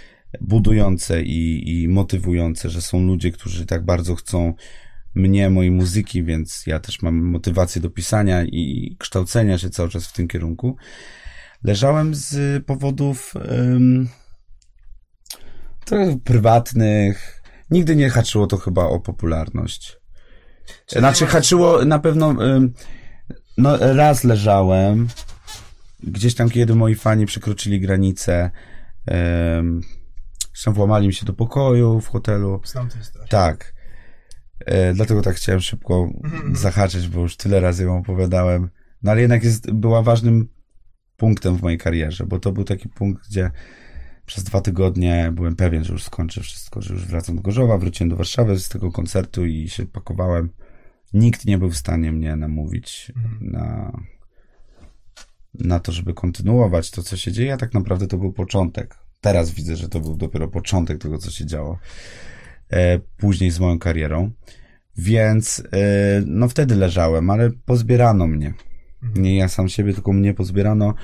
budujące 0.41 1.23
i, 1.23 1.70
i 1.83 1.89
motywujące, 1.89 2.70
że 2.70 2.83
są 2.83 3.03
ludzie, 3.03 3.33
którzy 3.33 3.66
tak 3.66 3.85
bardzo 3.85 4.14
chcą 4.14 4.55
mnie, 5.14 5.51
mojej 5.51 5.70
muzyki, 5.70 6.25
więc 6.25 6.66
ja 6.66 6.81
też 6.81 7.03
mam 7.03 7.16
motywację 7.16 7.83
do 7.83 7.91
pisania 7.91 8.45
i 8.45 8.97
kształcenia 8.99 9.59
się 9.59 9.70
cały 9.70 9.89
czas 9.89 10.07
w 10.07 10.12
tym 10.12 10.29
kierunku. 10.29 10.77
Leżałem 11.64 12.14
z 12.14 12.64
powodów 12.66 13.35
um, 13.35 14.09
trochę 15.85 16.18
prywatnych. 16.25 17.41
Nigdy 17.73 17.97
nie 17.97 18.11
haczyło 18.11 18.47
to 18.47 18.57
chyba 18.57 18.85
o 18.85 19.01
popularność. 19.01 19.99
Czyli 20.87 21.01
znaczy, 21.01 21.27
haczyło 21.27 21.85
na 21.85 21.99
pewno. 21.99 22.35
No, 23.59 23.77
raz 23.95 24.25
leżałem. 24.25 25.09
Gdzieś 26.03 26.35
tam, 26.35 26.51
kiedy 26.51 26.75
moi 26.75 26.95
fani 26.95 27.27
przekroczyli 27.27 27.81
granicę. 27.81 28.51
Zresztą 30.53 30.73
włamali 30.73 31.07
mi 31.07 31.14
się 31.14 31.27
do 31.27 31.33
pokoju 31.33 32.01
w 32.01 32.09
hotelu. 32.09 32.61
Znam 32.64 32.89
tę 32.89 32.99
historię. 32.99 33.29
Tak. 33.29 33.75
E, 34.66 34.95
dlatego 34.95 35.23
tak 35.23 35.37
chciałem 35.37 35.61
szybko 35.61 36.09
mhm. 36.25 36.57
zahaczyć, 36.57 37.09
bo 37.09 37.20
już 37.20 37.37
tyle 37.37 37.61
razy 37.61 37.85
ją 37.85 37.99
opowiadałem. 37.99 38.70
No 39.03 39.11
ale 39.11 39.20
jednak 39.20 39.45
jest, 39.45 39.70
była 39.70 40.03
ważnym 40.03 40.49
punktem 41.16 41.57
w 41.57 41.62
mojej 41.62 41.79
karierze, 41.79 42.27
bo 42.27 42.39
to 42.39 42.53
był 42.53 42.64
taki 42.64 42.89
punkt, 42.89 43.29
gdzie 43.29 43.51
przez 44.27 44.45
dwa 44.45 44.61
tygodnie 44.61 45.33
byłem 45.35 45.57
pewien, 45.57 45.85
że 45.85 45.93
już 45.93 46.03
skończę 46.03 46.41
wszystko, 46.41 46.83
że 46.83 46.95
już 46.95 47.07
wracam 47.07 47.37
do 47.37 47.43
Gorzowa, 47.43 47.79
wróciłem 47.79 48.11
do 48.11 48.16
Warszawy 48.16 48.59
z 48.59 48.68
tego 48.68 48.93
koncertu 48.93 49.47
i 49.47 49.68
się 49.68 49.87
pakowałem. 49.87 50.51
Nikt 51.12 51.45
nie 51.45 51.59
był 51.59 51.70
w 51.70 51.77
stanie 51.77 52.12
mnie 52.12 52.37
namówić 52.37 53.12
mhm. 53.16 53.51
na, 53.53 53.93
na 55.55 55.81
to, 55.81 55.93
żeby 55.93 56.14
kontynuować 56.14 56.91
to, 56.91 57.03
co 57.03 57.16
się 57.16 57.33
dzieje, 57.33 57.55
a 57.55 57.57
tak 57.57 57.75
naprawdę 57.75 58.07
to 58.07 58.18
był 58.18 58.33
początek. 58.33 58.99
Teraz 59.20 59.51
widzę, 59.51 59.77
że 59.77 59.89
to 59.89 60.01
był 60.01 60.16
dopiero 60.16 60.49
początek 60.49 61.03
tego, 61.03 61.18
co 61.18 61.31
się 61.31 61.47
działo 61.47 61.79
e, 62.70 62.99
później 62.99 63.51
z 63.51 63.61
moją 63.61 63.79
karierą. 63.79 64.31
Więc 64.97 65.62
e, 65.73 66.23
no 66.27 66.49
wtedy 66.49 66.75
leżałem, 66.75 67.31
ale 67.31 67.51
pozbierano 67.51 68.27
mnie. 68.27 68.55
Mhm. 69.03 69.23
Nie 69.23 69.37
ja 69.37 69.49
sam 69.49 69.68
siebie, 69.68 69.95
tylko 69.95 70.12
mnie 70.12 70.35
pozbierano 70.35 70.95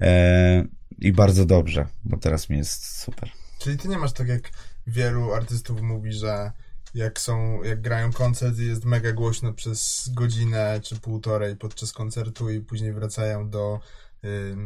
e, 0.00 0.64
i 0.98 1.12
bardzo 1.12 1.44
dobrze, 1.44 1.86
bo 2.04 2.16
teraz 2.16 2.50
mi 2.50 2.58
jest 2.58 3.00
super. 3.00 3.30
Czyli 3.58 3.76
ty 3.76 3.88
nie 3.88 3.98
masz 3.98 4.12
tak 4.12 4.28
jak 4.28 4.50
wielu 4.86 5.32
artystów 5.32 5.80
mówi, 5.80 6.12
że 6.12 6.52
jak 6.94 7.20
są, 7.20 7.62
jak 7.62 7.80
grają 7.80 8.12
koncert 8.12 8.58
i 8.58 8.66
jest 8.66 8.84
mega 8.84 9.12
głośno 9.12 9.52
przez 9.52 10.10
godzinę 10.14 10.80
czy 10.82 11.00
półtorej 11.00 11.56
podczas 11.56 11.92
koncertu 11.92 12.50
i 12.50 12.60
później 12.60 12.92
wracają 12.92 13.50
do 13.50 13.80
y, 14.24 14.56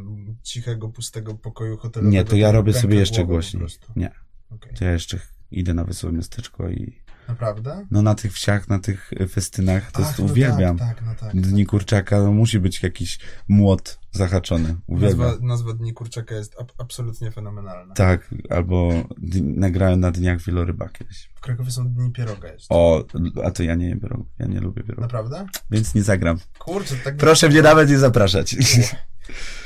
cichego, 0.42 0.88
pustego 0.88 1.34
pokoju 1.34 1.76
hotelowego. 1.76 2.12
Nie, 2.12 2.24
to 2.24 2.36
ja 2.36 2.52
robię 2.52 2.72
sobie 2.72 2.98
jeszcze 2.98 3.24
głośniej. 3.24 3.66
Nie. 3.96 4.10
Okay. 4.50 4.72
To 4.72 4.84
ja 4.84 4.92
jeszcze 4.92 5.18
idę 5.50 5.74
na 5.74 5.84
wesołe 5.84 6.12
miasteczko 6.12 6.68
i 6.68 7.00
Naprawdę? 7.30 7.86
No 7.90 8.02
na 8.02 8.14
tych 8.14 8.32
wsiach, 8.32 8.68
na 8.68 8.78
tych 8.78 9.10
festynach, 9.30 9.92
to 9.92 9.98
Ach, 10.02 10.06
jest, 10.06 10.18
no 10.18 10.24
uwielbiam. 10.24 10.78
Tak, 10.78 10.96
tak, 10.96 11.06
no 11.06 11.14
tak, 11.14 11.40
Dni 11.40 11.64
tak. 11.64 11.70
Kurczaka, 11.70 12.22
no 12.22 12.32
musi 12.32 12.60
być 12.60 12.82
jakiś 12.82 13.18
młot 13.48 13.98
zahaczony. 14.10 14.76
Uwielbiam. 14.86 15.28
Nazwa, 15.28 15.46
nazwa 15.46 15.72
Dni 15.72 15.92
Kurczaka 15.92 16.34
jest 16.34 16.60
ab 16.60 16.72
absolutnie 16.78 17.30
fenomenalna. 17.30 17.94
Tak, 17.94 18.34
albo 18.50 18.92
nagrałem 19.42 20.00
na 20.00 20.10
Dniach 20.10 20.42
Wieloryba 20.42 20.88
kiedyś. 20.88 21.30
W 21.34 21.40
Krakowie 21.40 21.70
są 21.70 21.88
Dni 21.88 22.12
Pieroga 22.12 22.52
jeszcze. 22.52 22.74
O, 22.74 23.04
a 23.44 23.50
to 23.50 23.62
ja 23.62 23.74
nie 23.74 23.88
jem 23.88 24.00
pierogów, 24.00 24.26
ja 24.38 24.46
nie 24.46 24.60
lubię 24.60 24.82
pierogów. 24.82 25.02
Naprawdę? 25.02 25.46
Więc 25.70 25.94
nie 25.94 26.02
zagram. 26.02 26.38
Kurczę, 26.58 26.94
tak... 27.04 27.16
Proszę 27.16 27.48
mnie 27.48 27.62
nawet 27.62 27.90
nie 27.90 27.98
zapraszać. 27.98 28.56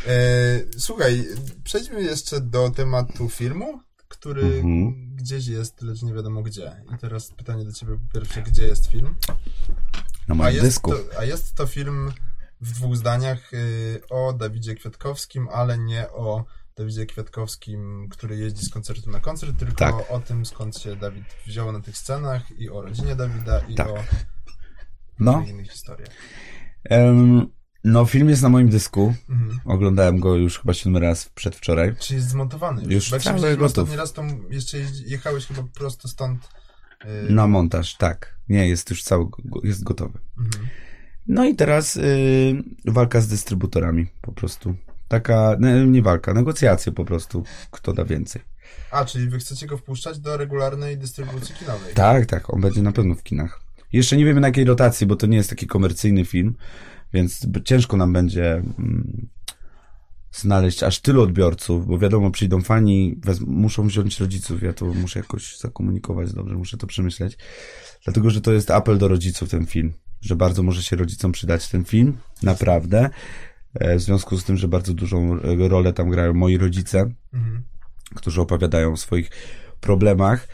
E, 0.07 0.61
słuchaj, 0.79 1.25
przejdźmy 1.65 2.03
jeszcze 2.03 2.41
do 2.41 2.71
tematu 2.71 3.29
filmu 3.29 3.81
który 4.17 4.43
mhm. 4.43 5.17
gdzieś 5.17 5.47
jest, 5.47 5.83
lecz 5.83 6.03
nie 6.03 6.15
wiadomo 6.15 6.43
gdzie. 6.43 6.83
I 6.95 6.99
teraz 6.99 7.31
pytanie 7.31 7.65
do 7.65 7.73
ciebie 7.73 7.99
po 7.99 8.19
pierwsze, 8.19 8.43
gdzie 8.43 8.67
jest 8.67 8.87
film? 8.87 9.15
Na 10.29 10.35
moim 10.35 10.49
a 10.49 10.51
jest 10.51 10.67
dysku. 10.67 10.91
To, 10.91 11.19
a 11.19 11.25
jest 11.25 11.55
to 11.55 11.67
film 11.67 12.13
w 12.61 12.73
dwóch 12.73 12.97
zdaniach 12.97 13.55
y, 13.55 14.01
o 14.11 14.33
Dawidzie 14.33 14.75
Kwiatkowskim, 14.75 15.49
ale 15.53 15.79
nie 15.79 16.11
o 16.11 16.45
Dawidzie 16.77 17.07
Kwiatkowskim, 17.07 18.09
który 18.11 18.37
jeździ 18.37 18.67
z 18.67 18.71
koncertu 18.71 19.11
na 19.11 19.21
koncert, 19.21 19.59
tylko 19.59 19.77
tak. 19.77 20.11
o 20.11 20.21
tym, 20.21 20.47
skąd 20.47 20.79
się 20.79 20.97
Dawid 20.97 21.25
wziął 21.47 21.73
na 21.73 21.81
tych 21.81 21.99
scenach 21.99 22.59
i 22.59 22.71
o 22.71 22.83
rodzinie 22.83 23.17
Dawida 23.17 23.61
i 23.69 23.75
tak. 23.75 23.89
o 23.89 24.05
no. 25.21 25.45
innych 25.49 25.71
historiach. 25.71 26.09
Um, 26.91 27.54
no, 27.85 28.05
film 28.05 28.29
jest 28.29 28.43
na 28.43 28.49
moim 28.49 28.69
dysku. 28.69 29.15
Mhm. 29.31 29.61
Oglądałem 29.65 30.21
go 30.21 30.37
już 30.37 30.59
chyba 30.59 30.75
siódmy 30.75 31.01
raz 31.01 31.29
przedwczoraj. 31.29 31.95
Czy 31.99 32.15
jest 32.15 32.29
zmontowany? 32.29 32.83
Już, 32.83 33.13
już 33.13 33.23
cały 33.23 33.57
gotów. 33.57 33.79
Ostatni 33.79 33.97
raz 33.97 34.13
to 34.13 34.23
jeszcze 34.51 34.79
jechałeś 35.07 35.47
chyba 35.47 35.63
prosto 35.75 36.09
stąd. 36.09 36.49
Yy... 37.05 37.35
Na 37.35 37.47
montaż, 37.47 37.97
tak. 37.97 38.35
Nie, 38.49 38.69
jest 38.69 38.91
już 38.91 39.03
cały, 39.03 39.27
jest 39.63 39.85
gotowy. 39.85 40.19
Mhm. 40.39 40.67
No 41.27 41.45
i 41.45 41.57
teraz 41.57 41.95
yy, 41.95 42.93
walka 42.93 43.21
z 43.21 43.29
dystrybutorami 43.29 44.07
po 44.21 44.33
prostu. 44.33 44.75
Taka, 45.09 45.57
nie, 45.61 45.87
nie 45.87 46.03
walka, 46.03 46.35
negocjacje 46.35 46.93
po 46.93 47.05
prostu. 47.05 47.45
Kto 47.71 47.93
da 47.93 48.05
więcej. 48.05 48.43
A, 48.91 49.05
czyli 49.05 49.29
wy 49.29 49.39
chcecie 49.39 49.67
go 49.67 49.79
wpuszczać 49.79 50.19
do 50.19 50.37
regularnej 50.37 50.99
dystrybucji 50.99 51.55
kinowej? 51.55 51.95
Tak, 51.95 52.27
tak. 52.27 52.55
On 52.55 52.61
będzie 52.61 52.83
na 52.83 52.93
pewno 52.93 53.15
w 53.15 53.23
kinach. 53.23 53.61
Jeszcze 53.93 54.17
nie 54.17 54.25
wiemy 54.25 54.41
na 54.41 54.49
jakiej 54.49 54.65
rotacji, 54.65 55.07
bo 55.07 55.17
to 55.17 55.27
nie 55.27 55.37
jest 55.37 55.51
taki 55.51 55.67
komercyjny 55.67 56.25
film 56.25 56.55
więc 57.15 57.47
ciężko 57.65 57.97
nam 57.97 58.13
będzie 58.13 58.53
mm, 58.55 59.29
znaleźć 60.33 60.83
aż 60.83 61.01
tylu 61.01 61.23
odbiorców, 61.23 61.87
bo 61.87 61.99
wiadomo, 61.99 62.31
przyjdą 62.31 62.63
fani, 62.63 63.21
muszą 63.47 63.87
wziąć 63.87 64.21
rodziców, 64.21 64.63
ja 64.63 64.73
to 64.73 64.87
muszę 64.87 65.19
jakoś 65.19 65.59
zakomunikować 65.59 66.33
dobrze, 66.33 66.55
muszę 66.55 66.77
to 66.77 66.87
przemyśleć, 66.87 67.39
dlatego, 68.05 68.31
że 68.31 68.41
to 68.41 68.53
jest 68.53 68.71
apel 68.71 68.99
do 68.99 69.09
rodziców 69.09 69.51
ten 69.51 69.67
film, 69.67 69.93
że 70.21 70.37
bardzo 70.37 70.63
może 70.63 70.83
się 70.83 70.97
rodzicom 70.97 71.33
przydać 71.33 71.69
ten 71.69 71.85
film, 71.85 72.17
naprawdę, 72.43 73.11
e, 73.75 73.97
w 73.97 74.01
związku 74.01 74.39
z 74.39 74.45
tym, 74.45 74.57
że 74.57 74.69
bardzo 74.69 74.95
dużą 74.95 75.39
rolę 75.69 75.93
tam 75.93 76.11
grają 76.11 76.35
moi 76.35 76.59
rodzice, 76.59 77.11
mhm. 77.33 77.63
którzy 78.15 78.41
opowiadają 78.41 78.93
o 78.93 78.97
swoich 78.97 79.31
problemach 79.81 80.49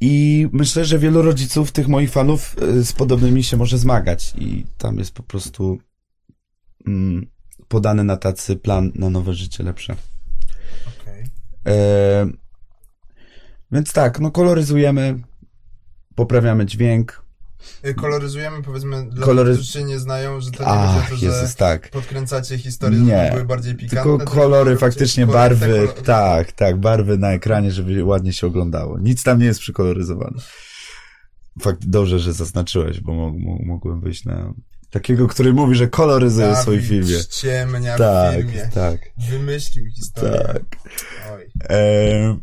i 0.00 0.48
myślę, 0.52 0.84
że 0.84 0.98
wielu 0.98 1.22
rodziców 1.22 1.72
tych 1.72 1.88
moich 1.88 2.10
fanów 2.10 2.56
y, 2.62 2.84
z 2.84 2.92
podobnymi 2.92 3.44
się 3.44 3.56
może 3.56 3.78
zmagać. 3.78 4.34
I 4.38 4.64
tam 4.78 4.98
jest 4.98 5.12
po 5.12 5.22
prostu 5.22 5.78
mm, 6.86 7.26
podany 7.68 8.04
na 8.04 8.16
tacy 8.16 8.56
plan 8.56 8.92
na 8.94 9.10
nowe 9.10 9.34
życie 9.34 9.64
lepsze. 9.64 9.96
Okay. 11.02 11.24
E, 11.66 12.26
więc 13.72 13.92
tak, 13.92 14.20
no 14.20 14.30
koloryzujemy, 14.30 15.20
poprawiamy 16.14 16.66
dźwięk, 16.66 17.22
koloryzujemy, 17.96 18.62
powiedzmy, 18.62 19.10
dla 19.10 19.26
Kolory... 19.26 19.50
tych, 19.50 19.58
którzy 19.58 19.72
się 19.72 19.84
nie 19.84 19.98
znają, 19.98 20.40
że 20.40 20.50
to 20.50 20.62
nie 20.62 20.68
Ach, 20.68 21.10
to, 21.10 21.16
że 21.16 21.26
Jezus, 21.26 21.54
tak. 21.54 21.90
podkręcacie 21.90 22.58
historię, 22.58 22.98
nie. 22.98 23.16
żeby 23.16 23.30
były 23.30 23.44
bardziej 23.44 23.74
pikantne. 23.74 24.16
Tylko 24.18 24.30
kolory, 24.30 24.76
faktycznie 24.76 25.26
barwy, 25.26 25.88
tak, 26.04 26.52
tak, 26.52 26.76
barwy 26.80 27.18
na 27.18 27.32
ekranie, 27.32 27.72
żeby 27.72 28.04
ładnie 28.04 28.32
się 28.32 28.46
oglądało. 28.46 28.98
Nic 28.98 29.22
tam 29.22 29.38
nie 29.38 29.46
jest 29.46 29.60
przykoloryzowane. 29.60 30.42
Fakt, 31.60 31.86
dobrze, 31.86 32.18
że 32.18 32.32
zaznaczyłeś, 32.32 33.00
bo 33.00 33.32
mogłem 33.66 34.00
wyjść 34.00 34.24
na 34.24 34.54
takiego, 34.90 35.28
który 35.28 35.52
mówi, 35.52 35.74
że 35.74 35.88
koloryzuje 35.88 36.46
Dawid 36.46 36.62
swój 36.62 36.80
filmie. 36.80 37.24
ciemnia 37.30 37.98
tak, 37.98 38.34
w 38.34 38.36
filmie. 38.36 38.70
Tak, 38.74 39.00
Wymyślił 39.30 39.84
historię. 39.90 40.40
Tak. 40.40 40.62
E... 41.70 42.38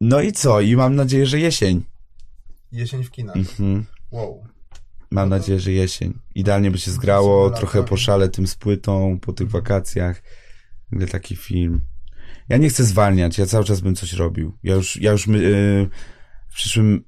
No 0.00 0.20
i 0.20 0.32
co? 0.32 0.60
I 0.60 0.76
mam 0.76 0.94
nadzieję, 0.94 1.26
że 1.26 1.38
jesień. 1.38 1.84
Jesień 2.72 3.04
w 3.04 3.10
kinach. 3.10 3.36
Mhm. 3.36 3.86
Wow. 4.12 4.44
Mam 5.10 5.28
no 5.28 5.36
nadzieję, 5.36 5.60
że 5.60 5.72
jesień. 5.72 6.18
Idealnie 6.34 6.70
by 6.70 6.78
się 6.78 6.90
zgrało, 6.90 7.50
trochę 7.50 7.82
poszalę 7.82 8.28
tym 8.28 8.46
z 8.46 8.54
płytą 8.54 9.18
po 9.20 9.32
tych 9.32 9.50
wakacjach. 9.50 10.22
Gdy 10.92 11.06
taki 11.06 11.36
film. 11.36 11.80
Ja 12.48 12.56
nie 12.56 12.68
chcę 12.68 12.84
zwalniać, 12.84 13.38
ja 13.38 13.46
cały 13.46 13.64
czas 13.64 13.80
bym 13.80 13.94
coś 13.94 14.12
robił. 14.12 14.58
Ja 14.62 14.74
już, 14.74 14.96
ja 14.96 15.12
już 15.12 15.26
yy, 15.26 15.90
w 16.48 16.54
przyszłym, 16.54 17.04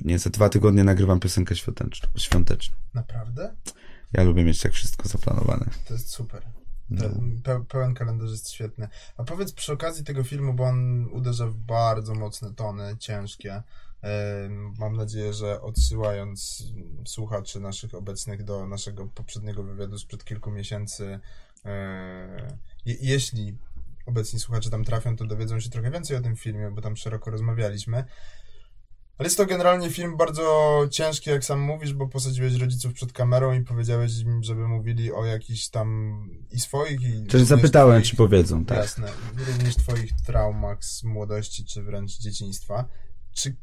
nie, 0.00 0.18
za 0.18 0.30
dwa 0.30 0.48
tygodnie 0.48 0.84
nagrywam 0.84 1.20
piosenkę 1.20 1.56
świąteczną. 1.56 2.08
świąteczną. 2.16 2.76
Naprawdę? 2.94 3.56
Ja 4.12 4.22
lubię 4.22 4.44
mieć 4.44 4.60
tak 4.60 4.72
wszystko 4.72 5.08
zaplanowane. 5.08 5.70
To 5.86 5.94
jest 5.94 6.10
super. 6.10 6.42
No. 6.90 7.04
Pe 7.44 7.64
pełen 7.64 7.94
kalendarz 7.94 8.30
jest 8.30 8.50
świetny. 8.50 8.88
A 9.16 9.24
powiedz 9.24 9.52
przy 9.52 9.72
okazji 9.72 10.04
tego 10.04 10.24
filmu, 10.24 10.54
bo 10.54 10.64
on 10.64 11.06
uderza 11.12 11.46
w 11.46 11.54
bardzo 11.54 12.14
mocne 12.14 12.54
tony, 12.54 12.96
ciężkie. 12.98 13.62
Mam 14.78 14.96
nadzieję, 14.96 15.32
że 15.32 15.60
odsyłając 15.60 16.64
słuchaczy 17.06 17.60
naszych 17.60 17.94
obecnych 17.94 18.44
do 18.44 18.66
naszego 18.66 19.06
poprzedniego 19.06 19.62
wywiadu 19.62 19.98
sprzed 19.98 20.24
kilku 20.24 20.50
miesięcy, 20.50 21.20
e, 21.64 22.58
jeśli 22.86 23.58
obecni 24.06 24.40
słuchacze 24.40 24.70
tam 24.70 24.84
trafią, 24.84 25.16
to 25.16 25.24
dowiedzą 25.24 25.60
się 25.60 25.70
trochę 25.70 25.90
więcej 25.90 26.16
o 26.16 26.20
tym 26.20 26.36
filmie, 26.36 26.70
bo 26.70 26.82
tam 26.82 26.96
szeroko 26.96 27.30
rozmawialiśmy. 27.30 28.04
Ale 29.18 29.26
jest 29.26 29.36
to 29.36 29.46
generalnie 29.46 29.90
film 29.90 30.16
bardzo 30.16 30.80
ciężki, 30.90 31.30
jak 31.30 31.44
sam 31.44 31.60
mówisz, 31.60 31.94
bo 31.94 32.08
posadziłeś 32.08 32.54
rodziców 32.54 32.92
przed 32.92 33.12
kamerą 33.12 33.52
i 33.52 33.60
powiedziałeś 33.60 34.18
im, 34.18 34.42
żeby 34.42 34.68
mówili 34.68 35.12
o 35.12 35.24
jakichś 35.24 35.68
tam 35.68 36.18
i 36.50 36.60
swoich 36.60 37.02
i... 37.02 37.26
Czyli 37.26 37.44
zapytałem, 37.44 38.02
twoich, 38.02 38.10
czy 38.10 38.16
powiedzą, 38.16 38.64
tak. 38.64 38.78
Jasne. 38.78 39.12
Również 39.48 39.76
twoich 39.76 40.12
traumach 40.26 40.84
z 40.84 41.04
młodości, 41.04 41.64
czy 41.64 41.82
wręcz 41.82 42.18
dzieciństwa. 42.18 42.88
Czy 43.32 43.56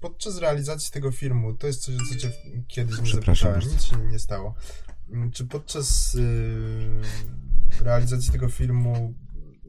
podczas 0.00 0.38
realizacji 0.38 0.92
tego 0.92 1.12
filmu, 1.12 1.54
to 1.54 1.66
jest 1.66 1.82
coś, 1.82 1.94
co 2.10 2.16
cię 2.18 2.32
kiedyś 2.68 3.00
nie 3.00 3.10
zapytałem, 3.10 3.60
nic 3.60 3.84
się 3.84 3.96
nie 3.96 4.18
stało. 4.18 4.54
Mm, 5.10 5.30
czy 5.30 5.46
podczas 5.46 6.14
yy, 6.14 7.84
realizacji 7.84 8.32
tego 8.32 8.48
filmu 8.48 9.14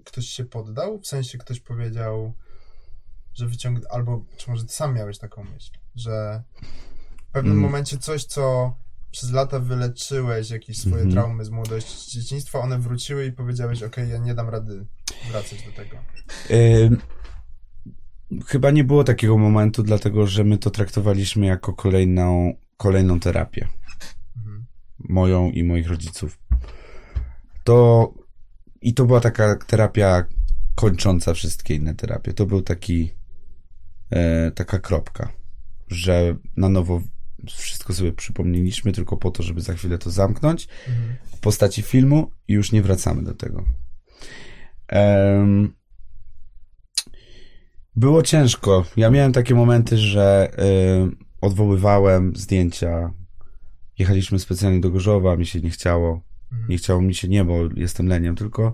ktoś 0.05 0.25
się 0.25 0.45
poddał? 0.45 0.99
W 0.99 1.07
sensie 1.07 1.37
ktoś 1.37 1.59
powiedział, 1.59 2.33
że 3.33 3.47
wyciągnął, 3.47 3.91
albo 3.91 4.25
czy 4.37 4.49
może 4.49 4.65
ty 4.65 4.73
sam 4.73 4.95
miałeś 4.95 5.17
taką 5.17 5.43
myśl, 5.43 5.71
że 5.95 6.43
w 7.29 7.31
pewnym 7.31 7.53
mm. 7.53 7.63
momencie 7.63 7.97
coś, 7.97 8.25
co 8.25 8.75
przez 9.11 9.31
lata 9.31 9.59
wyleczyłeś, 9.59 10.49
jakieś 10.49 10.77
swoje 10.77 11.01
mm 11.01 11.11
traumy 11.11 11.45
z 11.45 11.49
młodości, 11.49 11.97
z 11.97 12.07
dzieciństwa, 12.07 12.59
one 12.59 12.79
wróciły 12.79 13.25
i 13.25 13.31
powiedziałeś, 13.31 13.83
ok, 13.83 13.97
ja 13.97 14.17
nie 14.17 14.35
dam 14.35 14.49
rady 14.49 14.85
wracać 15.31 15.63
do 15.63 15.71
tego. 15.71 15.97
Yy, 16.49 16.97
chyba 18.47 18.71
nie 18.71 18.83
było 18.83 19.03
takiego 19.03 19.37
momentu, 19.37 19.83
dlatego 19.83 20.27
że 20.27 20.43
my 20.43 20.57
to 20.57 20.69
traktowaliśmy 20.69 21.45
jako 21.45 21.73
kolejną, 21.73 22.53
kolejną 22.77 23.19
terapię. 23.19 23.67
Mhm. 24.37 24.65
Moją 24.99 25.51
i 25.51 25.63
moich 25.63 25.87
rodziców. 25.87 26.39
To 27.63 28.13
i 28.81 28.93
to 28.93 29.05
była 29.05 29.19
taka 29.19 29.55
terapia 29.55 30.25
kończąca 30.75 31.33
wszystkie 31.33 31.75
inne 31.75 31.95
terapie. 31.95 32.33
To 32.33 32.45
był 32.45 32.61
taki 32.61 33.11
e, 34.09 34.51
taka 34.51 34.79
kropka, 34.79 35.31
że 35.87 36.35
na 36.57 36.69
nowo 36.69 37.01
wszystko 37.47 37.93
sobie 37.93 38.13
przypomnieliśmy 38.13 38.91
tylko 38.91 39.17
po 39.17 39.31
to, 39.31 39.43
żeby 39.43 39.61
za 39.61 39.73
chwilę 39.73 39.97
to 39.97 40.11
zamknąć 40.11 40.67
mhm. 40.87 41.15
w 41.25 41.39
postaci 41.39 41.81
filmu 41.81 42.31
i 42.47 42.53
już 42.53 42.71
nie 42.71 42.81
wracamy 42.81 43.23
do 43.23 43.33
tego. 43.33 43.65
Um, 44.91 45.73
było 47.99 48.23
ciężko. 48.23 48.85
Ja 48.97 49.09
miałem 49.09 49.31
takie 49.33 49.55
momenty, 49.55 49.97
że 49.97 50.51
y, 51.11 51.15
odwoływałem 51.41 52.35
zdjęcia. 52.35 53.13
Jechaliśmy 53.99 54.39
specjalnie 54.39 54.79
do 54.79 54.89
Gorzowa, 54.89 55.37
mi 55.37 55.45
się 55.45 55.61
nie 55.61 55.69
chciało. 55.69 56.21
Mhm. 56.51 56.69
Nie 56.69 56.77
chciało 56.77 57.01
mi 57.01 57.15
się 57.15 57.27
nie, 57.27 57.45
bo 57.45 57.59
jestem 57.75 58.07
leniem, 58.07 58.35
tylko 58.35 58.73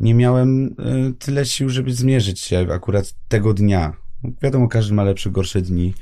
nie 0.00 0.14
miałem 0.14 0.66
y, 0.66 1.14
tyle 1.18 1.46
sił, 1.46 1.68
żeby 1.68 1.92
zmierzyć 1.92 2.40
się 2.40 2.66
akurat 2.72 3.14
tego 3.28 3.54
dnia. 3.54 3.96
Wiadomo, 4.42 4.68
każdy 4.68 4.94
ma 4.94 5.04
lepsze, 5.04 5.30
gorsze 5.30 5.62
dni. 5.62 5.94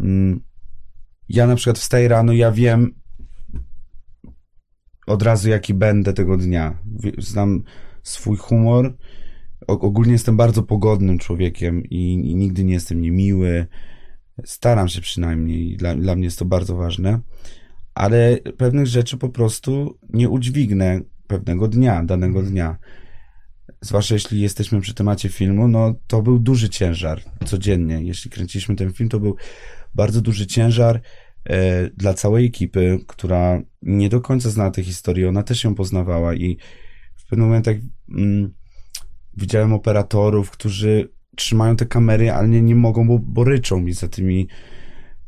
Mm. 0.00 0.40
Ja 1.28 1.46
na 1.46 1.56
przykład 1.56 1.78
wstaję 1.78 2.08
rano, 2.08 2.32
ja 2.32 2.52
wiem 2.52 2.94
od 5.06 5.22
razu, 5.22 5.48
jaki 5.48 5.74
będę 5.74 6.12
tego 6.12 6.36
dnia. 6.36 6.78
Znam 7.18 7.62
swój 8.02 8.36
humor 8.36 8.96
ogólnie 9.70 10.12
jestem 10.12 10.36
bardzo 10.36 10.62
pogodnym 10.62 11.18
człowiekiem 11.18 11.84
i, 11.84 12.12
i, 12.12 12.36
nigdy 12.36 12.64
nie 12.64 12.74
jestem 12.74 13.00
niemiły. 13.00 13.66
Staram 14.44 14.88
się 14.88 15.00
przynajmniej, 15.00 15.76
dla, 15.76 15.94
dla 15.94 16.16
mnie 16.16 16.24
jest 16.24 16.38
to 16.38 16.44
bardzo 16.44 16.76
ważne, 16.76 17.20
ale 17.94 18.38
pewnych 18.56 18.86
rzeczy 18.86 19.16
po 19.16 19.28
prostu 19.28 19.98
nie 20.12 20.28
udźwignę 20.28 21.00
pewnego 21.26 21.68
dnia, 21.68 22.04
danego 22.04 22.38
mhm. 22.38 22.52
dnia. 22.52 22.76
Zwłaszcza 23.80 24.14
jeśli 24.14 24.40
jesteśmy 24.40 24.80
przy 24.80 24.94
temacie 24.94 25.28
filmu, 25.28 25.68
no 25.68 25.94
to 26.06 26.22
był 26.22 26.38
duży 26.38 26.68
ciężar 26.68 27.22
codziennie. 27.46 28.02
Jeśli 28.02 28.30
kręciliśmy 28.30 28.76
ten 28.76 28.92
film, 28.92 29.08
to 29.08 29.20
był 29.20 29.36
bardzo 29.94 30.20
duży 30.20 30.46
ciężar 30.46 31.00
e, 31.44 31.90
dla 31.90 32.14
całej 32.14 32.46
ekipy, 32.46 32.98
która 33.06 33.62
nie 33.82 34.08
do 34.08 34.20
końca 34.20 34.50
zna 34.50 34.70
tę 34.70 34.82
historię. 34.82 35.28
Ona 35.28 35.42
też 35.42 35.64
ją 35.64 35.74
poznawała 35.74 36.34
i 36.34 36.58
w 37.16 37.26
pewnym 37.26 37.48
momentach 37.48 37.76
mm, 38.08 38.54
widziałem 39.36 39.72
operatorów, 39.72 40.50
którzy 40.50 41.08
trzymają 41.36 41.76
te 41.76 41.86
kamery, 41.86 42.32
ale 42.32 42.48
nie, 42.48 42.62
nie 42.62 42.74
mogą, 42.74 43.08
bo, 43.08 43.18
bo 43.18 43.44
ryczą 43.44 43.80
mi 43.80 43.92
za 43.92 44.08
tymi, 44.08 44.48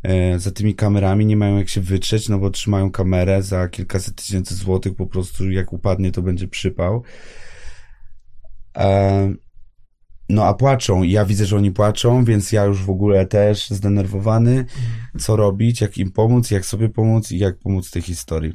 e, 0.02 0.38
za 0.38 0.50
tymi 0.50 0.74
kamerami, 0.74 1.26
nie 1.26 1.36
mają 1.36 1.58
jak 1.58 1.68
się 1.68 1.80
wytrzeć, 1.80 2.28
no 2.28 2.38
bo 2.38 2.50
trzymają 2.50 2.90
kamerę 2.90 3.42
za 3.42 3.68
kilkaset 3.68 4.16
tysięcy 4.16 4.54
złotych, 4.54 4.94
po 4.94 5.06
prostu 5.06 5.50
jak 5.50 5.72
upadnie, 5.72 6.12
to 6.12 6.22
będzie 6.22 6.48
przypał. 6.48 7.02
E, 8.76 9.34
no 10.28 10.44
a 10.44 10.54
płaczą. 10.54 11.02
Ja 11.02 11.24
widzę, 11.24 11.46
że 11.46 11.56
oni 11.56 11.70
płaczą, 11.70 12.24
więc 12.24 12.52
ja 12.52 12.64
już 12.64 12.82
w 12.82 12.90
ogóle 12.90 13.26
też 13.26 13.70
zdenerwowany, 13.70 14.64
co 15.18 15.36
robić, 15.36 15.80
jak 15.80 15.98
im 15.98 16.12
pomóc, 16.12 16.50
jak 16.50 16.66
sobie 16.66 16.88
pomóc? 16.88 17.32
I 17.32 17.38
jak 17.38 17.58
pomóc 17.58 17.90
tej 17.90 18.02
historii. 18.02 18.52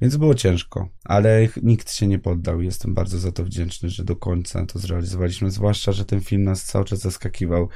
Więc 0.00 0.16
było 0.16 0.34
ciężko, 0.34 0.88
ale 1.04 1.48
nikt 1.62 1.92
się 1.92 2.06
nie 2.06 2.18
poddał. 2.18 2.62
Jestem 2.62 2.94
bardzo 2.94 3.18
za 3.18 3.32
to 3.32 3.44
wdzięczny, 3.44 3.90
że 3.90 4.04
do 4.04 4.16
końca 4.16 4.66
to 4.66 4.78
zrealizowaliśmy. 4.78 5.50
Zwłaszcza, 5.50 5.92
że 5.92 6.04
ten 6.04 6.20
film 6.20 6.44
nas 6.44 6.64
cały 6.64 6.84
czas 6.84 6.98
zaskakiwał. 6.98 7.68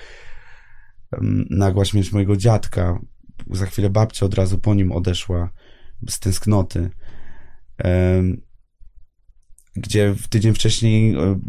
Nagła 1.51 1.85
śmierć 1.85 2.13
mojego 2.13 2.37
dziadka. 2.37 2.99
Za 3.51 3.67
chwilę 3.67 3.91
babcia 3.91 4.27
od 4.27 4.35
razu 4.35 4.59
po 4.59 4.75
nim 4.75 4.93
odeszła 4.93 5.51
z 6.09 6.19
tęsknoty. 6.19 6.91
Gdzie 9.77 10.15
w 10.15 10.29
tydzień 10.29 10.55
wcześniej 10.55 11.15
e, 11.15 11.41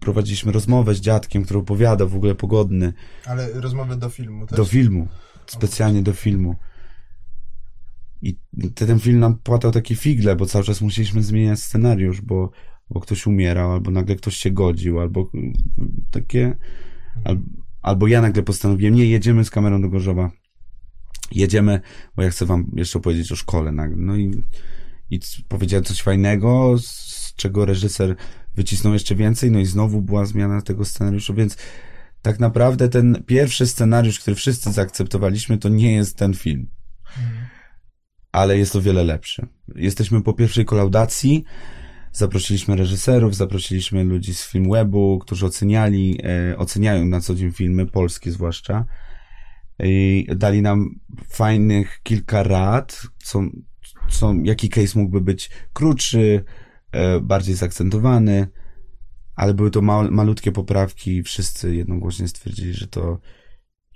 prowadziliśmy 0.00 0.52
rozmowę 0.52 0.94
z 0.94 1.00
dziadkiem, 1.00 1.44
który 1.44 1.60
opowiada 1.60 2.06
w 2.06 2.16
ogóle 2.16 2.34
pogodny. 2.34 2.92
Ale 3.26 3.52
rozmowę 3.52 3.96
do 3.96 4.08
filmu 4.08 4.46
też? 4.46 4.56
Do 4.56 4.64
filmu. 4.64 5.08
Specjalnie 5.46 6.02
do 6.02 6.12
filmu. 6.12 6.56
I 8.22 8.38
ten 8.74 8.98
film 8.98 9.18
nam 9.18 9.38
płatał 9.38 9.70
takie 9.70 9.96
figle, 9.96 10.36
bo 10.36 10.46
cały 10.46 10.64
czas 10.64 10.80
musieliśmy 10.80 11.22
zmieniać 11.22 11.60
scenariusz, 11.60 12.20
bo, 12.20 12.50
bo 12.90 13.00
ktoś 13.00 13.26
umierał, 13.26 13.72
albo 13.72 13.90
nagle 13.90 14.16
ktoś 14.16 14.36
się 14.36 14.50
godził, 14.50 15.00
albo 15.00 15.30
takie. 16.10 16.56
Al, 17.24 17.40
albo 17.82 18.06
ja 18.06 18.22
nagle 18.22 18.42
postanowiłem, 18.42 18.94
nie, 18.94 19.06
jedziemy 19.06 19.44
z 19.44 19.50
kamerą 19.50 19.82
do 19.82 19.88
Gorzowa. 19.88 20.30
Jedziemy, 21.32 21.80
bo 22.16 22.22
ja 22.22 22.30
chcę 22.30 22.46
wam 22.46 22.70
jeszcze 22.76 22.98
opowiedzieć 22.98 23.32
o 23.32 23.36
szkole 23.36 23.72
nagle. 23.72 23.96
No 23.96 24.16
i, 24.16 24.42
i 25.10 25.20
powiedziałem 25.48 25.84
coś 25.84 26.02
fajnego, 26.02 26.74
z 26.78 27.34
czego 27.36 27.64
reżyser 27.64 28.16
wycisnął 28.54 28.92
jeszcze 28.92 29.14
więcej, 29.14 29.50
no 29.50 29.58
i 29.58 29.66
znowu 29.66 30.02
była 30.02 30.26
zmiana 30.26 30.62
tego 30.62 30.84
scenariuszu, 30.84 31.34
więc 31.34 31.56
tak 32.22 32.40
naprawdę 32.40 32.88
ten 32.88 33.22
pierwszy 33.26 33.66
scenariusz, 33.66 34.20
który 34.20 34.34
wszyscy 34.34 34.72
zaakceptowaliśmy, 34.72 35.58
to 35.58 35.68
nie 35.68 35.92
jest 35.92 36.16
ten 36.16 36.34
film. 36.34 36.68
Ale 38.32 38.58
jest 38.58 38.76
o 38.76 38.80
wiele 38.80 39.04
lepszy. 39.04 39.46
Jesteśmy 39.74 40.22
po 40.22 40.32
pierwszej 40.32 40.64
kolaudacji, 40.64 41.44
zaprosiliśmy 42.12 42.76
reżyserów, 42.76 43.36
zaprosiliśmy 43.36 44.04
ludzi 44.04 44.34
z 44.34 44.44
Filmwebu, 44.44 45.18
którzy 45.18 45.46
oceniali, 45.46 46.20
e, 46.24 46.58
oceniają 46.58 47.04
na 47.04 47.20
co 47.20 47.34
dzień 47.34 47.52
filmy, 47.52 47.86
polskie 47.86 48.30
zwłaszcza, 48.30 48.84
i 49.78 50.26
dali 50.36 50.62
nam 50.62 51.00
fajnych 51.28 52.00
kilka 52.02 52.42
rad, 52.42 53.02
co, 53.24 53.40
co, 54.10 54.34
jaki 54.42 54.68
case 54.68 54.98
mógłby 54.98 55.20
być 55.20 55.50
krótszy, 55.72 56.44
e, 56.92 57.20
bardziej 57.20 57.54
zaakcentowany, 57.54 58.48
ale 59.34 59.54
były 59.54 59.70
to 59.70 59.82
mal, 59.82 60.10
malutkie 60.10 60.52
poprawki 60.52 61.16
i 61.16 61.22
wszyscy 61.22 61.74
jednogłośnie 61.76 62.28
stwierdzili, 62.28 62.74
że 62.74 62.86
to 62.86 63.18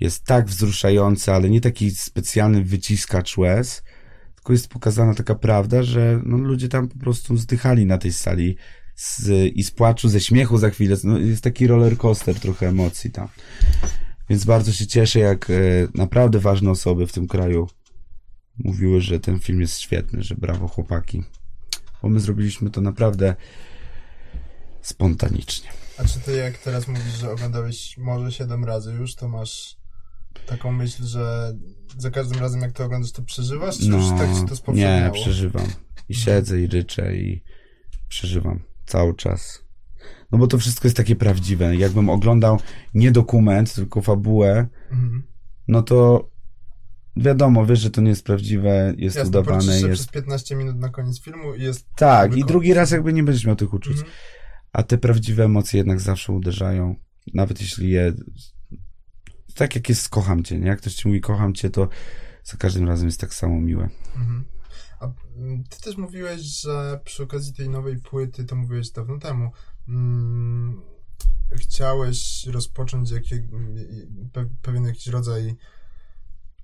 jest 0.00 0.24
tak 0.24 0.46
wzruszające, 0.46 1.34
ale 1.34 1.50
nie 1.50 1.60
taki 1.60 1.90
specjalny 1.90 2.64
wyciskacz 2.64 3.38
łez, 3.38 3.82
tylko 4.46 4.52
jest 4.52 4.68
pokazana 4.68 5.14
taka 5.14 5.34
prawda, 5.34 5.82
że 5.82 6.20
no, 6.24 6.36
ludzie 6.36 6.68
tam 6.68 6.88
po 6.88 6.98
prostu 6.98 7.36
zdychali 7.36 7.86
na 7.86 7.98
tej 7.98 8.12
sali 8.12 8.56
z, 8.96 9.28
i 9.54 9.64
z 9.64 9.70
płaczu, 9.70 10.08
ze 10.08 10.20
śmiechu 10.20 10.58
za 10.58 10.70
chwilę. 10.70 10.96
No, 11.04 11.18
jest 11.18 11.42
taki 11.42 11.66
roller 11.66 11.98
coaster 11.98 12.40
trochę 12.40 12.68
emocji 12.68 13.10
tam. 13.10 13.28
Więc 14.28 14.44
bardzo 14.44 14.72
się 14.72 14.86
cieszę, 14.86 15.18
jak 15.18 15.50
e, 15.50 15.54
naprawdę 15.94 16.38
ważne 16.38 16.70
osoby 16.70 17.06
w 17.06 17.12
tym 17.12 17.26
kraju 17.26 17.68
mówiły, 18.58 19.00
że 19.00 19.20
ten 19.20 19.38
film 19.38 19.60
jest 19.60 19.78
świetny, 19.78 20.22
że 20.22 20.34
brawo 20.34 20.68
chłopaki. 20.68 21.22
Bo 22.02 22.08
my 22.08 22.20
zrobiliśmy 22.20 22.70
to 22.70 22.80
naprawdę 22.80 23.34
spontanicznie. 24.82 25.70
A 25.98 26.04
czy 26.04 26.20
ty 26.20 26.36
jak 26.36 26.58
teraz 26.58 26.88
mówisz, 26.88 27.18
że 27.20 27.30
oglądałeś 27.30 27.98
może 27.98 28.32
7 28.32 28.64
razy 28.64 28.92
już, 28.92 29.14
to 29.14 29.28
masz 29.28 29.76
taką 30.46 30.72
myśl, 30.72 31.04
że 31.04 31.54
za 31.98 32.10
każdym 32.10 32.40
razem 32.40 32.60
jak 32.60 32.72
to 32.72 32.84
oglądasz, 32.84 33.12
to 33.12 33.22
przeżywasz, 33.22 33.78
czy 33.78 33.88
no, 33.88 33.96
już 33.96 34.08
tak 34.08 34.36
się 34.36 34.46
to 34.46 34.56
spowszedniało? 34.56 35.16
Nie, 35.16 35.22
przeżywam. 35.22 35.66
I 36.08 36.14
siedzę, 36.14 36.60
i 36.60 36.66
ryczę, 36.66 37.16
i 37.16 37.42
przeżywam 38.08 38.60
cały 38.86 39.14
czas. 39.14 39.64
No 40.32 40.38
bo 40.38 40.46
to 40.46 40.58
wszystko 40.58 40.86
jest 40.86 40.96
takie 40.96 41.16
prawdziwe. 41.16 41.76
Jakbym 41.76 42.08
oglądał 42.08 42.60
nie 42.94 43.10
dokument, 43.10 43.74
tylko 43.74 44.02
fabułę, 44.02 44.66
mhm. 44.90 45.22
no 45.68 45.82
to 45.82 46.30
wiadomo, 47.16 47.66
wiesz, 47.66 47.80
że 47.80 47.90
to 47.90 48.00
nie 48.00 48.08
jest 48.08 48.24
prawdziwe, 48.24 48.94
jest 48.96 49.16
Jasne, 49.16 49.28
udawane. 49.28 49.80
Jest 49.80 49.92
przez 49.92 50.06
15 50.06 50.56
minut 50.56 50.76
na 50.76 50.88
koniec 50.88 51.20
filmu 51.20 51.54
i 51.54 51.62
jest... 51.62 51.86
Tak, 51.96 52.36
i 52.36 52.44
drugi 52.44 52.74
raz 52.74 52.90
jakby 52.90 53.12
nie 53.12 53.22
będziesz 53.22 53.44
miał 53.46 53.56
tych 53.56 53.74
uczuć. 53.74 53.96
Mhm. 53.96 54.12
A 54.72 54.82
te 54.82 54.98
prawdziwe 54.98 55.44
emocje 55.44 55.78
jednak 55.78 56.00
zawsze 56.00 56.32
uderzają. 56.32 56.94
Nawet 57.34 57.60
jeśli 57.60 57.90
je 57.90 58.12
tak 59.56 59.74
jak 59.74 59.88
jest 59.88 60.08
kocham 60.08 60.44
cię, 60.44 60.58
nie? 60.58 60.66
Jak 60.66 60.78
ktoś 60.78 60.94
ci 60.94 61.08
mówi 61.08 61.20
kocham 61.20 61.54
cię, 61.54 61.70
to 61.70 61.88
za 62.44 62.56
każdym 62.56 62.88
razem 62.88 63.06
jest 63.06 63.20
tak 63.20 63.34
samo 63.34 63.60
miłe. 63.60 63.88
Mhm. 64.16 64.44
A 65.00 65.04
mm, 65.36 65.64
ty 65.64 65.80
też 65.80 65.96
mówiłeś, 65.96 66.40
że 66.40 67.00
przy 67.04 67.22
okazji 67.22 67.52
tej 67.52 67.68
nowej 67.68 67.96
płyty, 67.96 68.44
to 68.44 68.56
mówiłeś 68.56 68.90
dawno 68.90 69.18
temu, 69.18 69.50
mm, 69.88 70.82
chciałeś 71.52 72.46
rozpocząć 72.46 73.10
jakie, 73.10 73.48
pe, 74.32 74.46
pewien 74.62 74.84
jakiś 74.84 75.06
rodzaj 75.06 75.56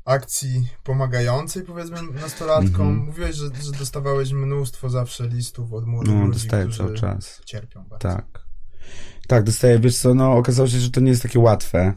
akcji 0.04 0.68
pomagającej, 0.82 1.62
powiedzmy, 1.62 2.02
nastolatkom. 2.02 2.88
Mm 2.88 3.00
-hmm. 3.00 3.06
Mówiłeś, 3.06 3.36
że, 3.36 3.46
że, 3.46 3.72
dostawałeś 3.78 4.32
mnóstwo 4.32 4.90
zawsze 4.90 5.28
listów 5.28 5.72
od 5.72 5.86
młodych 5.86 6.14
no, 6.14 6.26
ludzi, 6.26 6.40
dostaję 6.40 6.68
cały 6.68 6.94
czas. 6.94 7.42
cierpią 7.44 7.84
bardzo. 7.84 8.08
Tak. 8.08 8.42
Tak, 9.28 9.44
dostaję. 9.44 9.78
Wiesz 9.78 9.98
co, 9.98 10.14
no 10.14 10.32
okazało 10.32 10.68
się, 10.68 10.78
że 10.78 10.90
to 10.90 11.00
nie 11.00 11.10
jest 11.10 11.22
takie 11.22 11.38
łatwe. 11.38 11.94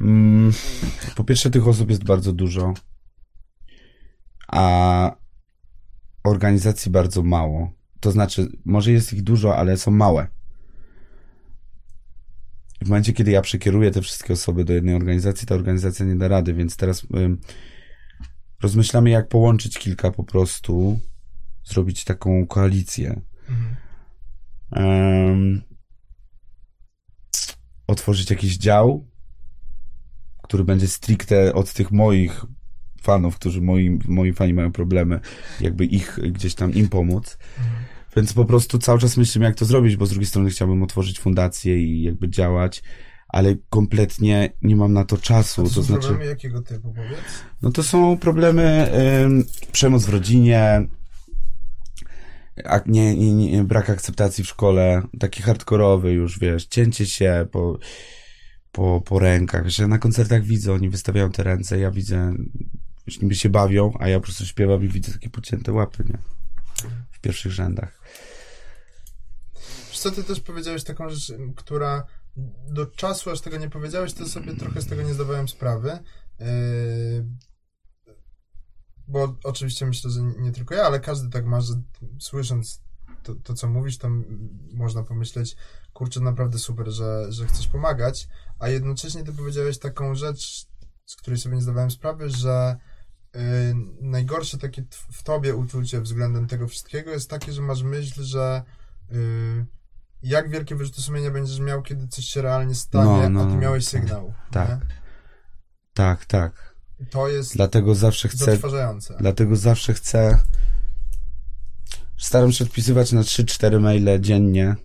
Mm, 0.00 0.52
po 1.16 1.24
pierwsze, 1.24 1.50
tych 1.50 1.68
osób 1.68 1.90
jest 1.90 2.04
bardzo 2.04 2.32
dużo, 2.32 2.74
a 4.48 5.16
organizacji 6.24 6.90
bardzo 6.90 7.22
mało. 7.22 7.72
To 8.00 8.12
znaczy, 8.12 8.48
może 8.64 8.92
jest 8.92 9.12
ich 9.12 9.22
dużo, 9.22 9.56
ale 9.56 9.76
są 9.76 9.90
małe 9.90 10.36
w 12.86 12.88
momencie, 12.88 13.12
kiedy 13.12 13.30
ja 13.30 13.42
przekieruję 13.42 13.90
te 13.90 14.02
wszystkie 14.02 14.32
osoby 14.32 14.64
do 14.64 14.72
jednej 14.72 14.94
organizacji, 14.94 15.46
ta 15.46 15.54
organizacja 15.54 16.06
nie 16.06 16.16
da 16.16 16.28
rady, 16.28 16.54
więc 16.54 16.76
teraz 16.76 17.04
y, 17.04 17.06
rozmyślamy, 18.62 19.10
jak 19.10 19.28
połączyć 19.28 19.78
kilka 19.78 20.10
po 20.10 20.24
prostu, 20.24 21.00
zrobić 21.64 22.04
taką 22.04 22.46
koalicję. 22.46 23.20
Mhm. 23.48 23.76
Um, 24.72 25.62
otworzyć 27.86 28.30
jakiś 28.30 28.56
dział, 28.56 29.08
który 30.46 30.64
będzie 30.64 30.88
stricte 30.88 31.54
od 31.54 31.72
tych 31.72 31.90
moich 31.90 32.44
fanów, 33.02 33.36
którzy 33.36 33.60
moi, 33.60 33.98
moi 34.08 34.32
fani 34.32 34.54
mają 34.54 34.72
problemy, 34.72 35.20
jakby 35.60 35.84
ich 35.84 36.18
gdzieś 36.32 36.54
tam 36.54 36.74
im 36.74 36.88
pomóc. 36.88 37.38
Mhm. 37.58 37.84
Więc 38.16 38.32
po 38.32 38.44
prostu 38.44 38.78
cały 38.78 38.98
czas 38.98 39.16
myślimy, 39.16 39.46
jak 39.46 39.54
to 39.54 39.64
zrobić, 39.64 39.96
bo 39.96 40.06
z 40.06 40.10
drugiej 40.10 40.26
strony 40.26 40.50
chciałbym 40.50 40.82
otworzyć 40.82 41.20
fundację 41.20 41.78
i 41.78 42.02
jakby 42.02 42.28
działać, 42.28 42.82
ale 43.28 43.56
kompletnie 43.70 44.52
nie 44.62 44.76
mam 44.76 44.92
na 44.92 45.04
to 45.04 45.16
czasu. 45.16 45.62
to, 45.62 45.68
to 45.68 45.74
są 45.74 45.82
znaczy, 45.82 46.00
problemy 46.00 46.30
jakiego 46.30 46.62
typu, 46.62 46.92
powiedz? 46.92 47.44
No 47.62 47.70
to 47.70 47.82
są 47.82 48.18
problemy, 48.18 48.92
y, 49.68 49.72
przemoc 49.72 50.06
w 50.06 50.08
rodzinie, 50.08 50.88
nie, 52.86 53.16
nie, 53.16 53.34
nie, 53.34 53.64
brak 53.64 53.90
akceptacji 53.90 54.44
w 54.44 54.48
szkole, 54.48 55.02
taki 55.20 55.42
hardkorowy 55.42 56.12
już, 56.12 56.38
wiesz, 56.38 56.66
cięcie 56.66 57.06
się 57.06 57.46
po, 57.52 57.78
po, 58.76 59.00
po 59.00 59.18
rękach, 59.18 59.68
że 59.68 59.88
na 59.88 59.98
koncertach 59.98 60.42
widzę, 60.42 60.72
oni 60.72 60.90
wystawiają 60.90 61.32
te 61.32 61.42
ręce, 61.42 61.78
ja 61.78 61.90
widzę, 61.90 62.34
już 63.06 63.20
niby 63.20 63.34
się 63.34 63.48
bawią, 63.48 63.92
a 63.98 64.08
ja 64.08 64.18
po 64.18 64.24
prostu 64.24 64.46
śpiewam 64.46 64.84
i 64.84 64.88
widzę 64.88 65.12
takie 65.12 65.30
pocięte 65.30 65.72
łapy, 65.72 66.04
nie? 66.08 66.18
W 67.10 67.20
pierwszych 67.20 67.52
rzędach. 67.52 68.00
Co 69.92 70.10
ty 70.10 70.24
też 70.24 70.40
powiedziałeś 70.40 70.84
taką 70.84 71.08
rzecz, 71.08 71.32
która 71.56 72.06
do 72.68 72.86
czasu, 72.86 73.30
aż 73.30 73.40
tego 73.40 73.56
nie 73.56 73.70
powiedziałeś, 73.70 74.12
to 74.12 74.28
sobie 74.28 74.56
trochę 74.56 74.82
z 74.82 74.86
tego 74.86 75.02
nie 75.02 75.14
zdawałem 75.14 75.48
sprawy. 75.48 75.98
Yy, 76.40 76.46
bo 79.08 79.36
oczywiście 79.44 79.86
myślę, 79.86 80.10
że 80.10 80.22
nie 80.22 80.52
tylko 80.52 80.74
ja, 80.74 80.82
ale 80.82 81.00
każdy 81.00 81.30
tak 81.30 81.46
ma, 81.46 81.60
że 81.60 81.74
słysząc 82.18 82.80
to, 83.22 83.34
to 83.34 83.54
co 83.54 83.68
mówisz, 83.68 83.98
to 83.98 84.08
można 84.74 85.02
pomyśleć, 85.02 85.56
kurczę, 85.96 86.20
naprawdę 86.20 86.58
super, 86.58 86.90
że, 86.90 87.32
że 87.32 87.46
chcesz 87.46 87.68
pomagać, 87.68 88.28
a 88.58 88.68
jednocześnie 88.68 89.24
ty 89.24 89.32
powiedziałeś 89.32 89.78
taką 89.78 90.14
rzecz, 90.14 90.66
z 91.06 91.16
której 91.16 91.40
sobie 91.40 91.56
nie 91.56 91.62
zdawałem 91.62 91.90
sprawy, 91.90 92.30
że 92.30 92.76
yy, 93.34 93.40
najgorsze 94.00 94.58
takie 94.58 94.84
w 95.12 95.22
tobie 95.22 95.54
uczucie 95.54 96.00
względem 96.00 96.46
tego 96.46 96.68
wszystkiego 96.68 97.10
jest 97.10 97.30
takie, 97.30 97.52
że 97.52 97.62
masz 97.62 97.82
myśl, 97.82 98.22
że 98.22 98.62
yy, 99.10 99.66
jak 100.22 100.50
wielkie 100.50 100.76
wyrzuty 100.76 101.02
sumienia 101.02 101.30
będziesz 101.30 101.60
miał, 101.60 101.82
kiedy 101.82 102.08
coś 102.08 102.24
się 102.24 102.42
realnie 102.42 102.74
stanie, 102.74 103.28
no, 103.28 103.30
no, 103.30 103.40
a 103.40 103.44
ty 103.46 103.52
no, 103.52 103.58
miałeś 103.58 103.84
tak. 103.84 103.90
sygnał. 103.90 104.34
Tak. 104.50 104.68
Nie? 104.68 104.80
Tak, 105.94 106.24
tak. 106.24 106.76
To 107.10 107.28
jest 107.28 107.54
dlatego 107.54 107.94
zawsze 107.94 108.28
chcę. 108.28 108.58
Dlatego 109.18 109.56
zawsze 109.56 109.94
chcę. 109.94 110.42
Staram 112.18 112.52
się 112.52 112.64
odpisywać 112.64 113.12
na 113.12 113.20
3-4 113.20 113.80
maile 113.80 114.20
dziennie. 114.20 114.76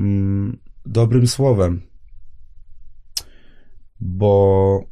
Mm, 0.00 0.58
dobrym 0.86 1.26
słowem. 1.26 1.82
Bo 4.00 4.84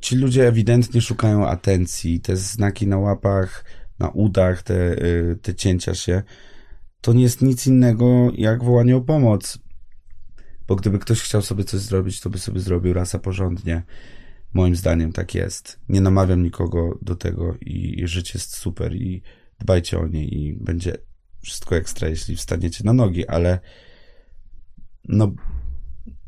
ci 0.00 0.16
ludzie 0.16 0.48
ewidentnie 0.48 1.00
szukają 1.00 1.46
atencji. 1.48 2.20
Te 2.20 2.36
znaki 2.36 2.86
na 2.86 2.98
łapach, 2.98 3.64
na 3.98 4.08
udach, 4.08 4.62
te, 4.62 5.04
y, 5.04 5.38
te 5.42 5.54
cięcia 5.54 5.94
się 5.94 6.22
to 7.00 7.12
nie 7.12 7.22
jest 7.22 7.42
nic 7.42 7.66
innego 7.66 8.30
jak 8.34 8.64
wołanie 8.64 8.96
o 8.96 9.00
pomoc. 9.00 9.58
Bo 10.66 10.76
gdyby 10.76 10.98
ktoś 10.98 11.20
chciał 11.20 11.42
sobie 11.42 11.64
coś 11.64 11.80
zrobić, 11.80 12.20
to 12.20 12.30
by 12.30 12.38
sobie 12.38 12.60
zrobił 12.60 12.92
rasa 12.92 13.18
porządnie. 13.18 13.82
Moim 14.52 14.76
zdaniem 14.76 15.12
tak 15.12 15.34
jest. 15.34 15.80
Nie 15.88 16.00
namawiam 16.00 16.42
nikogo 16.42 16.98
do 17.02 17.14
tego 17.14 17.56
i, 17.60 18.00
i 18.00 18.08
życie 18.08 18.32
jest 18.34 18.56
super 18.56 18.94
i 18.94 19.22
dbajcie 19.58 19.98
o 19.98 20.06
nie 20.06 20.24
i 20.24 20.56
będzie 20.60 20.98
wszystko 21.40 21.76
ekstra, 21.76 22.08
jeśli 22.08 22.36
wstaniecie 22.36 22.84
na 22.84 22.92
nogi, 22.92 23.26
ale 23.26 23.60
no 25.04 25.32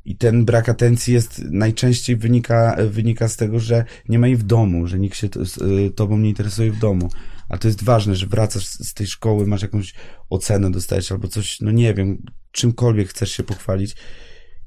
i 0.05 0.17
ten 0.17 0.45
brak 0.45 0.69
atencji 0.69 1.15
jest 1.15 1.43
najczęściej 1.51 2.17
wynika, 2.17 2.77
wynika 2.91 3.29
z 3.29 3.37
tego, 3.37 3.61
że 3.61 3.85
nie 4.09 4.19
ma 4.19 4.27
jej 4.27 4.37
w 4.37 4.43
domu, 4.43 4.87
że 4.87 4.99
nikt 4.99 5.17
się 5.17 5.29
to, 5.29 5.41
y, 5.41 5.91
tobą 5.91 6.19
nie 6.19 6.29
interesuje 6.29 6.73
w 6.73 6.79
domu. 6.79 7.09
A 7.49 7.59
to 7.59 7.69
jest 7.69 7.85
ważne, 7.85 8.17
że 8.17 8.27
wracasz 8.27 8.67
z 8.67 8.95
tej 8.95 9.07
szkoły, 9.07 9.47
masz 9.47 9.63
jakąś 9.63 9.95
ocenę 10.31 10.71
dostajesz 10.71 11.13
albo 11.13 11.29
coś, 11.29 11.61
no 11.61 11.71
nie 11.71 11.95
wiem, 11.95 12.23
czymkolwiek 12.53 13.09
chcesz 13.09 13.33
się 13.33 13.43
pochwalić. 13.43 13.97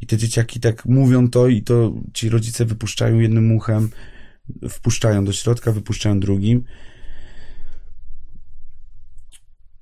I 0.01 0.07
te 0.07 0.17
dzieciaki 0.17 0.59
tak 0.59 0.85
mówią 0.85 1.29
to 1.29 1.47
i 1.47 1.61
to 1.61 1.93
ci 2.13 2.29
rodzice 2.29 2.65
wypuszczają 2.65 3.19
jednym 3.19 3.51
uchem, 3.51 3.89
wpuszczają 4.69 5.25
do 5.25 5.33
środka, 5.33 5.71
wypuszczają 5.71 6.19
drugim. 6.19 6.63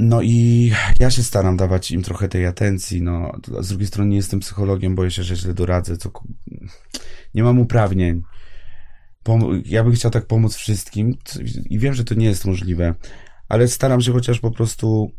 No 0.01 0.21
i 0.21 0.71
ja 0.99 1.11
się 1.11 1.23
staram 1.23 1.57
dawać 1.57 1.91
im 1.91 2.03
trochę 2.03 2.27
tej 2.27 2.45
atencji, 2.45 3.01
no. 3.01 3.31
Z 3.59 3.69
drugiej 3.69 3.87
strony 3.87 4.09
nie 4.09 4.17
jestem 4.17 4.39
psychologiem, 4.39 4.95
boję 4.95 5.11
się, 5.11 5.23
że 5.23 5.35
źle 5.35 5.53
doradzę, 5.53 5.97
to 5.97 6.11
nie 7.33 7.43
mam 7.43 7.59
uprawnień. 7.59 8.21
Ja 9.65 9.83
bym 9.83 9.93
chciał 9.93 10.11
tak 10.11 10.27
pomóc 10.27 10.55
wszystkim 10.55 11.17
i 11.65 11.79
wiem, 11.79 11.93
że 11.93 12.03
to 12.03 12.15
nie 12.15 12.25
jest 12.25 12.45
możliwe, 12.45 12.95
ale 13.49 13.67
staram 13.67 14.01
się 14.01 14.11
chociaż 14.11 14.39
po 14.39 14.51
prostu 14.51 15.11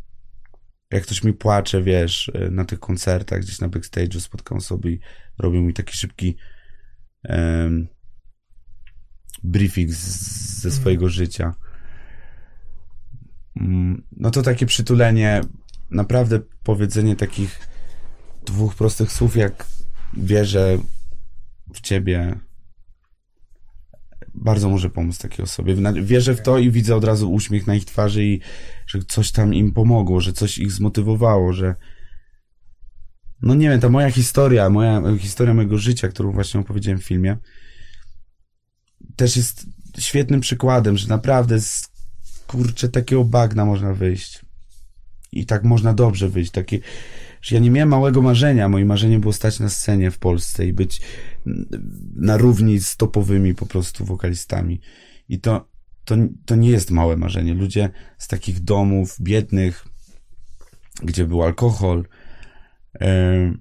jak 0.92 1.02
ktoś 1.02 1.24
mi 1.24 1.32
płacze, 1.32 1.82
wiesz, 1.82 2.32
na 2.50 2.64
tych 2.64 2.80
koncertach, 2.80 3.40
gdzieś 3.40 3.60
na 3.60 3.68
backstage'u 3.68 4.20
spotkam 4.20 4.60
sobie 4.60 4.90
i 4.90 5.00
robią 5.38 5.60
mi 5.60 5.74
taki 5.74 5.96
szybki 5.96 6.36
um, 7.28 7.88
briefing 9.42 9.90
z, 9.90 10.20
ze 10.60 10.68
mhm. 10.68 10.80
swojego 10.80 11.04
mm. 11.04 11.10
życia. 11.10 11.54
No 14.16 14.30
to 14.30 14.42
takie 14.42 14.66
przytulenie, 14.66 15.40
naprawdę 15.90 16.40
powiedzenie 16.62 17.16
takich 17.16 17.68
dwóch 18.46 18.74
prostych 18.74 19.12
słów, 19.12 19.36
jak 19.36 19.66
wierzę 20.16 20.78
w 21.74 21.80
ciebie, 21.80 22.40
bardzo 24.34 24.68
może 24.68 24.90
pomóc 24.90 25.18
takiej 25.18 25.44
osobie. 25.44 25.76
Wierzę 26.02 26.34
w 26.34 26.42
to 26.42 26.58
i 26.58 26.70
widzę 26.70 26.96
od 26.96 27.04
razu 27.04 27.32
uśmiech 27.32 27.66
na 27.66 27.74
ich 27.74 27.84
twarzy 27.84 28.24
i 28.24 28.40
że 28.86 28.98
coś 29.08 29.32
tam 29.32 29.54
im 29.54 29.72
pomogło, 29.72 30.20
że 30.20 30.32
coś 30.32 30.58
ich 30.58 30.72
zmotywowało, 30.72 31.52
że 31.52 31.74
no 33.42 33.54
nie 33.54 33.68
wiem, 33.68 33.80
ta 33.80 33.88
moja 33.88 34.10
historia, 34.10 34.70
moja 34.70 35.02
historia 35.18 35.54
mojego 35.54 35.78
życia, 35.78 36.08
którą 36.08 36.32
właśnie 36.32 36.60
opowiedziałem 36.60 37.00
w 37.00 37.04
filmie, 37.04 37.36
też 39.16 39.36
jest 39.36 39.66
świetnym 39.98 40.40
przykładem, 40.40 40.96
że 40.96 41.08
naprawdę 41.08 41.60
z 41.60 41.91
kurczę 42.46 42.88
takiego 42.88 43.24
bagna 43.24 43.64
można 43.64 43.94
wyjść. 43.94 44.40
I 45.32 45.46
tak 45.46 45.64
można 45.64 45.94
dobrze 45.94 46.28
wyjść. 46.28 46.50
Takie, 46.50 46.78
że 47.42 47.54
ja 47.56 47.60
nie 47.60 47.70
miałem 47.70 47.88
małego 47.88 48.22
marzenia. 48.22 48.68
Moim 48.68 48.88
marzeniem 48.88 49.20
było 49.20 49.32
stać 49.32 49.60
na 49.60 49.68
scenie 49.68 50.10
w 50.10 50.18
Polsce 50.18 50.66
i 50.66 50.72
być 50.72 51.00
na 52.16 52.36
równi 52.36 52.80
z 52.80 52.96
topowymi 52.96 53.54
po 53.54 53.66
prostu 53.66 54.04
wokalistami. 54.04 54.80
I 55.28 55.40
to, 55.40 55.68
to, 56.04 56.16
to 56.44 56.56
nie 56.56 56.70
jest 56.70 56.90
małe 56.90 57.16
marzenie. 57.16 57.54
Ludzie 57.54 57.90
z 58.18 58.28
takich 58.28 58.60
domów 58.60 59.16
biednych, 59.20 59.86
gdzie 61.02 61.26
był 61.26 61.42
alkohol, 61.42 62.04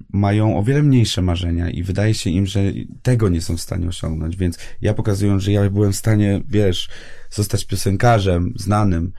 mają 0.10 0.58
o 0.58 0.64
wiele 0.64 0.84
mniejsze 0.84 1.22
marzenia 1.22 1.70
i 1.70 1.84
wydaje 1.84 2.14
się 2.14 2.30
im, 2.30 2.46
że 2.46 2.60
tego 3.02 3.30
nie 3.30 3.42
są 3.42 3.58
w 3.58 3.62
stanie 3.62 3.88
osiągnąć. 3.88 4.38
Więc 4.38 4.58
ja 4.82 4.94
pokazując, 4.94 5.44
że 5.44 5.52
ja 5.52 5.70
byłem 5.70 5.92
w 5.92 5.96
stanie, 5.96 6.42
wiesz, 6.48 6.90
zostać 7.30 7.66
piosenkarzem 7.66 8.54
znanym, 8.56 9.12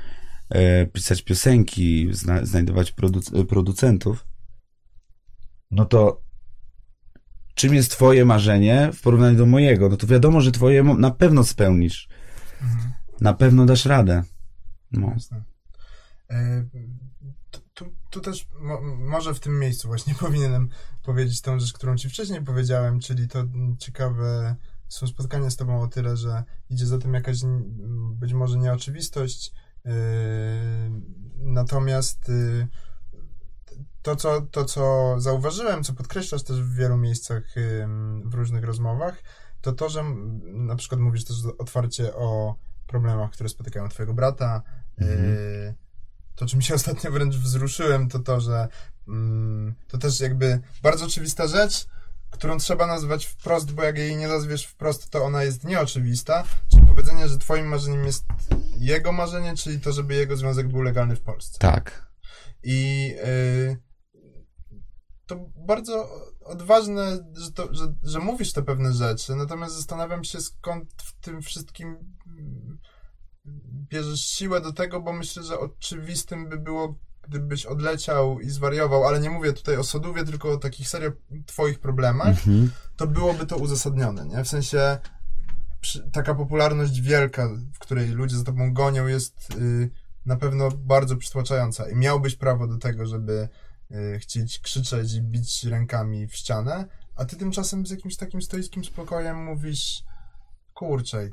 e, 0.50 0.86
pisać 0.86 1.22
piosenki, 1.22 2.08
zna, 2.10 2.44
znajdować 2.44 2.92
produc- 2.92 3.46
producentów, 3.46 4.26
no 5.70 5.84
to 5.84 6.22
czym 7.54 7.74
jest 7.74 7.90
twoje 7.90 8.24
marzenie 8.24 8.90
w 8.92 9.00
porównaniu 9.00 9.36
do 9.36 9.46
mojego, 9.46 9.88
no 9.88 9.96
to 9.96 10.06
wiadomo, 10.06 10.40
że 10.40 10.52
twoje 10.52 10.82
na 10.84 11.10
pewno 11.10 11.44
spełnisz. 11.44 12.08
Mhm. 12.62 12.92
Na 13.20 13.34
pewno 13.34 13.66
dasz 13.66 13.84
radę. 13.84 14.22
No. 14.92 15.10
Jasne. 15.10 15.42
Tu, 18.12 18.20
tu, 18.20 18.30
też 18.30 18.48
mo, 18.58 18.80
może 18.82 19.34
w 19.34 19.40
tym 19.40 19.58
miejscu 19.58 19.88
właśnie 19.88 20.14
powinienem 20.20 20.68
powiedzieć 21.02 21.40
tą 21.40 21.58
rzecz, 21.58 21.72
którą 21.72 21.96
ci 21.96 22.08
wcześniej 22.08 22.44
powiedziałem, 22.44 23.00
czyli 23.00 23.28
to 23.28 23.44
ciekawe 23.78 24.56
są 24.88 25.06
spotkania 25.06 25.50
z 25.50 25.56
tobą 25.56 25.82
o 25.82 25.88
tyle, 25.88 26.16
że 26.16 26.44
idzie 26.70 26.86
za 26.86 26.98
tym 26.98 27.14
jakaś 27.14 27.38
być 28.12 28.32
może 28.32 28.58
nieoczywistość, 28.58 29.52
yy, 29.84 29.92
natomiast 31.38 32.28
yy, 32.28 32.68
to, 34.02 34.16
co, 34.16 34.40
to, 34.40 34.64
co 34.64 35.14
zauważyłem, 35.18 35.84
co 35.84 35.92
podkreślasz 35.92 36.42
też 36.42 36.62
w 36.62 36.74
wielu 36.74 36.96
miejscach 36.96 37.56
yy, 37.56 37.86
w 38.24 38.34
różnych 38.34 38.64
rozmowach, 38.64 39.22
to 39.60 39.72
to, 39.72 39.88
że 39.88 40.04
na 40.42 40.76
przykład 40.76 41.00
mówisz 41.00 41.24
też 41.24 41.36
otwarcie 41.58 42.14
o 42.14 42.56
problemach, 42.86 43.30
które 43.30 43.48
spotykają 43.48 43.88
twojego 43.88 44.14
brata, 44.14 44.62
mhm. 44.98 45.74
To, 46.36 46.46
czym 46.46 46.62
się 46.62 46.74
ostatnio 46.80 47.10
wręcz 47.10 47.34
wzruszyłem, 47.34 48.08
to 48.08 48.18
to, 48.18 48.40
że 48.40 48.68
mm, 49.08 49.74
to 49.88 49.98
też 49.98 50.20
jakby 50.20 50.60
bardzo 50.82 51.04
oczywista 51.04 51.46
rzecz, 51.46 51.86
którą 52.30 52.58
trzeba 52.58 52.86
nazwać 52.86 53.26
wprost, 53.26 53.72
bo 53.72 53.82
jak 53.82 53.98
jej 53.98 54.16
nie 54.16 54.28
nazwiesz 54.28 54.66
wprost, 54.66 55.10
to 55.10 55.24
ona 55.24 55.44
jest 55.44 55.64
nieoczywista. 55.64 56.44
Czyli 56.70 56.86
powiedzenie, 56.86 57.28
że 57.28 57.38
twoim 57.38 57.66
marzeniem 57.66 58.04
jest 58.04 58.24
jego 58.78 59.12
marzenie, 59.12 59.56
czyli 59.56 59.80
to, 59.80 59.92
żeby 59.92 60.14
jego 60.14 60.36
związek 60.36 60.68
był 60.68 60.82
legalny 60.82 61.16
w 61.16 61.20
Polsce. 61.20 61.58
Tak. 61.58 62.12
I 62.62 63.08
yy, 63.08 63.76
to 65.26 65.36
bardzo 65.56 66.10
odważne, 66.40 67.18
że, 67.32 67.52
to, 67.52 67.74
że, 67.74 67.94
że 68.02 68.18
mówisz 68.18 68.52
te 68.52 68.62
pewne 68.62 68.92
rzeczy, 68.92 69.34
natomiast 69.34 69.76
zastanawiam 69.76 70.24
się, 70.24 70.40
skąd 70.40 71.02
w 71.02 71.20
tym 71.20 71.42
wszystkim 71.42 72.16
bierzesz 73.90 74.20
siłę 74.20 74.60
do 74.60 74.72
tego, 74.72 75.00
bo 75.00 75.12
myślę, 75.12 75.42
że 75.42 75.58
oczywistym 75.58 76.48
by 76.48 76.56
było 76.56 76.98
gdybyś 77.28 77.66
odleciał 77.66 78.40
i 78.40 78.50
zwariował, 78.50 79.04
ale 79.04 79.20
nie 79.20 79.30
mówię 79.30 79.52
tutaj 79.52 79.76
o 79.76 79.84
Sodówie, 79.84 80.24
tylko 80.24 80.52
o 80.52 80.56
takich 80.56 80.88
serio 80.88 81.12
twoich 81.46 81.78
problemach, 81.78 82.28
mhm. 82.28 82.70
to 82.96 83.06
byłoby 83.06 83.46
to 83.46 83.56
uzasadnione, 83.56 84.26
nie? 84.26 84.44
W 84.44 84.48
sensie 84.48 84.98
przy, 85.80 86.10
taka 86.12 86.34
popularność 86.34 87.00
wielka, 87.00 87.48
w 87.74 87.78
której 87.78 88.08
ludzie 88.08 88.36
za 88.36 88.44
tobą 88.44 88.72
gonią, 88.72 89.06
jest 89.06 89.54
y, 89.56 89.90
na 90.26 90.36
pewno 90.36 90.70
bardzo 90.70 91.16
przytłaczająca 91.16 91.90
i 91.90 91.96
miałbyś 91.96 92.36
prawo 92.36 92.66
do 92.66 92.78
tego, 92.78 93.06
żeby 93.06 93.48
y, 93.90 94.18
chcieć 94.18 94.58
krzyczeć 94.58 95.14
i 95.14 95.22
bić 95.22 95.64
rękami 95.64 96.26
w 96.26 96.36
ścianę, 96.36 96.86
a 97.14 97.24
ty 97.24 97.36
tymczasem 97.36 97.86
z 97.86 97.90
jakimś 97.90 98.16
takim 98.16 98.42
stoickim 98.42 98.84
spokojem 98.84 99.44
mówisz 99.44 100.04
kurczę, 100.74 101.28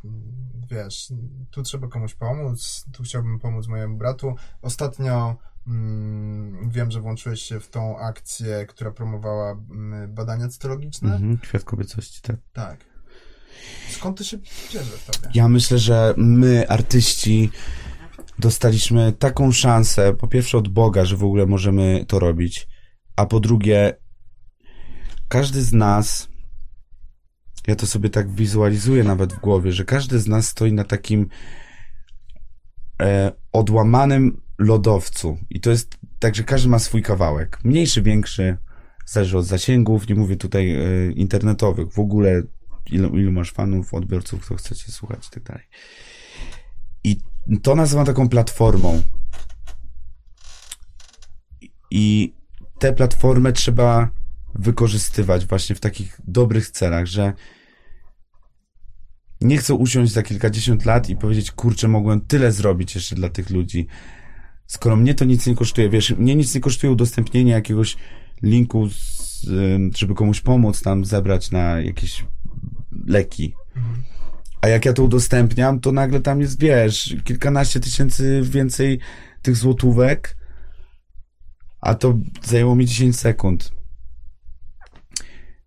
wiesz, 0.70 1.14
tu 1.52 1.64
trzeba 1.64 1.88
komuś 1.88 2.16
pomóc, 2.16 2.86
tu 2.94 3.04
chciałbym 3.04 3.40
pomóc 3.40 3.68
mojemu 3.68 3.98
bratu. 3.98 4.36
Ostatnio 4.62 5.38
Mm, 5.70 6.70
wiem, 6.70 6.92
że 6.92 7.02
włączyłeś 7.02 7.42
się 7.42 7.60
w 7.60 7.70
tą 7.70 8.00
akcję, 8.00 8.66
która 8.66 8.92
promowała 8.92 9.52
mm, 9.52 10.14
badania 10.14 10.48
cytologiczne. 10.48 11.14
Mhm, 11.14 11.40
Świat 11.44 11.64
kobiecości, 11.64 12.22
tak. 12.22 12.36
Tak. 12.54 12.86
Skąd 13.90 14.18
to 14.18 14.24
się 14.24 14.38
bierze 14.74 14.98
w 14.98 15.06
tobie? 15.06 15.32
Ja 15.34 15.48
myślę, 15.48 15.78
że 15.78 16.14
my, 16.18 16.70
artyści, 16.70 17.50
dostaliśmy 18.40 19.12
taką 19.12 19.52
szansę, 19.52 20.14
po 20.14 20.28
pierwsze 20.28 20.58
od 20.58 20.68
Boga, 20.68 21.06
że 21.06 21.18
w 21.18 21.24
ogóle 21.24 21.46
możemy 21.46 22.06
to 22.08 22.20
robić, 22.20 22.68
a 23.16 23.26
po 23.26 23.40
drugie, 23.40 23.96
każdy 25.28 25.62
z 25.62 25.74
nas, 25.74 26.29
ja 27.70 27.76
to 27.76 27.88
sobie 27.88 28.10
tak 28.10 28.32
wizualizuję 28.32 29.04
nawet 29.04 29.34
w 29.34 29.40
głowie, 29.40 29.72
że 29.72 29.86
każdy 29.86 30.20
z 30.20 30.28
nas 30.28 30.48
stoi 30.48 30.74
na 30.74 30.84
takim 30.84 31.30
e, 33.02 33.32
odłamanym 33.52 34.42
lodowcu. 34.58 35.38
I 35.50 35.60
to 35.60 35.70
jest 35.70 35.98
tak, 36.20 36.36
że 36.36 36.44
każdy 36.44 36.70
ma 36.70 36.80
swój 36.80 37.02
kawałek. 37.02 37.60
Mniejszy, 37.64 38.02
większy, 38.02 38.58
zależy 39.06 39.38
od 39.38 39.46
zasięgów, 39.46 40.08
nie 40.08 40.16
mówię 40.16 40.36
tutaj 40.36 40.76
y, 40.76 41.14
internetowych, 41.16 41.94
w 41.94 42.00
ogóle 42.00 42.42
ilu, 42.92 43.18
ilu 43.18 43.32
masz 43.32 43.52
fanów, 43.52 43.94
odbiorców, 43.94 44.46
kto 44.46 44.56
chcecie 44.56 44.92
słuchać 44.92 45.28
i 45.28 45.32
tak 45.32 45.44
dalej. 45.44 45.64
I 47.04 47.18
to 47.64 47.76
nazywam 47.76 48.06
taką 48.06 48.30
platformą. 48.30 49.02
I 51.92 52.34
tę 52.80 52.94
platformę 52.94 53.54
trzeba 53.54 54.10
wykorzystywać 54.56 55.46
właśnie 55.46 55.76
w 55.76 55.80
takich 55.80 56.22
dobrych 56.28 56.70
celach, 56.70 57.06
że 57.06 57.34
nie 59.42 59.58
chcę 59.58 59.74
usiąść 59.74 60.12
za 60.12 60.24
kilkadziesiąt 60.24 60.86
lat 60.86 61.10
i 61.10 61.16
powiedzieć, 61.16 61.52
kurczę, 61.52 61.88
mogłem 61.88 62.22
tyle 62.22 62.52
zrobić 62.52 62.96
jeszcze 62.96 63.16
dla 63.16 63.30
tych 63.30 63.50
ludzi 63.50 63.88
skoro 64.70 64.96
mnie 64.96 65.14
to 65.14 65.26
nic 65.26 65.48
nie 65.48 65.56
kosztuje, 65.56 65.90
wiesz, 65.90 66.12
mnie 66.12 66.36
nic 66.36 66.56
nie 66.56 66.62
kosztuje 66.62 66.92
udostępnienie 66.92 67.52
jakiegoś 67.52 67.98
linku, 68.42 68.90
z, 68.90 69.46
żeby 69.98 70.16
komuś 70.16 70.42
pomóc 70.42 70.82
tam 70.82 71.06
zebrać 71.06 71.52
na 71.52 71.82
jakieś 71.82 72.26
leki. 73.08 73.56
A 74.62 74.68
jak 74.68 74.86
ja 74.86 74.94
to 74.94 75.04
udostępniam, 75.04 75.80
to 75.80 75.92
nagle 75.92 76.20
tam 76.20 76.42
jest, 76.42 76.62
wiesz, 76.62 77.16
kilkanaście 77.24 77.80
tysięcy 77.80 78.42
więcej 78.44 79.00
tych 79.42 79.56
złotówek, 79.56 80.38
a 81.82 81.96
to 81.96 82.20
zajęło 82.44 82.76
mi 82.76 82.86
10 82.86 83.20
sekund. 83.20 83.72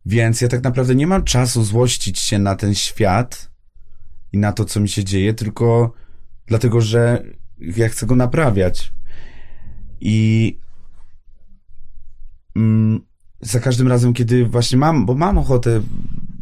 Więc 0.07 0.41
ja 0.41 0.49
tak 0.49 0.63
naprawdę 0.63 0.95
nie 0.95 1.07
mam 1.07 1.25
czasu 1.25 1.65
złościć 1.65 2.19
się 2.19 2.39
na 2.39 2.57
ten 2.57 2.75
świat 2.75 3.52
i 4.33 4.39
na 4.39 4.53
to, 4.53 4.65
co 4.65 4.81
mi 4.81 4.89
się 4.89 5.05
dzieje, 5.05 5.35
tylko 5.35 5.93
dlatego, 6.47 6.81
że 6.81 7.25
ja 7.59 7.89
chcę 7.89 8.07
go 8.07 8.17
naprawiać. 8.17 8.93
I 10.01 10.59
mm, 12.57 13.01
za 13.41 13.61
każdym 13.61 13.89
razem, 13.89 14.13
kiedy 14.13 14.47
właśnie 14.47 14.79
mam, 14.79 15.07
bo 15.07 15.15
mam 15.15 15.39
ochotę, 15.39 15.83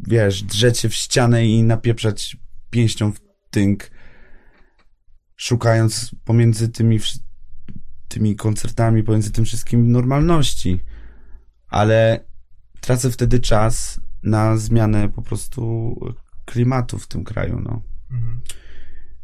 wiesz, 0.09 0.43
drzeć 0.43 0.78
się 0.78 0.88
w 0.88 0.95
ścianę 0.95 1.47
i 1.47 1.62
napieprzać 1.62 2.36
pięścią 2.70 3.12
w 3.12 3.20
tynk, 3.51 3.91
szukając 5.36 6.11
pomiędzy 6.24 6.68
tymi, 6.68 6.99
tymi 8.09 8.36
koncertami, 8.36 9.03
pomiędzy 9.03 9.32
tym 9.32 9.45
wszystkim 9.45 9.93
normalności. 9.93 10.80
Ale 11.68 12.24
tracę 12.80 13.11
wtedy 13.11 13.41
czas 13.41 14.01
na 14.22 14.57
zmianę 14.57 15.09
po 15.09 15.22
prostu 15.22 15.95
klimatu 16.53 16.98
w 16.98 17.07
tym 17.07 17.24
kraju, 17.24 17.61
no. 17.61 17.82
Mhm 18.11 18.40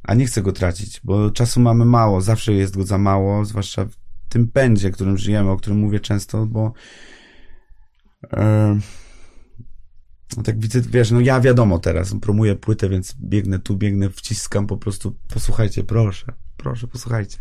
a 0.07 0.15
nie 0.15 0.27
chcę 0.27 0.43
go 0.43 0.53
tracić, 0.53 1.01
bo 1.05 1.31
czasu 1.31 1.61
mamy 1.61 1.85
mało, 1.85 2.21
zawsze 2.21 2.53
jest 2.53 2.77
go 2.77 2.85
za 2.85 2.99
mało, 2.99 3.45
zwłaszcza 3.45 3.85
w 3.85 3.97
tym 4.29 4.49
pędzie, 4.49 4.91
którym 4.91 5.19
żyjemy, 5.19 5.51
o 5.51 5.57
którym 5.57 5.79
mówię 5.79 6.01
często, 6.01 6.47
bo 6.47 6.73
e, 8.33 8.79
no 10.37 10.43
tak 10.43 10.61
widzę, 10.61 10.81
wiesz, 10.81 11.11
no 11.11 11.21
ja 11.21 11.41
wiadomo 11.41 11.79
teraz, 11.79 12.15
promuję 12.21 12.55
płytę, 12.55 12.89
więc 12.89 13.17
biegnę 13.21 13.59
tu, 13.59 13.77
biegnę, 13.77 14.11
wciskam 14.11 14.67
po 14.67 14.77
prostu, 14.77 15.17
posłuchajcie, 15.29 15.85
proszę, 15.85 16.33
proszę, 16.57 16.89
posłuchajcie. 16.89 17.39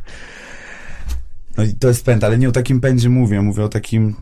No 1.57 1.63
i 1.63 1.73
to 1.73 1.87
jest 1.87 2.05
pęd, 2.05 2.23
ale 2.23 2.37
nie 2.37 2.49
o 2.49 2.51
takim 2.51 2.81
pędzie 2.81 3.09
mówię, 3.09 3.41
mówię 3.41 3.63
o 3.63 3.69
takim 3.69 4.15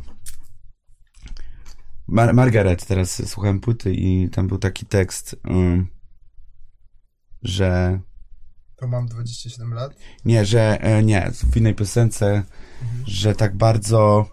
Mar 2.13 2.33
Margaret, 2.33 2.85
teraz 2.85 3.29
słuchałem 3.29 3.59
płyty 3.59 3.93
i 3.93 4.29
tam 4.29 4.47
był 4.47 4.57
taki 4.57 4.85
tekst, 4.85 5.35
um, 5.49 5.87
że 7.41 7.99
to 8.75 8.87
mam 8.87 9.07
27 9.07 9.73
lat? 9.73 9.95
Nie, 10.25 10.45
że 10.45 10.81
e, 10.81 11.03
nie, 11.03 11.31
w 11.51 11.57
innej 11.57 11.75
piosence, 11.75 12.43
mhm. 12.81 13.03
że 13.07 13.35
tak 13.35 13.57
bardzo 13.57 14.29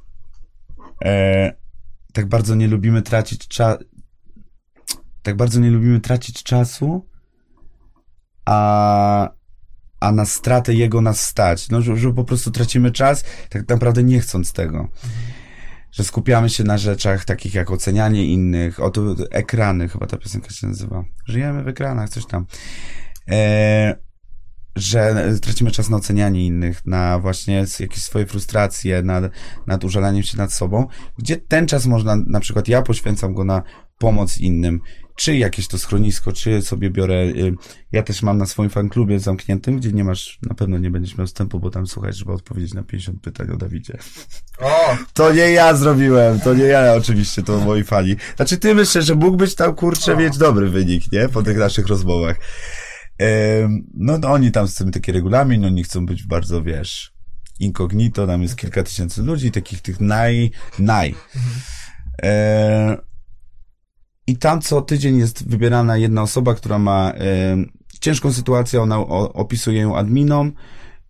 e, 1.04 1.52
tak 2.12 2.26
bardzo 2.26 2.54
nie 2.54 2.68
lubimy 2.68 3.02
tracić 3.02 3.48
czasu 3.48 3.84
tak 5.22 5.36
bardzo 5.36 5.60
nie 5.60 5.70
lubimy 5.70 6.00
tracić 6.00 6.42
czasu, 6.42 7.06
a, 8.44 9.30
a 10.00 10.12
na 10.12 10.24
stratę 10.24 10.74
jego 10.74 11.00
nas 11.00 11.22
stać. 11.22 11.68
No, 11.68 11.82
że, 11.82 11.96
że 11.96 12.12
po 12.12 12.24
prostu 12.24 12.50
tracimy 12.50 12.90
czas, 12.90 13.24
tak 13.48 13.68
naprawdę 13.68 14.02
nie 14.02 14.20
chcąc 14.20 14.52
tego. 14.52 14.78
Mhm. 14.78 15.29
Że 15.92 16.04
skupiamy 16.04 16.50
się 16.50 16.64
na 16.64 16.78
rzeczach 16.78 17.24
takich 17.24 17.54
jak 17.54 17.70
ocenianie 17.70 18.26
innych, 18.26 18.80
oto 18.80 19.14
ekrany, 19.30 19.88
chyba 19.88 20.06
ta 20.06 20.16
piosenka 20.16 20.50
się 20.50 20.66
nazywa. 20.66 21.04
Żyjemy 21.26 21.64
w 21.64 21.68
ekranach, 21.68 22.08
coś 22.08 22.26
tam. 22.26 22.46
E, 23.30 24.10
że 24.76 25.32
tracimy 25.42 25.70
czas 25.70 25.90
na 25.90 25.96
ocenianie 25.96 26.46
innych, 26.46 26.86
na 26.86 27.18
właśnie 27.18 27.64
jakieś 27.80 28.02
swoje 28.02 28.26
frustracje, 28.26 29.02
nad, 29.02 29.24
nad 29.66 29.84
użalaniem 29.84 30.22
się 30.22 30.38
nad 30.38 30.52
sobą, 30.52 30.86
gdzie 31.18 31.36
ten 31.36 31.66
czas 31.66 31.86
można, 31.86 32.16
na 32.26 32.40
przykład 32.40 32.68
ja 32.68 32.82
poświęcam 32.82 33.34
go 33.34 33.44
na 33.44 33.62
pomoc 33.98 34.38
innym, 34.38 34.80
czy 35.20 35.36
jakieś 35.36 35.68
to 35.68 35.78
schronisko, 35.78 36.32
czy 36.32 36.62
sobie 36.62 36.90
biorę, 36.90 37.14
y, 37.14 37.54
ja 37.92 38.02
też 38.02 38.22
mam 38.22 38.38
na 38.38 38.46
swoim 38.46 38.70
fanklubie 38.70 39.20
zamkniętym, 39.20 39.76
gdzie 39.76 39.92
nie 39.92 40.04
masz, 40.04 40.38
na 40.42 40.54
pewno 40.54 40.78
nie 40.78 40.90
będziesz 40.90 41.18
miał 41.18 41.26
wstępu, 41.26 41.60
bo 41.60 41.70
tam 41.70 41.86
słuchaj, 41.86 42.12
trzeba 42.12 42.32
odpowiedzieć 42.32 42.74
na 42.74 42.82
50 42.82 43.22
pytań 43.22 43.50
o 43.50 43.56
Dawidzie. 43.56 43.98
O! 44.60 44.96
To 45.14 45.32
nie 45.32 45.50
ja 45.50 45.74
zrobiłem, 45.74 46.40
to 46.40 46.54
nie 46.54 46.64
ja 46.64 46.94
oczywiście, 46.94 47.42
to 47.42 47.60
moi 47.60 47.84
fani. 47.84 48.16
Znaczy 48.36 48.58
ty 48.58 48.74
myślę, 48.74 49.02
że 49.02 49.14
mógłbyś 49.14 49.54
tam, 49.54 49.74
kurczę, 49.74 50.16
mieć 50.16 50.38
dobry 50.38 50.70
wynik, 50.70 51.12
nie? 51.12 51.28
Po 51.28 51.42
tych 51.42 51.56
naszych 51.56 51.86
rozmowach. 51.86 52.36
No, 53.94 54.18
no 54.18 54.32
oni 54.32 54.52
tam 54.52 54.66
chcą 54.66 54.90
taki 54.90 55.12
regulamin, 55.12 55.64
oni 55.64 55.84
chcą 55.84 56.06
być 56.06 56.26
bardzo, 56.26 56.62
wiesz, 56.62 57.12
incognito, 57.58 58.26
tam 58.26 58.42
jest 58.42 58.56
kilka 58.56 58.82
tysięcy 58.82 59.22
ludzi, 59.22 59.50
takich 59.50 59.80
tych 59.80 60.00
naj, 60.00 60.50
naj. 60.78 61.14
E, 62.22 63.09
I 64.30 64.36
tam 64.36 64.60
co 64.60 64.82
tydzień 64.82 65.18
jest 65.18 65.48
wybierana 65.48 65.96
jedna 65.96 66.22
osoba, 66.22 66.54
która 66.54 66.78
ma 66.78 67.12
e, 67.14 67.56
ciężką 68.00 68.32
sytuację, 68.32 68.82
ona 68.82 68.98
o, 68.98 69.32
opisuje 69.32 69.80
ją 69.80 69.96
adminom 69.96 70.52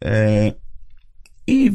e, 0.04 0.52
i 1.46 1.72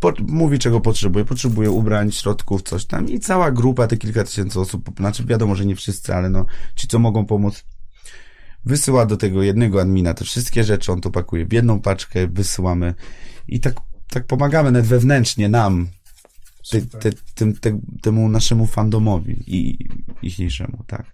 po, 0.00 0.12
mówi, 0.28 0.58
czego 0.58 0.80
potrzebuje. 0.80 1.24
Potrzebuje 1.24 1.70
ubrań, 1.70 2.12
środków, 2.12 2.62
coś 2.62 2.84
tam. 2.84 3.08
I 3.08 3.20
cała 3.20 3.50
grupa, 3.50 3.86
te 3.86 3.96
kilka 3.96 4.24
tysięcy 4.24 4.60
osób, 4.60 4.90
znaczy 4.96 5.24
wiadomo, 5.24 5.54
że 5.54 5.66
nie 5.66 5.76
wszyscy, 5.76 6.14
ale 6.14 6.30
no, 6.30 6.46
ci, 6.76 6.88
co 6.88 6.98
mogą 6.98 7.26
pomóc, 7.26 7.64
wysyła 8.64 9.06
do 9.06 9.16
tego 9.16 9.42
jednego 9.42 9.80
admina 9.80 10.14
te 10.14 10.24
wszystkie 10.24 10.64
rzeczy, 10.64 10.92
on 10.92 11.00
to 11.00 11.10
pakuje 11.10 11.46
w 11.46 11.52
jedną 11.52 11.80
paczkę, 11.80 12.26
wysyłamy. 12.26 12.94
I 13.48 13.60
tak, 13.60 13.74
tak 14.08 14.26
pomagamy 14.26 14.72
nawet 14.72 14.88
wewnętrznie 14.88 15.48
nam, 15.48 15.88
Super. 16.78 17.00
ty, 17.00 17.12
tym, 17.34 17.56
te, 17.56 17.80
temu 18.02 18.28
naszemu 18.28 18.66
fandomowi 18.66 19.44
i 19.46 19.88
ichniejszemu, 20.22 20.84
tak. 20.86 21.06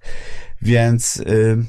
Więc 0.63 1.17
y, 1.17 1.65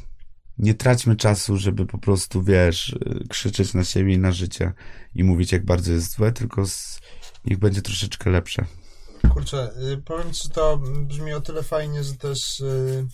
nie 0.57 0.73
traćmy 0.73 1.15
czasu, 1.15 1.57
żeby 1.57 1.85
po 1.85 1.97
prostu, 1.97 2.43
wiesz, 2.43 2.89
y, 2.89 3.27
krzyczeć 3.29 3.73
na 3.73 3.83
siebie 3.83 4.13
i 4.13 4.19
na 4.19 4.31
życie 4.31 4.73
i 5.15 5.23
mówić, 5.23 5.51
jak 5.51 5.65
bardzo 5.65 5.91
jest 5.91 6.11
złe, 6.11 6.31
tylko 6.31 6.65
z, 6.65 6.99
niech 7.45 7.59
będzie 7.59 7.81
troszeczkę 7.81 8.29
lepsze. 8.29 8.65
Kurczę, 9.29 9.71
y, 9.93 9.97
powiem 9.97 10.33
ci, 10.33 10.49
to 10.49 10.77
brzmi 11.01 11.33
o 11.33 11.41
tyle 11.41 11.63
fajnie, 11.63 12.03
że 12.03 12.15
też 12.15 12.59
y, 12.59 13.07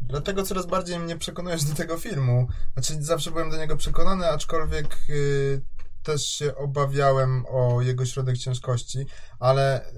dlatego 0.00 0.42
coraz 0.42 0.66
bardziej 0.66 0.98
mnie 0.98 1.16
przekonujesz 1.16 1.64
do 1.64 1.74
tego 1.74 1.98
filmu. 1.98 2.48
Znaczy, 2.72 3.02
zawsze 3.02 3.30
byłem 3.30 3.50
do 3.50 3.56
niego 3.56 3.76
przekonany, 3.76 4.30
aczkolwiek 4.30 4.96
y, 5.10 5.62
też 6.02 6.26
się 6.26 6.56
obawiałem 6.56 7.44
o 7.48 7.82
jego 7.82 8.06
środek 8.06 8.38
ciężkości, 8.38 9.06
ale 9.38 9.88
y, 9.88 9.92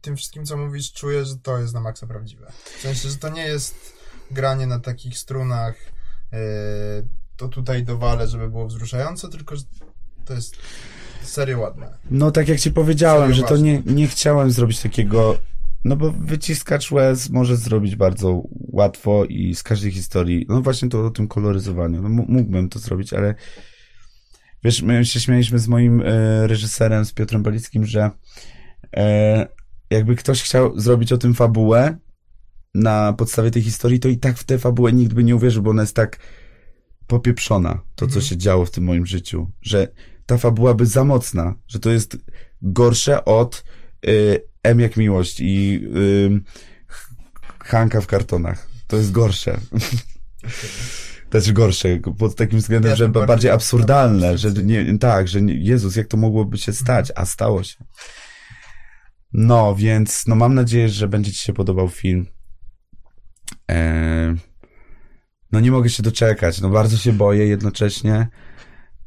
tym 0.00 0.16
wszystkim, 0.16 0.44
co 0.44 0.56
mówisz, 0.56 0.92
czuję, 0.92 1.24
że 1.24 1.36
to 1.36 1.58
jest 1.58 1.74
na 1.74 1.80
maksa 1.80 2.06
prawdziwe. 2.06 2.52
W 2.78 2.80
sensie, 2.80 3.08
że 3.08 3.16
to 3.16 3.28
nie 3.28 3.46
jest 3.46 3.92
granie 4.30 4.66
na 4.66 4.80
takich 4.80 5.18
strunach, 5.18 5.74
y, 5.76 7.08
to 7.36 7.48
tutaj 7.48 7.84
dowalę, 7.84 8.28
żeby 8.28 8.50
było 8.50 8.66
wzruszające, 8.66 9.28
tylko 9.28 9.56
że 9.56 9.62
to 10.24 10.34
jest 10.34 10.56
serio 11.22 11.58
ładne. 11.58 11.98
No 12.10 12.30
tak 12.30 12.48
jak 12.48 12.60
ci 12.60 12.70
powiedziałem, 12.70 13.22
Serio 13.30 13.36
że 13.36 13.42
to 13.42 13.48
ważne. 13.48 13.66
nie, 13.66 13.82
nie 13.86 14.08
chciałem 14.08 14.50
zrobić 14.50 14.80
takiego, 14.80 15.38
no 15.84 15.96
bo 15.96 16.12
wyciskacz 16.12 16.90
łez 16.90 17.30
może 17.30 17.56
zrobić 17.56 17.96
bardzo 17.96 18.42
łatwo 18.56 19.24
i 19.24 19.54
z 19.54 19.62
każdej 19.62 19.92
historii, 19.92 20.46
no 20.48 20.62
właśnie 20.62 20.88
to 20.88 21.06
o 21.06 21.10
tym 21.10 21.28
koloryzowaniu, 21.28 22.02
no 22.02 22.08
mógłbym 22.08 22.68
to 22.68 22.78
zrobić, 22.78 23.12
ale 23.12 23.34
wiesz, 24.64 24.82
my 24.82 25.04
się 25.04 25.20
śmialiśmy 25.20 25.58
z 25.58 25.68
moim 25.68 26.00
e, 26.00 26.46
reżyserem, 26.46 27.04
z 27.04 27.12
Piotrem 27.12 27.42
Balickim, 27.42 27.86
że 27.86 28.10
e, 28.96 29.48
jakby 29.90 30.16
ktoś 30.16 30.42
chciał 30.42 30.80
zrobić 30.80 31.12
o 31.12 31.18
tym 31.18 31.34
fabułę 31.34 31.98
na 32.74 33.12
podstawie 33.12 33.50
tej 33.50 33.62
historii, 33.62 34.00
to 34.00 34.08
i 34.08 34.18
tak 34.18 34.38
w 34.38 34.44
tę 34.44 34.58
fabułę 34.58 34.92
nikt 34.92 35.12
by 35.12 35.24
nie 35.24 35.36
uwierzył, 35.36 35.62
bo 35.62 35.70
ona 35.70 35.82
jest 35.82 35.96
tak 35.96 36.18
popieprzona, 37.06 37.74
to 37.74 37.80
co 37.96 38.04
Mhm. 38.04 38.22
się 38.22 38.28
się 38.28 38.36
działo 38.36 38.64
w 38.66 38.70
tym 38.70 38.84
moim 38.84 39.06
życiu, 39.06 39.50
że 39.62 39.88
ta 40.26 40.38
fabuła 40.38 40.74
by 40.74 40.86
za 40.86 41.04
mocna, 41.04 41.54
że 41.68 41.78
to 41.78 41.90
jest 41.90 42.16
gorsze 42.62 43.24
od 43.24 43.64
y, 44.06 44.42
M 44.62 44.80
jak 44.80 44.96
miłość 44.96 45.40
i 45.40 45.80
y, 45.96 46.40
Hanka 47.58 48.00
w 48.00 48.06
kartonach. 48.06 48.68
To 48.86 48.96
jest 48.96 49.12
gorsze. 49.12 49.60
Też 51.30 51.52
gorsze, 51.52 51.88
pod 52.18 52.34
takim 52.34 52.58
względem, 52.58 52.90
Ja 52.90 52.96
że 52.96 53.08
bardziej 53.08 53.26
bardziej 53.26 53.50
absurdalne, 53.50 54.38
że 54.38 54.52
nie, 54.52 54.98
tak, 54.98 55.28
że 55.28 55.42
nie, 55.42 55.54
Jezus, 55.54 55.96
jak 55.96 56.06
to 56.06 56.16
mogłoby 56.16 56.58
się 56.58 56.72
stać, 56.72 57.12
a 57.16 57.26
stało 57.26 57.62
się. 57.62 57.84
No, 59.32 59.74
więc 59.74 60.26
no 60.26 60.34
mam 60.34 60.54
nadzieję, 60.54 60.88
że 60.88 61.08
będzie 61.08 61.32
ci 61.32 61.38
się 61.38 61.52
podobał 61.52 61.88
film. 61.88 62.26
Eee, 63.68 64.36
no 65.52 65.60
nie 65.60 65.70
mogę 65.70 65.90
się 65.90 66.02
doczekać, 66.02 66.60
no 66.60 66.70
bardzo 66.70 66.96
się 66.96 67.12
boję 67.12 67.46
jednocześnie, 67.46 68.28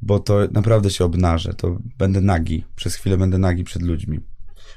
bo 0.01 0.19
to 0.19 0.39
naprawdę 0.51 0.89
się 0.89 1.05
obnażę, 1.05 1.53
to 1.53 1.77
będę 1.97 2.21
nagi, 2.21 2.65
przez 2.75 2.95
chwilę 2.95 3.17
będę 3.17 3.37
nagi 3.37 3.63
przed 3.63 3.81
ludźmi. 3.81 4.19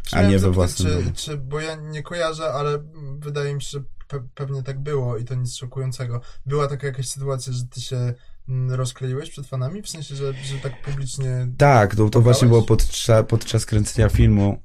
A 0.04 0.06
Chciałem 0.06 0.30
nie 0.30 0.38
we 0.38 0.50
własnym 0.50 1.04
czy, 1.04 1.12
czy, 1.12 1.38
bo 1.38 1.60
ja 1.60 1.74
nie 1.74 2.02
kojarzę, 2.02 2.52
ale 2.52 2.78
wydaje 3.18 3.54
mi 3.54 3.62
się, 3.62 3.68
że 3.68 3.84
pe 4.08 4.20
pewnie 4.34 4.62
tak 4.62 4.80
było 4.80 5.16
i 5.18 5.24
to 5.24 5.34
nic 5.34 5.56
szokującego. 5.56 6.20
Była 6.46 6.68
taka 6.68 6.86
jakaś 6.86 7.08
sytuacja, 7.08 7.52
że 7.52 7.64
ty 7.66 7.80
się 7.80 8.14
mm, 8.48 8.72
rozkleiłeś 8.72 9.30
przed 9.30 9.46
fanami? 9.46 9.82
W 9.82 9.88
sensie, 9.88 10.16
że, 10.16 10.32
że 10.32 10.58
tak 10.58 10.82
publicznie... 10.82 11.48
Tak, 11.58 11.96
to, 11.96 12.10
to 12.10 12.20
właśnie 12.20 12.48
było 12.48 12.62
podczas, 12.62 13.26
podczas 13.28 13.66
kręcenia 13.66 14.08
filmu, 14.08 14.62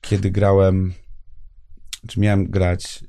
kiedy 0.00 0.30
grałem, 0.30 0.92
czy 2.08 2.20
miałem 2.20 2.50
grać, 2.50 3.04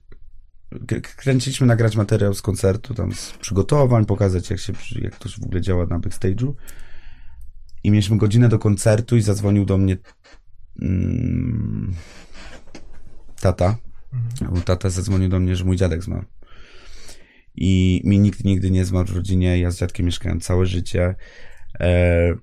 kręciliśmy 1.02 1.68
nagrać 1.68 1.96
materiał 1.96 2.34
z 2.34 2.42
koncertu, 2.42 2.94
tam 2.94 3.14
z 3.14 3.32
przygotowań, 3.32 4.06
pokazać 4.06 4.50
jak 4.50 4.60
się, 4.60 4.74
jak 5.02 5.16
to 5.18 5.30
w 5.30 5.44
ogóle 5.46 5.62
działa 5.62 5.86
na 5.86 6.00
backstage'u. 6.00 6.54
I 7.84 7.92
mieliśmy 7.92 8.18
godzinę 8.18 8.50
do 8.50 8.60
koncertu 8.60 9.18
i 9.18 9.22
zadzwonił 9.22 9.66
do 9.66 9.78
mnie 9.78 9.98
mm, 10.82 11.94
tata. 13.42 13.78
Mhm. 14.14 14.62
Tata 14.62 14.90
zadzwonił 14.90 15.30
do 15.30 15.40
mnie, 15.40 15.56
że 15.56 15.66
mój 15.66 15.78
dziadek 15.78 16.04
zmarł. 16.04 16.26
I 17.56 18.02
mi 18.04 18.20
nikt 18.20 18.44
nigdy 18.44 18.72
nie 18.72 18.86
zmarł 18.86 19.08
w 19.08 19.16
rodzinie. 19.16 19.60
Ja 19.60 19.72
z 19.72 19.78
dziadkiem 19.78 20.06
mieszkałem 20.06 20.40
całe 20.40 20.66
życie. 20.66 21.16
E, 21.80 22.34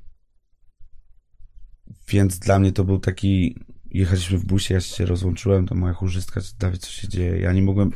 więc 2.09 2.39
dla 2.39 2.59
mnie 2.59 2.73
to 2.73 2.85
był 2.85 2.99
taki. 2.99 3.57
Jechaliśmy 3.91 4.39
w 4.39 4.45
busie, 4.45 4.75
ja 4.75 4.81
się 4.81 5.07
rozłączyłem, 5.07 5.67
to 5.67 5.75
moja 5.75 5.95
chórzystka, 5.95 6.41
Dawid, 6.59 6.81
co 6.81 6.91
się 6.91 7.09
dzieje? 7.09 7.41
Ja 7.41 7.53
nie 7.53 7.63
mogłem 7.63 7.91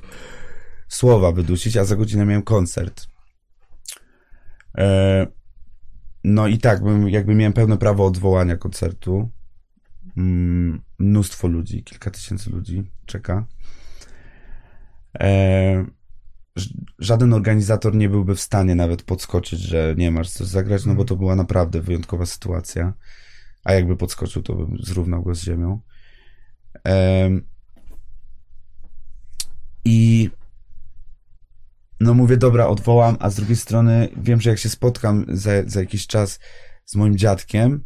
słowa 0.89 1.33
wydusić, 1.33 1.77
a 1.77 1.85
za 1.85 1.97
godzinę 1.97 2.27
miałem 2.27 2.43
koncert. 2.43 3.07
E, 4.79 5.27
no 6.25 6.47
i 6.47 6.59
tak, 6.59 6.81
jakby 7.07 7.35
miałem 7.35 7.53
pełne 7.53 7.79
prawo 7.79 8.07
odwołania 8.07 8.57
koncertu. 8.57 9.31
Mm, 10.17 10.83
mnóstwo 10.99 11.49
ludzi, 11.49 11.85
kilka 11.85 12.11
tysięcy 12.11 12.51
ludzi 12.51 12.91
czeka. 13.07 13.47
E, 15.21 15.87
żaden 16.99 17.33
organizator 17.33 17.95
nie 17.95 18.09
byłby 18.09 18.35
w 18.35 18.41
stanie 18.41 18.75
nawet 18.75 19.03
podskoczyć, 19.03 19.61
że 19.61 19.95
nie 19.99 20.11
masz 20.11 20.31
coś 20.31 20.47
zagrać, 20.47 20.85
no 20.85 20.95
bo 20.95 21.05
to 21.05 21.17
była 21.17 21.37
naprawdę 21.37 21.81
wyjątkowa 21.81 22.27
sytuacja. 22.27 22.93
A 23.65 23.73
jakby 23.73 23.97
podskoczył, 23.97 24.43
to 24.43 24.55
bym 24.55 24.79
zrównał 24.81 25.23
go 25.23 25.35
z 25.35 25.43
ziemią. 25.43 25.81
Em, 26.85 27.49
I 29.85 30.31
no 32.01 32.15
mówię, 32.15 32.37
dobra, 32.37 32.67
odwołam, 32.67 33.17
a 33.21 33.31
z 33.31 33.37
drugiej 33.37 33.57
strony 33.57 34.09
wiem, 34.17 34.41
że 34.41 34.51
jak 34.51 34.59
się 34.59 34.69
spotkam 34.69 35.25
za, 35.29 35.51
za 35.67 35.81
jakiś 35.81 36.07
czas 36.07 36.39
z 36.85 36.97
moim 36.97 37.19
dziadkiem, 37.19 37.85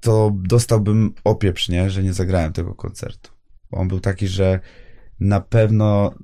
to 0.00 0.32
dostałbym 0.34 1.14
opieprz, 1.24 1.68
nie, 1.68 1.90
że 1.90 2.02
nie 2.02 2.12
zagrałem 2.12 2.52
tego 2.52 2.74
koncertu. 2.74 3.30
Bo 3.70 3.78
on 3.78 3.88
był 3.88 4.00
taki, 4.00 4.28
że 4.28 4.60
na 5.24 5.40
pewno 5.40 6.14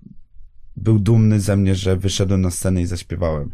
był 0.76 0.98
dumny 0.98 1.40
ze 1.40 1.57
mnie, 1.57 1.74
że 1.74 1.96
wyszedłem 1.96 2.40
na 2.40 2.51
scenę 2.51 2.82
i 2.82 2.86
zaśpiewałem. 2.86 3.53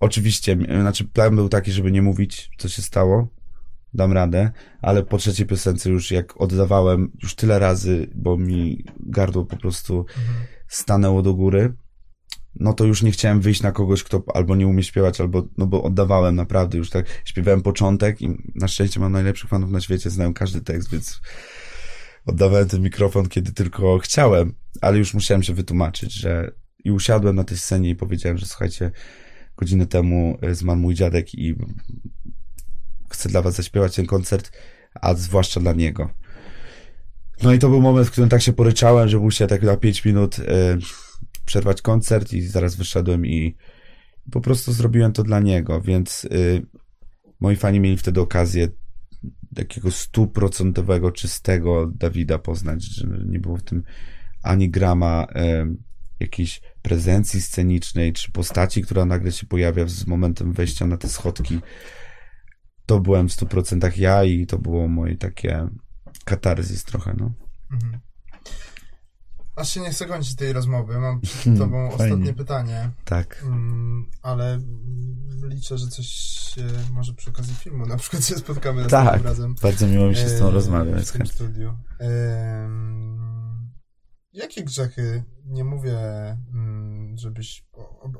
Oczywiście, 0.00 0.56
znaczy 0.80 1.04
plan 1.04 1.36
był 1.36 1.48
taki, 1.48 1.72
żeby 1.72 1.92
nie 1.92 2.02
mówić, 2.02 2.50
co 2.58 2.68
się 2.68 2.82
stało, 2.82 3.28
dam 3.94 4.12
radę, 4.12 4.50
ale 4.82 5.02
po 5.02 5.18
trzeciej 5.18 5.46
piosence 5.46 5.90
już 5.90 6.10
jak 6.10 6.40
oddawałem 6.40 7.12
już 7.22 7.34
tyle 7.34 7.58
razy, 7.58 8.10
bo 8.14 8.36
mi 8.36 8.84
gardło 9.00 9.44
po 9.44 9.56
prostu 9.56 9.98
Mhm. 9.98 10.46
stanęło 10.68 11.22
do 11.22 11.34
góry, 11.34 11.72
no 12.54 12.72
to 12.72 12.84
już 12.84 13.02
nie 13.02 13.10
chciałem 13.10 13.40
wyjść 13.40 13.62
na 13.62 13.72
kogoś, 13.72 14.02
kto 14.02 14.22
albo 14.34 14.56
nie 14.56 14.66
umie 14.66 14.82
śpiewać, 14.82 15.20
albo, 15.20 15.48
no 15.58 15.66
bo 15.66 15.82
oddawałem 15.82 16.34
naprawdę 16.34 16.78
już 16.78 16.90
tak, 16.90 17.06
śpiewałem 17.24 17.62
początek 17.62 18.22
i 18.22 18.36
na 18.54 18.68
szczęście 18.68 19.00
mam 19.00 19.12
najlepszych 19.12 19.50
fanów 19.50 19.70
na 19.70 19.80
świecie, 19.80 20.10
znają 20.10 20.34
każdy 20.34 20.60
tekst, 20.60 20.90
więc 20.90 21.20
oddawałem 22.26 22.68
ten 22.68 22.82
mikrofon, 22.82 23.28
kiedy 23.28 23.52
tylko 23.52 23.98
chciałem, 23.98 24.54
ale 24.80 24.98
już 24.98 25.14
musiałem 25.14 25.42
się 25.42 25.54
wytłumaczyć, 25.54 26.12
że 26.12 26.52
i 26.84 26.90
usiadłem 26.90 27.36
na 27.36 27.44
tej 27.44 27.58
scenie 27.58 27.90
i 27.90 27.96
powiedziałem, 27.96 28.38
że 28.38 28.46
słuchajcie, 28.46 28.90
godzinę 29.56 29.86
temu 29.86 30.38
e, 30.42 30.54
zmarł 30.54 30.80
mój 30.80 30.94
dziadek 30.94 31.34
i 31.34 31.54
chcę 33.10 33.28
dla 33.28 33.42
was 33.42 33.54
zaśpiewać 33.54 33.96
ten 33.96 34.06
koncert, 34.06 34.52
a 34.94 35.14
zwłaszcza 35.14 35.60
dla 35.60 35.72
niego. 35.72 36.10
No 37.42 37.52
i 37.52 37.58
to 37.58 37.68
był 37.68 37.80
moment, 37.80 38.08
w 38.08 38.10
którym 38.10 38.30
tak 38.30 38.42
się 38.42 38.52
poryczałem, 38.52 39.08
że 39.08 39.18
musiałem 39.18 39.48
tak 39.48 39.62
na 39.62 39.76
5 39.76 40.04
minut 40.04 40.38
y, 40.38 40.42
przerwać 41.44 41.82
koncert 41.82 42.32
i 42.32 42.42
zaraz 42.42 42.76
wyszedłem 42.76 43.26
i 43.26 43.56
po 44.30 44.40
prostu 44.40 44.72
zrobiłem 44.72 45.12
to 45.12 45.22
dla 45.22 45.40
niego, 45.40 45.80
więc 45.80 46.24
y, 46.24 46.66
moi 47.40 47.56
fani 47.56 47.80
mieli 47.80 47.96
wtedy 47.96 48.20
okazję 48.20 48.68
takiego 49.54 49.90
stuprocentowego, 49.90 51.12
czystego 51.12 51.86
Dawida 51.86 52.38
poznać, 52.38 52.84
że 52.84 53.06
nie 53.26 53.38
było 53.38 53.56
w 53.56 53.62
tym 53.62 53.82
ani 54.42 54.70
grama 54.70 55.26
y, 55.36 55.76
jakiejś 56.20 56.60
prezencji 56.82 57.42
scenicznej, 57.42 58.12
czy 58.12 58.32
postaci, 58.32 58.82
która 58.82 59.04
nagle 59.04 59.32
się 59.32 59.46
pojawia 59.46 59.86
z 59.86 60.06
momentem 60.06 60.52
wejścia 60.52 60.86
na 60.86 60.96
te 60.96 61.08
schodki. 61.08 61.60
To 62.86 63.00
byłem 63.00 63.28
w 63.28 63.32
100% 63.32 63.98
ja 63.98 64.24
i 64.24 64.46
to 64.46 64.58
było 64.58 64.88
moje 64.88 65.16
takie 65.16 65.68
katarzis 66.24 66.84
trochę, 66.84 67.14
no. 67.18 67.32
Mhm. 67.72 68.00
Aż 69.56 69.70
się 69.70 69.80
nie 69.80 69.90
chcę 69.90 70.06
kończyć 70.06 70.34
tej 70.34 70.52
rozmowy. 70.52 70.98
Mam 70.98 71.20
przed 71.20 71.42
hmm, 71.42 71.58
tobą 71.58 71.92
ostatnie 71.92 72.34
pytanie. 72.34 72.90
Tak. 73.04 73.42
Mm, 73.42 74.10
ale 74.22 74.60
liczę, 75.42 75.78
że 75.78 75.86
coś 75.86 76.06
się 76.54 76.66
może 76.92 77.14
przy 77.14 77.30
okazji 77.30 77.54
filmu 77.54 77.86
na 77.86 77.96
przykład 77.96 78.24
się 78.24 78.34
spotkamy 78.34 78.86
tak, 78.86 79.22
razem. 79.22 79.54
bardzo 79.62 79.86
miło 79.86 80.08
mi 80.08 80.16
się 80.16 80.28
z 80.28 80.38
tą 80.38 80.48
e, 80.48 80.50
rozmawiać. 80.50 81.08
W 81.08 81.12
tym 81.12 81.26
studiu. 81.26 81.74
E, 82.00 82.68
jakie 84.32 84.64
grzechy, 84.64 85.24
nie 85.44 85.64
mówię, 85.64 85.98
mm, 86.52 87.18
żebyś 87.18 87.64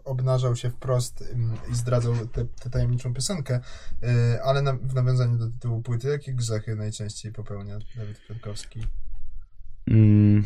obnażał 0.05 0.57
się 0.57 0.71
wprost 0.71 1.23
mm, 1.33 1.57
i 1.73 1.75
zdradzał 1.75 2.15
tę 2.61 2.71
tajemniczą 2.71 3.15
piosenkę, 3.15 3.61
e, 4.03 4.43
ale 4.43 4.63
na, 4.63 4.73
w 4.73 4.95
nawiązaniu 4.95 5.39
do 5.39 5.51
tytułu 5.51 5.83
płyty, 5.83 6.09
jakie 6.09 6.35
grzechy 6.35 6.77
najczęściej 6.77 7.33
popełnia 7.33 7.79
Dawid 7.97 8.19
Kwiatkowski? 8.19 8.87
Mm. 9.87 10.45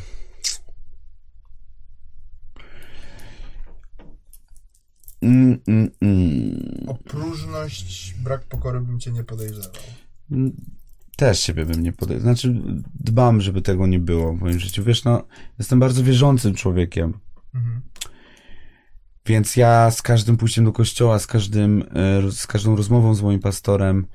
Mm, 5.23 5.59
mm, 5.69 5.91
mm. 6.01 6.85
O 6.87 6.95
próżność, 6.95 8.15
brak 8.25 8.45
pokory 8.45 8.81
bym 8.81 9.01
cię 9.01 9.13
nie 9.13 9.25
podejrzewał. 9.25 9.83
Mm, 10.31 10.53
też 11.17 11.41
siebie 11.41 11.67
bym 11.67 11.83
nie 11.83 11.93
podejrzewał. 11.93 12.35
Znaczy, 12.35 12.63
dbam, 12.95 13.41
żeby 13.41 13.63
tego 13.63 13.87
nie 13.87 13.99
było 14.01 14.33
w 14.33 14.41
moim 14.41 14.59
życiu. 14.59 14.85
Wiesz, 14.85 15.05
no, 15.05 15.25
jestem 15.59 15.81
bardzo 15.81 16.03
wierzącym 16.03 16.55
człowiekiem. 16.55 17.21
Mhm. 17.55 17.81
Więc 19.27 19.57
ja 19.57 19.91
z 19.91 20.03
każdym 20.03 20.37
pójściem 20.37 20.65
do 20.65 20.73
kościoła, 20.73 21.19
z, 21.19 21.27
każdym, 21.27 21.85
e, 21.95 22.33
z 22.33 22.47
każdą 22.47 22.77
rozmową 22.77 23.15
z 23.15 23.23
moim 23.23 23.41
pastorem 23.41 24.07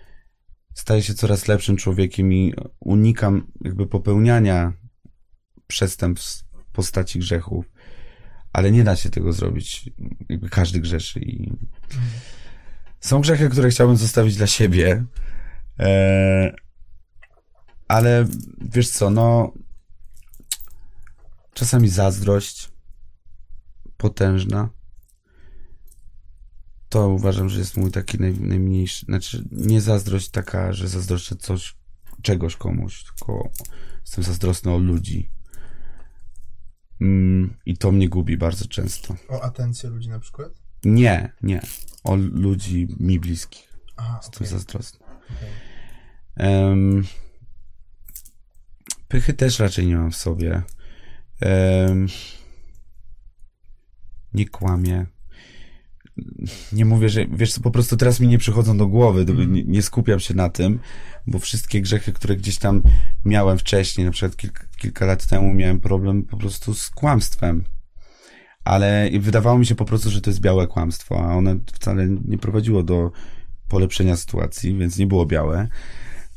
staję 0.74 1.02
się 1.02 1.14
coraz 1.14 1.48
lepszym 1.48 1.78
człowiekiem 1.78 2.34
i 2.34 2.54
unikam 2.80 3.52
jakby 3.62 3.88
popełniania 3.88 4.74
przestępstw 5.68 6.46
w 6.70 6.72
postaci 6.72 7.20
grzechów 7.20 7.73
ale 8.54 8.72
nie 8.72 8.84
da 8.84 8.96
się 8.96 9.10
tego 9.10 9.34
zrobić. 9.34 9.90
Jakby 10.30 10.50
każdy 10.50 10.80
grzeszy 10.80 11.20
i 11.20 11.52
są 13.00 13.22
grzechy, 13.22 13.50
które 13.50 13.70
chciałbym 13.70 13.98
zostawić 13.98 14.36
dla 14.36 14.48
siebie, 14.48 15.06
e, 15.80 16.56
ale 17.88 18.28
wiesz 18.62 18.90
co, 18.90 19.10
no 19.10 19.54
czasami 21.54 21.90
zazdrość 21.90 22.72
potężna 23.98 24.70
to 26.90 27.10
uważam, 27.10 27.50
że 27.50 27.60
jest 27.60 27.78
mój 27.78 27.92
taki 27.92 28.20
naj, 28.20 28.34
najmniejszy, 28.34 29.06
znaczy 29.06 29.44
nie 29.52 29.82
zazdrość 29.82 30.30
taka, 30.30 30.74
że 30.74 30.88
zazdroszczę 30.88 31.36
coś, 31.36 31.76
czegoś 32.22 32.56
komuś, 32.56 33.04
tylko 33.04 33.50
jestem 34.02 34.24
zazdrosny 34.24 34.72
o 34.72 34.78
ludzi 34.78 35.30
Mm, 37.02 37.58
I 37.66 37.78
to 37.78 37.92
mnie 37.92 38.10
gubi 38.10 38.38
bardzo 38.38 38.66
często. 38.66 39.16
O 39.30 39.42
atencję 39.42 39.90
ludzi 39.90 40.10
na 40.10 40.20
przykład? 40.20 40.52
Nie, 40.86 41.32
nie. 41.42 41.62
O 42.04 42.16
ludzi 42.16 42.88
mi 43.00 43.20
bliskich. 43.20 43.74
Aha, 43.98 44.20
Jestem 44.22 44.36
okay. 44.36 44.48
zazdrosny. 44.48 45.00
Okay. 45.06 46.50
Um, 46.50 47.04
pychy 49.08 49.34
też 49.34 49.60
raczej 49.60 49.88
nie 49.88 49.98
mam 49.98 50.12
w 50.12 50.16
sobie. 50.16 50.62
Um, 51.42 52.08
nie 54.34 54.50
kłamię 54.50 55.06
nie 56.74 56.86
mówię, 56.86 57.10
że 57.10 57.26
wiesz 57.26 57.54
co, 57.54 57.62
po 57.62 57.72
prostu 57.72 57.98
teraz 57.98 58.20
mi 58.20 58.28
nie 58.28 58.38
przychodzą 58.38 58.78
do 58.78 58.88
głowy, 58.88 59.22
mhm. 59.22 59.54
nie, 59.54 59.64
nie, 59.64 59.82
skupiam 59.82 60.20
się 60.20 60.34
na 60.34 60.50
tym, 60.50 60.80
bo 61.28 61.40
wszystkie 61.40 61.82
grzechy, 61.82 62.14
które 62.14 62.36
gdzieś 62.36 62.58
tam 62.58 62.82
miałem 63.26 63.58
wcześniej, 63.58 64.06
na 64.06 64.12
przykład 64.12 64.36
kilka, 64.36 64.64
kilka 64.78 65.06
lat 65.06 65.28
temu 65.28 65.54
miałem 65.54 65.80
problem 65.80 66.24
po 66.24 66.38
prostu 66.38 66.74
z 66.74 66.90
kłamstwem. 66.90 67.64
Ale 68.64 69.10
wydawało 69.20 69.58
mi 69.58 69.66
się 69.66 69.76
po 69.76 69.86
prostu, 69.86 70.10
że 70.10 70.22
to 70.22 70.30
jest 70.30 70.40
białe 70.40 70.68
kłamstwo, 70.68 71.26
a 71.26 71.36
one 71.36 71.60
wcale 71.74 72.08
nie 72.08 72.38
prowadziło 72.38 72.84
do 72.84 73.12
polepszenia 73.68 74.18
sytuacji, 74.18 74.78
więc 74.78 74.98
nie 74.98 75.08
było 75.08 75.26
białe. 75.26 75.68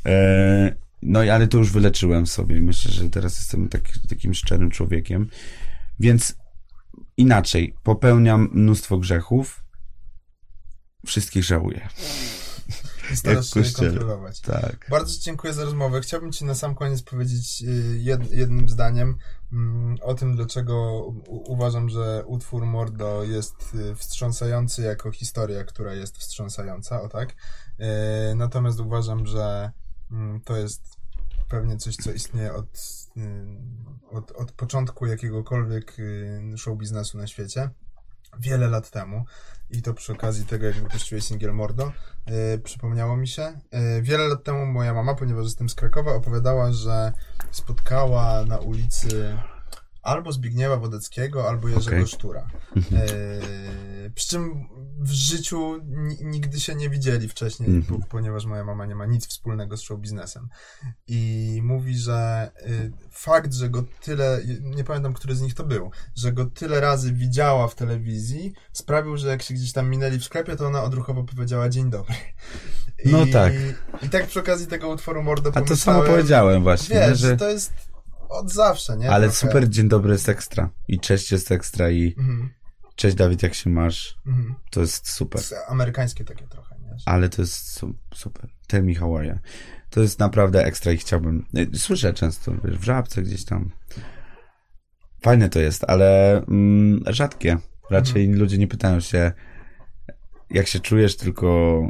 E, 0.06 0.76
no 1.02 1.22
i 1.22 1.30
ale 1.30 1.48
to 1.48 1.58
już 1.58 1.72
wyleczyłem 1.72 2.26
sobie. 2.26 2.62
Myślę, 2.62 2.92
że 2.92 3.10
teraz 3.10 3.38
jestem 3.38 3.68
taki, 3.68 4.08
takim 4.08 4.34
szczerym 4.34 4.70
człowiekiem. 4.70 5.28
Więc 6.00 6.36
inaczej, 7.16 7.74
popełniam 7.82 8.48
mnóstwo 8.52 8.98
grzechów, 8.98 9.65
wszystkich 11.06 11.44
żałuję. 11.44 11.88
Starasz 13.14 13.50
się 13.54 13.72
kontrolować. 13.72 14.40
Tak. 14.40 14.86
Bardzo 14.90 15.14
Ci 15.14 15.20
dziękuję 15.20 15.52
za 15.52 15.64
rozmowę. 15.64 16.00
Chciałbym 16.00 16.32
Ci 16.32 16.44
na 16.44 16.54
sam 16.54 16.74
koniec 16.74 17.02
powiedzieć 17.02 17.62
y, 17.62 17.98
jed, 17.98 18.32
jednym 18.32 18.68
zdaniem 18.68 19.16
mm, 19.52 19.96
o 20.02 20.14
tym, 20.14 20.36
dlaczego 20.36 21.02
uważam, 21.26 21.88
że 21.88 22.24
utwór 22.26 22.66
Mordo 22.66 23.24
jest 23.24 23.74
y, 23.74 23.94
wstrząsający 23.94 24.82
jako 24.82 25.10
historia, 25.10 25.64
która 25.64 25.94
jest 25.94 26.18
wstrząsająca, 26.18 27.02
o 27.02 27.08
tak. 27.08 27.30
Y, 27.30 28.34
natomiast 28.34 28.80
uważam, 28.80 29.26
że 29.26 29.70
mm, 30.10 30.40
to 30.40 30.56
jest 30.56 30.96
pewnie 31.48 31.76
coś, 31.76 31.96
co 31.96 32.12
istnieje 32.12 32.52
od, 32.52 32.66
od, 34.10 34.32
od 34.32 34.52
początku 34.52 35.06
jakiegokolwiek 35.06 35.96
show 36.56 36.78
biznesu 36.78 37.18
na 37.18 37.26
świecie 37.26 37.70
wiele 38.38 38.68
lat 38.68 38.90
temu 38.90 39.24
i 39.70 39.82
to 39.82 39.94
przy 39.94 40.12
okazji 40.12 40.46
tego, 40.46 40.66
jak 40.66 40.74
wypuściłeś 40.74 41.24
singiel 41.24 41.54
Mordo, 41.54 41.92
yy, 42.26 42.58
przypomniało 42.64 43.16
mi 43.16 43.28
się. 43.28 43.42
Yy, 43.72 44.02
wiele 44.02 44.28
lat 44.28 44.44
temu 44.44 44.66
moja 44.66 44.94
mama, 44.94 45.14
ponieważ 45.14 45.44
jestem 45.44 45.68
z 45.68 45.74
Krakowa, 45.74 46.14
opowiadała, 46.14 46.72
że 46.72 47.12
spotkała 47.50 48.44
na 48.44 48.58
ulicy 48.58 49.36
albo 50.06 50.32
Zbigniewa 50.32 50.76
Wodeckiego, 50.76 51.48
albo 51.48 51.68
Jerzego 51.68 51.96
okay. 51.96 52.06
Sztura. 52.06 52.46
Mhm. 52.76 53.02
E, 53.02 54.10
przy 54.10 54.28
czym 54.28 54.68
w 54.98 55.10
życiu 55.10 55.80
nigdy 56.20 56.60
się 56.60 56.74
nie 56.74 56.90
widzieli 56.90 57.28
wcześniej, 57.28 57.68
mm-hmm. 57.68 58.00
ponieważ 58.08 58.44
moja 58.44 58.64
mama 58.64 58.86
nie 58.86 58.94
ma 58.94 59.06
nic 59.06 59.26
wspólnego 59.26 59.76
z 59.76 59.80
show 59.80 60.00
biznesem. 60.00 60.48
I 61.06 61.60
mówi, 61.64 61.98
że 61.98 62.50
y, 62.66 62.92
fakt, 63.10 63.54
że 63.54 63.70
go 63.70 63.84
tyle, 64.02 64.40
nie 64.60 64.84
pamiętam, 64.84 65.14
który 65.14 65.34
z 65.36 65.40
nich 65.40 65.54
to 65.54 65.64
był, 65.64 65.90
że 66.14 66.32
go 66.32 66.46
tyle 66.46 66.80
razy 66.80 67.12
widziała 67.12 67.68
w 67.68 67.74
telewizji, 67.74 68.52
sprawił, 68.72 69.16
że 69.16 69.28
jak 69.28 69.42
się 69.42 69.54
gdzieś 69.54 69.72
tam 69.72 69.90
minęli 69.90 70.18
w 70.18 70.24
sklepie, 70.24 70.56
to 70.56 70.66
ona 70.66 70.82
odruchowo 70.82 71.24
powiedziała 71.24 71.68
dzień 71.68 71.90
dobry. 71.90 72.14
I, 73.04 73.12
no 73.12 73.26
tak. 73.32 73.52
I 74.02 74.08
tak 74.08 74.26
przy 74.26 74.40
okazji 74.40 74.66
tego 74.66 74.88
utworu 74.88 75.22
Mordo 75.22 75.50
A 75.54 75.60
to 75.60 75.76
samo 75.76 76.02
powiedziałem 76.02 76.62
właśnie. 76.62 76.96
Wiesz, 76.96 77.18
że 77.18 77.36
to 77.36 77.48
jest 77.48 77.72
od 78.28 78.52
zawsze, 78.52 78.96
nie? 78.96 79.10
Ale 79.10 79.26
Trochę. 79.26 79.38
super 79.38 79.68
dzień 79.68 79.88
dobry 79.88 80.12
jest 80.12 80.28
ekstra. 80.28 80.70
I 80.88 81.00
cześć 81.00 81.32
jest 81.32 81.52
ekstra 81.52 81.90
i 81.90 82.14
mhm. 82.18 82.50
cześć 82.96 83.16
Dawid, 83.16 83.42
jak 83.42 83.54
się 83.54 83.70
masz? 83.70 84.18
Mhm. 84.26 84.54
To 84.70 84.80
jest 84.80 85.10
super. 85.10 85.42
To 85.42 85.54
jest 85.54 85.70
amerykańskie 85.70 86.24
takie 86.24 86.46
trochę, 86.46 86.76
nie? 86.80 86.96
Ale 87.06 87.28
to 87.28 87.42
jest 87.42 87.70
su 87.70 87.94
super. 88.14 88.50
Tell 88.66 88.84
me 88.84 88.94
how 88.94 89.16
are 89.16 89.26
you. 89.26 89.38
To 89.90 90.00
jest 90.00 90.18
naprawdę 90.18 90.64
ekstra 90.64 90.92
i 90.92 90.96
chciałbym... 90.96 91.46
Y, 91.74 91.78
słyszę 91.78 92.12
często, 92.12 92.52
wiesz, 92.64 92.78
w 92.78 92.84
żabce 92.84 93.22
gdzieś 93.22 93.44
tam. 93.44 93.70
Fajne 95.22 95.48
to 95.48 95.60
jest, 95.60 95.84
ale 95.88 96.36
mm, 96.36 97.04
rzadkie. 97.06 97.58
Raczej 97.90 98.22
mhm. 98.22 98.40
ludzie 98.40 98.58
nie 98.58 98.68
pytają 98.68 99.00
się 99.00 99.32
jak 100.50 100.66
się 100.66 100.80
czujesz, 100.80 101.16
tylko 101.16 101.80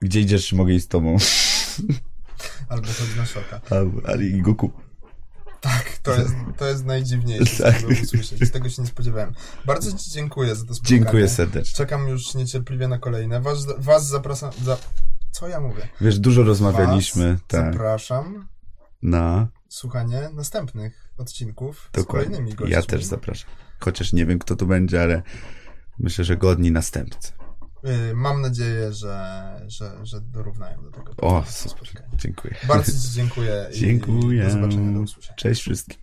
gdzie 0.00 0.20
idziesz, 0.20 0.46
czy 0.46 0.56
mogę 0.56 0.74
iść 0.74 0.84
z 0.84 0.88
tobą. 0.88 1.16
Albo 2.68 2.86
chodzi 2.86 3.16
na 3.16 3.26
szoka. 3.26 3.60
Albo, 3.76 4.00
ale 4.08 4.24
i 4.24 4.42
Goku. 4.42 4.70
Tak, 5.60 5.98
to 6.02 6.14
jest, 6.14 6.34
to 6.56 6.66
jest 6.66 6.84
najdziwniejsze, 6.84 7.62
tak. 7.62 7.80
co 7.80 7.86
usłyszeć. 7.86 8.48
Z 8.48 8.50
tego 8.50 8.68
się 8.68 8.82
nie 8.82 8.88
spodziewałem. 8.88 9.32
Bardzo 9.64 9.98
Ci 9.98 10.10
dziękuję 10.10 10.54
za 10.54 10.66
to 10.66 10.74
spotkanie. 10.74 11.00
Dziękuję 11.00 11.28
serdecznie. 11.28 11.76
Czekam 11.76 12.08
już 12.08 12.34
niecierpliwie 12.34 12.88
na 12.88 12.98
kolejne. 12.98 13.40
Was, 13.40 13.66
was 13.78 14.06
zapraszam... 14.06 14.50
Za... 14.64 14.76
Co 15.30 15.48
ja 15.48 15.60
mówię? 15.60 15.88
Wiesz, 16.00 16.18
dużo 16.18 16.42
rozmawialiśmy. 16.42 17.32
Was 17.32 17.42
tak. 17.48 17.72
Zapraszam 17.72 18.48
na 19.02 19.48
słuchanie 19.68 20.30
następnych 20.34 21.12
odcinków 21.18 21.90
Dokładnie. 21.92 22.24
z 22.24 22.28
kolejnymi 22.28 22.56
gośćmi. 22.56 22.72
Ja 22.72 22.82
też 22.82 23.04
zapraszam. 23.04 23.50
Chociaż 23.80 24.12
nie 24.12 24.26
wiem, 24.26 24.38
kto 24.38 24.56
to 24.56 24.66
będzie, 24.66 25.02
ale 25.02 25.22
myślę, 25.98 26.24
że 26.24 26.36
godni 26.36 26.72
następcy. 26.72 27.32
Y, 27.84 28.14
mam 28.14 28.40
nadzieję, 28.40 28.92
że, 28.92 29.60
że, 29.66 30.06
że 30.06 30.20
dorównają 30.20 30.82
do 30.82 30.90
tego. 30.90 31.12
O, 31.16 31.44
spotkania. 31.46 32.08
dziękuję. 32.14 32.54
Bardzo 32.68 32.92
Ci 32.92 33.14
dziękuję. 33.14 33.66
dziękuję. 33.74 34.42
I 34.42 34.46
do 34.46 34.50
zobaczenia, 34.50 34.92
do 34.92 35.00
usłyszenia. 35.00 35.36
Cześć 35.36 35.60
wszystkim. 35.60 35.98